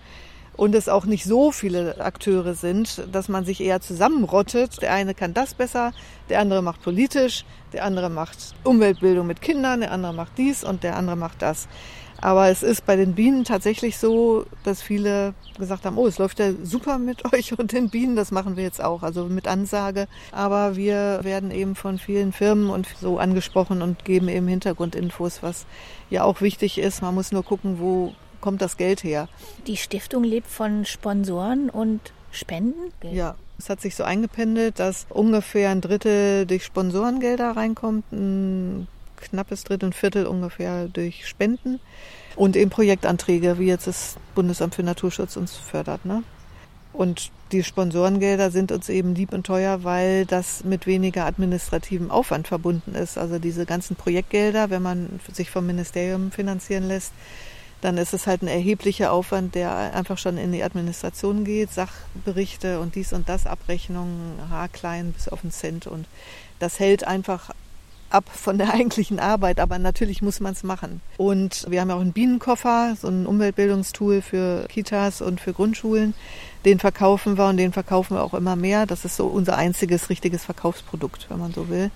und 0.56 0.74
es 0.74 0.88
auch 0.88 1.04
nicht 1.04 1.24
so 1.24 1.50
viele 1.50 2.00
Akteure 2.00 2.54
sind, 2.54 3.02
dass 3.12 3.28
man 3.28 3.44
sich 3.44 3.60
eher 3.60 3.80
zusammenrottet. 3.80 4.80
Der 4.82 4.92
eine 4.92 5.14
kann 5.14 5.34
das 5.34 5.54
besser, 5.54 5.92
der 6.28 6.40
andere 6.40 6.62
macht 6.62 6.82
politisch, 6.82 7.44
der 7.72 7.84
andere 7.84 8.10
macht 8.10 8.54
Umweltbildung 8.64 9.26
mit 9.26 9.40
Kindern, 9.40 9.80
der 9.80 9.92
andere 9.92 10.14
macht 10.14 10.32
dies 10.38 10.64
und 10.64 10.82
der 10.82 10.96
andere 10.96 11.16
macht 11.16 11.42
das. 11.42 11.68
Aber 12.20 12.48
es 12.48 12.62
ist 12.62 12.86
bei 12.86 12.96
den 12.96 13.14
Bienen 13.14 13.44
tatsächlich 13.44 13.98
so, 13.98 14.46
dass 14.62 14.80
viele 14.80 15.34
gesagt 15.58 15.84
haben, 15.84 15.98
oh, 15.98 16.06
es 16.06 16.18
läuft 16.18 16.38
ja 16.38 16.52
super 16.62 16.98
mit 16.98 17.32
euch 17.34 17.58
und 17.58 17.72
den 17.72 17.90
Bienen, 17.90 18.16
das 18.16 18.30
machen 18.30 18.56
wir 18.56 18.64
jetzt 18.64 18.82
auch, 18.82 19.02
also 19.02 19.26
mit 19.26 19.46
Ansage. 19.46 20.06
Aber 20.32 20.76
wir 20.76 21.20
werden 21.22 21.50
eben 21.50 21.74
von 21.74 21.98
vielen 21.98 22.32
Firmen 22.32 22.70
und 22.70 22.86
so 23.00 23.18
angesprochen 23.18 23.82
und 23.82 24.04
geben 24.04 24.28
eben 24.28 24.48
Hintergrundinfos, 24.48 25.42
was 25.42 25.66
ja 26.08 26.22
auch 26.24 26.40
wichtig 26.40 26.78
ist. 26.78 27.02
Man 27.02 27.14
muss 27.14 27.32
nur 27.32 27.44
gucken, 27.44 27.78
wo 27.78 28.14
kommt 28.44 28.61
das 28.61 28.76
Geld 28.76 29.02
her. 29.02 29.26
Die 29.66 29.78
Stiftung 29.78 30.22
lebt 30.22 30.48
von 30.48 30.85
Sponsoren 30.85 31.70
und 31.70 32.12
Spenden? 32.30 32.92
Ja, 33.11 33.37
es 33.59 33.70
hat 33.70 33.80
sich 33.80 33.96
so 33.96 34.04
eingependelt, 34.04 34.78
dass 34.78 35.07
ungefähr 35.09 35.70
ein 35.70 35.80
Drittel 35.80 36.44
durch 36.44 36.62
Sponsorengelder 36.62 37.52
reinkommt, 37.52 38.04
ein 38.12 38.87
knappes 39.16 39.64
Drittel, 39.64 39.88
ein 39.88 39.92
Viertel 39.94 40.26
ungefähr 40.26 40.88
durch 40.88 41.26
Spenden 41.26 41.80
und 42.37 42.54
eben 42.54 42.68
Projektanträge, 42.68 43.59
wie 43.59 43.68
jetzt 43.68 43.87
das 43.87 44.16
Bundesamt 44.35 44.74
für 44.74 44.83
Naturschutz 44.83 45.38
uns 45.38 45.57
fördert. 45.57 46.04
Ne? 46.04 46.22
Und 46.92 47.30
die 47.50 47.64
Sponsorengelder 47.64 48.50
sind 48.50 48.72
uns 48.72 48.90
eben 48.90 49.14
lieb 49.14 49.33
und 49.33 49.46
teuer, 49.46 49.85
weil 49.85 50.26
das 50.26 50.64
mit 50.64 50.87
weniger 50.87 51.24
administrativem 51.24 52.11
Aufwand 52.11 52.48
verbunden 52.48 52.94
ist. 52.94 53.16
Also 53.16 53.38
diese 53.38 53.64
ganzen 53.64 53.96
Projektgelder, 53.96 54.68
wenn 54.68 54.83
man 54.83 55.18
sich 55.33 55.50
vom 55.50 55.66
Ministerium 55.66 56.30
finanzieren 56.30 56.88
lässt, 56.88 57.12
dann 57.85 57.99
ist 57.99 58.14
es 58.14 58.27
halt 58.27 58.40
ein 58.40 58.49
erheblicher 58.49 59.12
Aufwand, 59.12 59.55
der 59.55 59.94
einfach 59.94 60.16
schon 60.16 60.38
in 60.38 60.53
die 60.53 60.64
Administration 60.64 61.44
geht, 61.44 61.70
Sachberichte 61.70 62.81
und 62.81 62.94
dies 62.94 63.12
und 63.12 63.29
das, 63.29 63.47
Abrechnungen, 63.47 64.38
haarklein 64.49 65.12
bis 65.12 65.29
auf 65.29 65.42
den 65.42 65.51
Cent. 65.51 65.87
Und 65.87 66.07
das 66.61 66.81
hält 66.81 67.07
einfach 67.07 67.51
ab 68.09 68.25
von 68.33 68.57
der 68.57 68.73
eigentlichen 68.75 69.20
Arbeit, 69.20 69.61
aber 69.61 69.79
natürlich 69.79 70.23
muss 70.23 70.40
man 70.40 70.55
es 70.55 70.62
machen. 70.62 71.03
Und 71.18 71.66
wir 71.68 71.83
haben 71.83 71.90
ja 71.90 71.97
auch 71.97 72.01
einen 72.01 72.14
Bienenkoffer, 72.14 72.97
so 72.99 73.09
ein 73.09 73.27
Umweltbildungstool 73.27 74.23
für 74.23 74.64
Kitas 74.68 75.20
und 75.20 75.38
für 75.38 75.53
Grundschulen. 75.53 76.14
Den 76.64 76.79
verkaufen 76.79 77.37
wir 77.37 77.49
und 77.49 77.59
den 77.59 77.75
verkaufen 77.75 78.16
wir 78.16 78.23
auch 78.23 78.33
immer 78.33 78.57
mehr. 78.57 78.87
Das 78.87 79.05
ist 79.05 79.16
so 79.16 79.27
unser 79.27 79.59
einziges 79.59 80.09
richtiges 80.09 80.42
Verkaufsprodukt, 80.42 81.27
wenn 81.29 81.38
man 81.38 81.53
so 81.53 81.68
will 81.68 81.90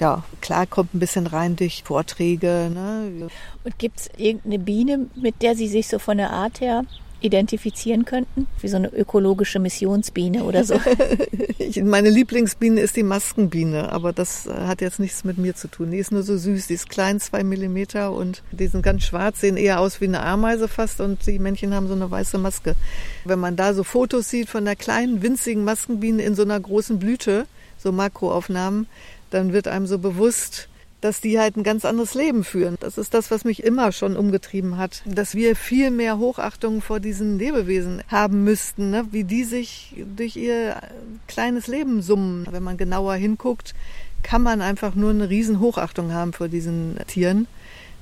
ja, 0.00 0.22
klar 0.40 0.66
kommt 0.66 0.94
ein 0.94 1.00
bisschen 1.00 1.26
rein 1.26 1.56
durch 1.56 1.82
Vorträge. 1.84 2.70
Ne? 2.72 3.28
Und 3.64 3.78
gibt 3.78 4.00
es 4.00 4.10
irgendeine 4.16 4.58
Biene, 4.58 5.06
mit 5.16 5.42
der 5.42 5.56
Sie 5.56 5.68
sich 5.68 5.88
so 5.88 5.98
von 5.98 6.18
der 6.18 6.30
Art 6.30 6.60
her 6.60 6.84
identifizieren 7.20 8.04
könnten? 8.04 8.46
Wie 8.60 8.68
so 8.68 8.76
eine 8.76 8.88
ökologische 8.88 9.58
Missionsbiene 9.58 10.44
oder 10.44 10.64
so? 10.64 10.80
Meine 11.82 12.10
Lieblingsbiene 12.10 12.80
ist 12.80 12.96
die 12.96 13.02
Maskenbiene, 13.02 13.92
aber 13.92 14.12
das 14.12 14.46
äh, 14.46 14.52
hat 14.52 14.80
jetzt 14.80 15.00
nichts 15.00 15.24
mit 15.24 15.38
mir 15.38 15.54
zu 15.54 15.68
tun. 15.68 15.90
Die 15.90 15.98
ist 15.98 16.12
nur 16.12 16.22
so 16.22 16.36
süß, 16.36 16.68
die 16.68 16.74
ist 16.74 16.88
klein, 16.88 17.18
zwei 17.18 17.42
Millimeter 17.42 18.12
und 18.12 18.42
die 18.52 18.68
sind 18.68 18.82
ganz 18.82 19.02
schwarz, 19.02 19.40
sehen 19.40 19.56
eher 19.56 19.80
aus 19.80 20.00
wie 20.00 20.06
eine 20.06 20.22
Ameise 20.22 20.68
fast 20.68 21.00
und 21.00 21.26
die 21.26 21.38
Männchen 21.38 21.74
haben 21.74 21.88
so 21.88 21.94
eine 21.94 22.10
weiße 22.10 22.38
Maske. 22.38 22.76
Wenn 23.24 23.40
man 23.40 23.56
da 23.56 23.74
so 23.74 23.82
Fotos 23.82 24.30
sieht 24.30 24.48
von 24.48 24.64
der 24.64 24.76
kleinen, 24.76 25.22
winzigen 25.22 25.64
Maskenbiene 25.64 26.22
in 26.22 26.34
so 26.34 26.42
einer 26.42 26.60
großen 26.60 26.98
Blüte, 26.98 27.46
so 27.78 27.92
Makroaufnahmen, 27.92 28.86
dann 29.30 29.52
wird 29.52 29.68
einem 29.68 29.86
so 29.86 29.98
bewusst, 29.98 30.68
dass 31.00 31.20
die 31.20 31.38
halt 31.38 31.56
ein 31.56 31.62
ganz 31.62 31.84
anderes 31.84 32.14
Leben 32.14 32.42
führen. 32.42 32.76
Das 32.80 32.98
ist 32.98 33.14
das, 33.14 33.30
was 33.30 33.44
mich 33.44 33.62
immer 33.62 33.92
schon 33.92 34.16
umgetrieben 34.16 34.78
hat, 34.78 35.02
dass 35.06 35.34
wir 35.34 35.54
viel 35.54 35.90
mehr 35.90 36.18
Hochachtung 36.18 36.82
vor 36.82 36.98
diesen 36.98 37.38
Lebewesen 37.38 38.02
haben 38.08 38.42
müssten, 38.44 38.90
ne? 38.90 39.06
wie 39.12 39.24
die 39.24 39.44
sich 39.44 39.94
durch 40.16 40.36
ihr 40.36 40.80
kleines 41.28 41.68
Leben 41.68 42.02
summen. 42.02 42.46
Wenn 42.50 42.64
man 42.64 42.76
genauer 42.76 43.14
hinguckt, 43.14 43.74
kann 44.22 44.42
man 44.42 44.60
einfach 44.60 44.94
nur 44.96 45.10
eine 45.10 45.30
riesen 45.30 45.60
Hochachtung 45.60 46.12
haben 46.12 46.32
vor 46.32 46.48
diesen 46.48 46.98
Tieren. 47.06 47.46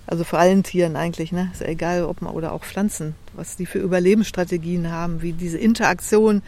Also 0.07 0.25
vor 0.25 0.39
allen 0.39 0.63
Tieren 0.63 0.97
eigentlich, 0.97 1.33
ne? 1.33 1.51
Ist 1.53 1.63
ja 1.63 1.67
egal, 1.67 2.05
ob 2.05 2.23
man 2.23 2.33
oder 2.33 2.53
auch 2.53 2.65
Pflanzen, 2.65 3.17
was 3.35 3.57
die 3.57 3.67
für 3.67 3.81
Überlebensstrategien 3.81 4.93
haben, 4.93 5.21
wie 5.21 5.33
diese 5.33 5.59
Interaktion 5.59 6.43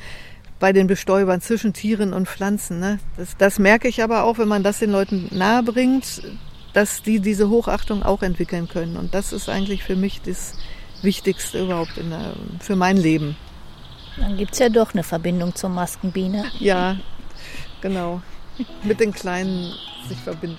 bei 0.60 0.72
den 0.72 0.86
Bestäubern 0.86 1.40
zwischen 1.40 1.72
Tieren 1.72 2.12
und 2.12 2.28
Pflanzen. 2.28 2.80
Ne? 2.80 2.98
Das, 3.16 3.36
das 3.36 3.58
merke 3.58 3.88
ich 3.88 4.02
aber 4.02 4.24
auch, 4.24 4.38
wenn 4.38 4.48
man 4.48 4.62
das 4.62 4.78
den 4.78 4.90
Leuten 4.90 5.28
nahe 5.30 5.62
bringt, 5.62 6.22
dass 6.72 7.02
die 7.02 7.20
diese 7.20 7.48
Hochachtung 7.48 8.02
auch 8.02 8.22
entwickeln 8.22 8.68
können. 8.68 8.96
Und 8.96 9.14
das 9.14 9.32
ist 9.32 9.48
eigentlich 9.48 9.82
für 9.82 9.96
mich 9.96 10.20
das 10.22 10.54
Wichtigste 11.02 11.62
überhaupt 11.62 11.96
der, 11.96 12.34
für 12.60 12.76
mein 12.76 12.96
Leben. 12.96 13.36
Dann 14.18 14.36
gibt 14.36 14.52
es 14.52 14.58
ja 14.58 14.68
doch 14.68 14.94
eine 14.94 15.04
Verbindung 15.04 15.54
zur 15.54 15.70
Maskenbiene. 15.70 16.44
Ja, 16.58 16.96
genau. 17.80 18.20
Mit 18.82 18.98
den 18.98 19.12
Kleinen 19.12 19.72
sich 20.08 20.18
verbinden. 20.18 20.58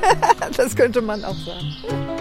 das 0.56 0.74
könnte 0.74 1.02
man 1.02 1.24
auch 1.24 1.36
sagen. 1.36 2.13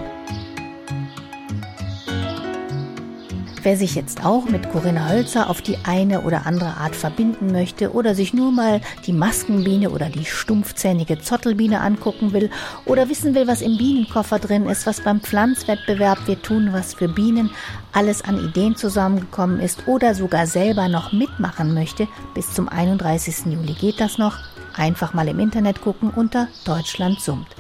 Wer 3.64 3.78
sich 3.78 3.96
jetzt 3.96 4.26
auch 4.26 4.44
mit 4.50 4.70
Corinna 4.74 5.08
Hölzer 5.08 5.50
auf 5.50 5.62
die 5.62 5.78
eine 5.86 6.24
oder 6.24 6.46
andere 6.46 6.76
Art 6.76 6.98
verbinden 6.98 7.54
möchte 7.54 7.94
oder 7.94 8.14
sich 8.14 8.34
nur 8.34 8.52
mal 8.52 8.82
die 9.06 9.14
Maskenbiene 9.14 9.90
oder 9.90 10.10
die 10.10 10.26
stumpfzähnige 10.26 11.22
Zottelbiene 11.22 11.80
angucken 11.80 12.34
will 12.34 12.50
oder 12.86 13.08
wissen 13.08 13.36
will, 13.36 13.48
was 13.48 13.62
im 13.62 13.78
Bienenkoffer 13.78 14.40
drin 14.40 14.66
ist, 14.66 14.86
was 14.86 15.00
beim 15.00 15.22
Pflanzwettbewerb 15.22 16.28
Wir 16.28 16.42
tun 16.42 16.74
was 16.74 16.96
für 16.96 17.08
Bienen 17.08 17.52
alles 17.94 18.22
an 18.22 18.38
Ideen 18.38 18.76
zusammengekommen 18.76 19.62
ist 19.62 19.88
oder 19.88 20.14
sogar 20.14 20.46
selber 20.46 20.90
noch 20.90 21.14
mitmachen 21.14 21.74
möchte, 21.74 22.10
bis 22.34 22.54
zum 22.54 22.68
31. 22.68 23.46
Juli 23.46 23.74
geht 23.74 24.02
das 24.02 24.18
noch, 24.18 24.40
einfach 24.74 25.14
mal 25.14 25.30
im 25.30 25.40
Internet 25.40 25.80
gucken 25.80 26.10
unter 26.10 26.50
Deutschland 26.66 27.22
summt. 27.22 27.56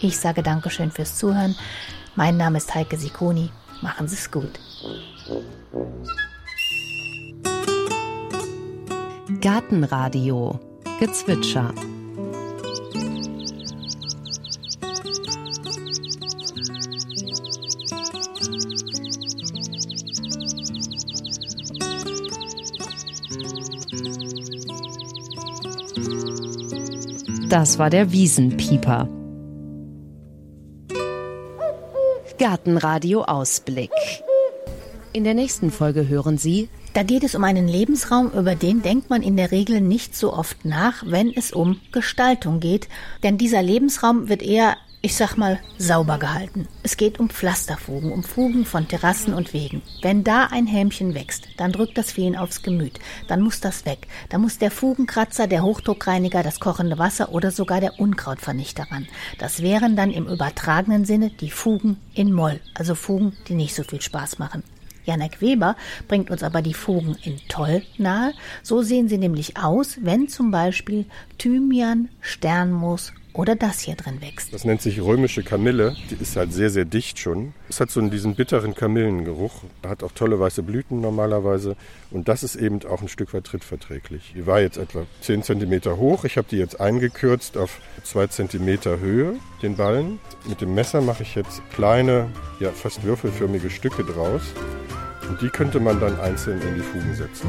Ich 0.00 0.18
sage 0.18 0.42
Dankeschön 0.42 0.90
fürs 0.90 1.16
Zuhören. 1.16 1.54
Mein 2.16 2.36
Name 2.36 2.58
ist 2.58 2.74
Heike 2.74 2.96
Sikoni. 2.96 3.50
Machen 3.82 4.08
Sie 4.08 4.16
es 4.16 4.32
gut. 4.32 4.58
Gartenradio 9.40 10.60
Gezwitscher 11.00 11.72
Das 27.48 27.78
war 27.78 27.88
der 27.88 28.10
Wiesenpieper. 28.10 29.08
Gartenradio 32.38 33.22
Ausblick. 33.22 33.90
In 35.14 35.22
der 35.22 35.34
nächsten 35.34 35.70
Folge 35.70 36.08
hören 36.08 36.38
Sie. 36.38 36.68
Da 36.92 37.04
geht 37.04 37.22
es 37.22 37.36
um 37.36 37.44
einen 37.44 37.68
Lebensraum, 37.68 38.32
über 38.32 38.56
den 38.56 38.82
denkt 38.82 39.10
man 39.10 39.22
in 39.22 39.36
der 39.36 39.52
Regel 39.52 39.80
nicht 39.80 40.16
so 40.16 40.32
oft 40.32 40.64
nach, 40.64 41.04
wenn 41.06 41.32
es 41.32 41.52
um 41.52 41.80
Gestaltung 41.92 42.58
geht. 42.58 42.88
Denn 43.22 43.38
dieser 43.38 43.62
Lebensraum 43.62 44.28
wird 44.28 44.42
eher, 44.42 44.76
ich 45.02 45.14
sag 45.14 45.36
mal, 45.36 45.60
sauber 45.78 46.18
gehalten. 46.18 46.66
Es 46.82 46.96
geht 46.96 47.20
um 47.20 47.30
Pflasterfugen, 47.30 48.10
um 48.10 48.24
Fugen 48.24 48.64
von 48.64 48.88
Terrassen 48.88 49.34
und 49.34 49.52
Wegen. 49.52 49.82
Wenn 50.02 50.24
da 50.24 50.46
ein 50.46 50.66
Hämchen 50.66 51.14
wächst, 51.14 51.46
dann 51.58 51.70
drückt 51.70 51.96
das 51.96 52.10
Feen 52.10 52.34
aufs 52.34 52.62
Gemüt. 52.62 52.98
Dann 53.28 53.40
muss 53.40 53.60
das 53.60 53.86
weg. 53.86 54.08
Da 54.30 54.38
muss 54.38 54.58
der 54.58 54.72
Fugenkratzer, 54.72 55.46
der 55.46 55.62
Hochdruckreiniger, 55.62 56.42
das 56.42 56.58
kochende 56.58 56.98
Wasser 56.98 57.32
oder 57.32 57.52
sogar 57.52 57.80
der 57.80 58.00
Unkrautvernichter 58.00 58.90
ran. 58.90 59.06
Das 59.38 59.62
wären 59.62 59.94
dann 59.94 60.10
im 60.10 60.26
übertragenen 60.26 61.04
Sinne 61.04 61.30
die 61.30 61.52
Fugen 61.52 61.98
in 62.14 62.32
Moll, 62.32 62.58
also 62.74 62.96
Fugen, 62.96 63.36
die 63.46 63.54
nicht 63.54 63.76
so 63.76 63.84
viel 63.84 64.00
Spaß 64.00 64.40
machen. 64.40 64.64
Janek 65.04 65.40
Weber 65.40 65.76
bringt 66.08 66.30
uns 66.30 66.42
aber 66.42 66.62
die 66.62 66.74
Fugen 66.74 67.16
in 67.22 67.38
Toll 67.48 67.82
nahe. 67.98 68.32
So 68.62 68.82
sehen 68.82 69.08
sie 69.08 69.18
nämlich 69.18 69.56
aus, 69.56 69.98
wenn 70.00 70.28
zum 70.28 70.50
Beispiel 70.50 71.06
Thymian, 71.38 72.08
Sternmoos 72.20 73.12
oder 73.34 73.56
das 73.56 73.80
hier 73.80 73.96
drin 73.96 74.20
wächst. 74.20 74.54
Das 74.54 74.64
nennt 74.64 74.80
sich 74.80 75.02
römische 75.02 75.42
Kamille. 75.42 75.96
Die 76.08 76.14
ist 76.14 76.36
halt 76.36 76.52
sehr, 76.52 76.70
sehr 76.70 76.84
dicht 76.84 77.18
schon. 77.18 77.52
Es 77.68 77.80
hat 77.80 77.90
so 77.90 78.00
diesen 78.00 78.36
bitteren 78.36 78.74
Kamillengeruch. 78.74 79.64
Hat 79.84 80.02
auch 80.04 80.12
tolle 80.12 80.38
weiße 80.38 80.62
Blüten 80.62 81.00
normalerweise. 81.00 81.76
Und 82.12 82.28
das 82.28 82.44
ist 82.44 82.54
eben 82.54 82.80
auch 82.86 83.02
ein 83.02 83.08
Stück 83.08 83.34
weit 83.34 83.44
trittverträglich. 83.44 84.32
Die 84.36 84.46
war 84.46 84.60
jetzt 84.60 84.78
etwa 84.78 85.04
10 85.20 85.42
cm 85.42 85.96
hoch. 85.96 86.24
Ich 86.24 86.36
habe 86.36 86.46
die 86.48 86.58
jetzt 86.58 86.80
eingekürzt 86.80 87.58
auf 87.58 87.80
2 88.04 88.28
cm 88.28 89.00
Höhe, 89.00 89.34
den 89.62 89.76
Ballen. 89.76 90.20
Mit 90.48 90.60
dem 90.60 90.74
Messer 90.74 91.00
mache 91.00 91.24
ich 91.24 91.34
jetzt 91.34 91.60
kleine, 91.70 92.30
ja 92.60 92.70
fast 92.70 93.02
würfelförmige 93.02 93.68
Stücke 93.68 94.04
draus. 94.04 94.42
Und 95.28 95.40
die 95.42 95.48
könnte 95.48 95.80
man 95.80 95.98
dann 96.00 96.20
einzeln 96.20 96.62
in 96.62 96.76
die 96.76 96.82
Fugen 96.82 97.14
setzen. 97.14 97.48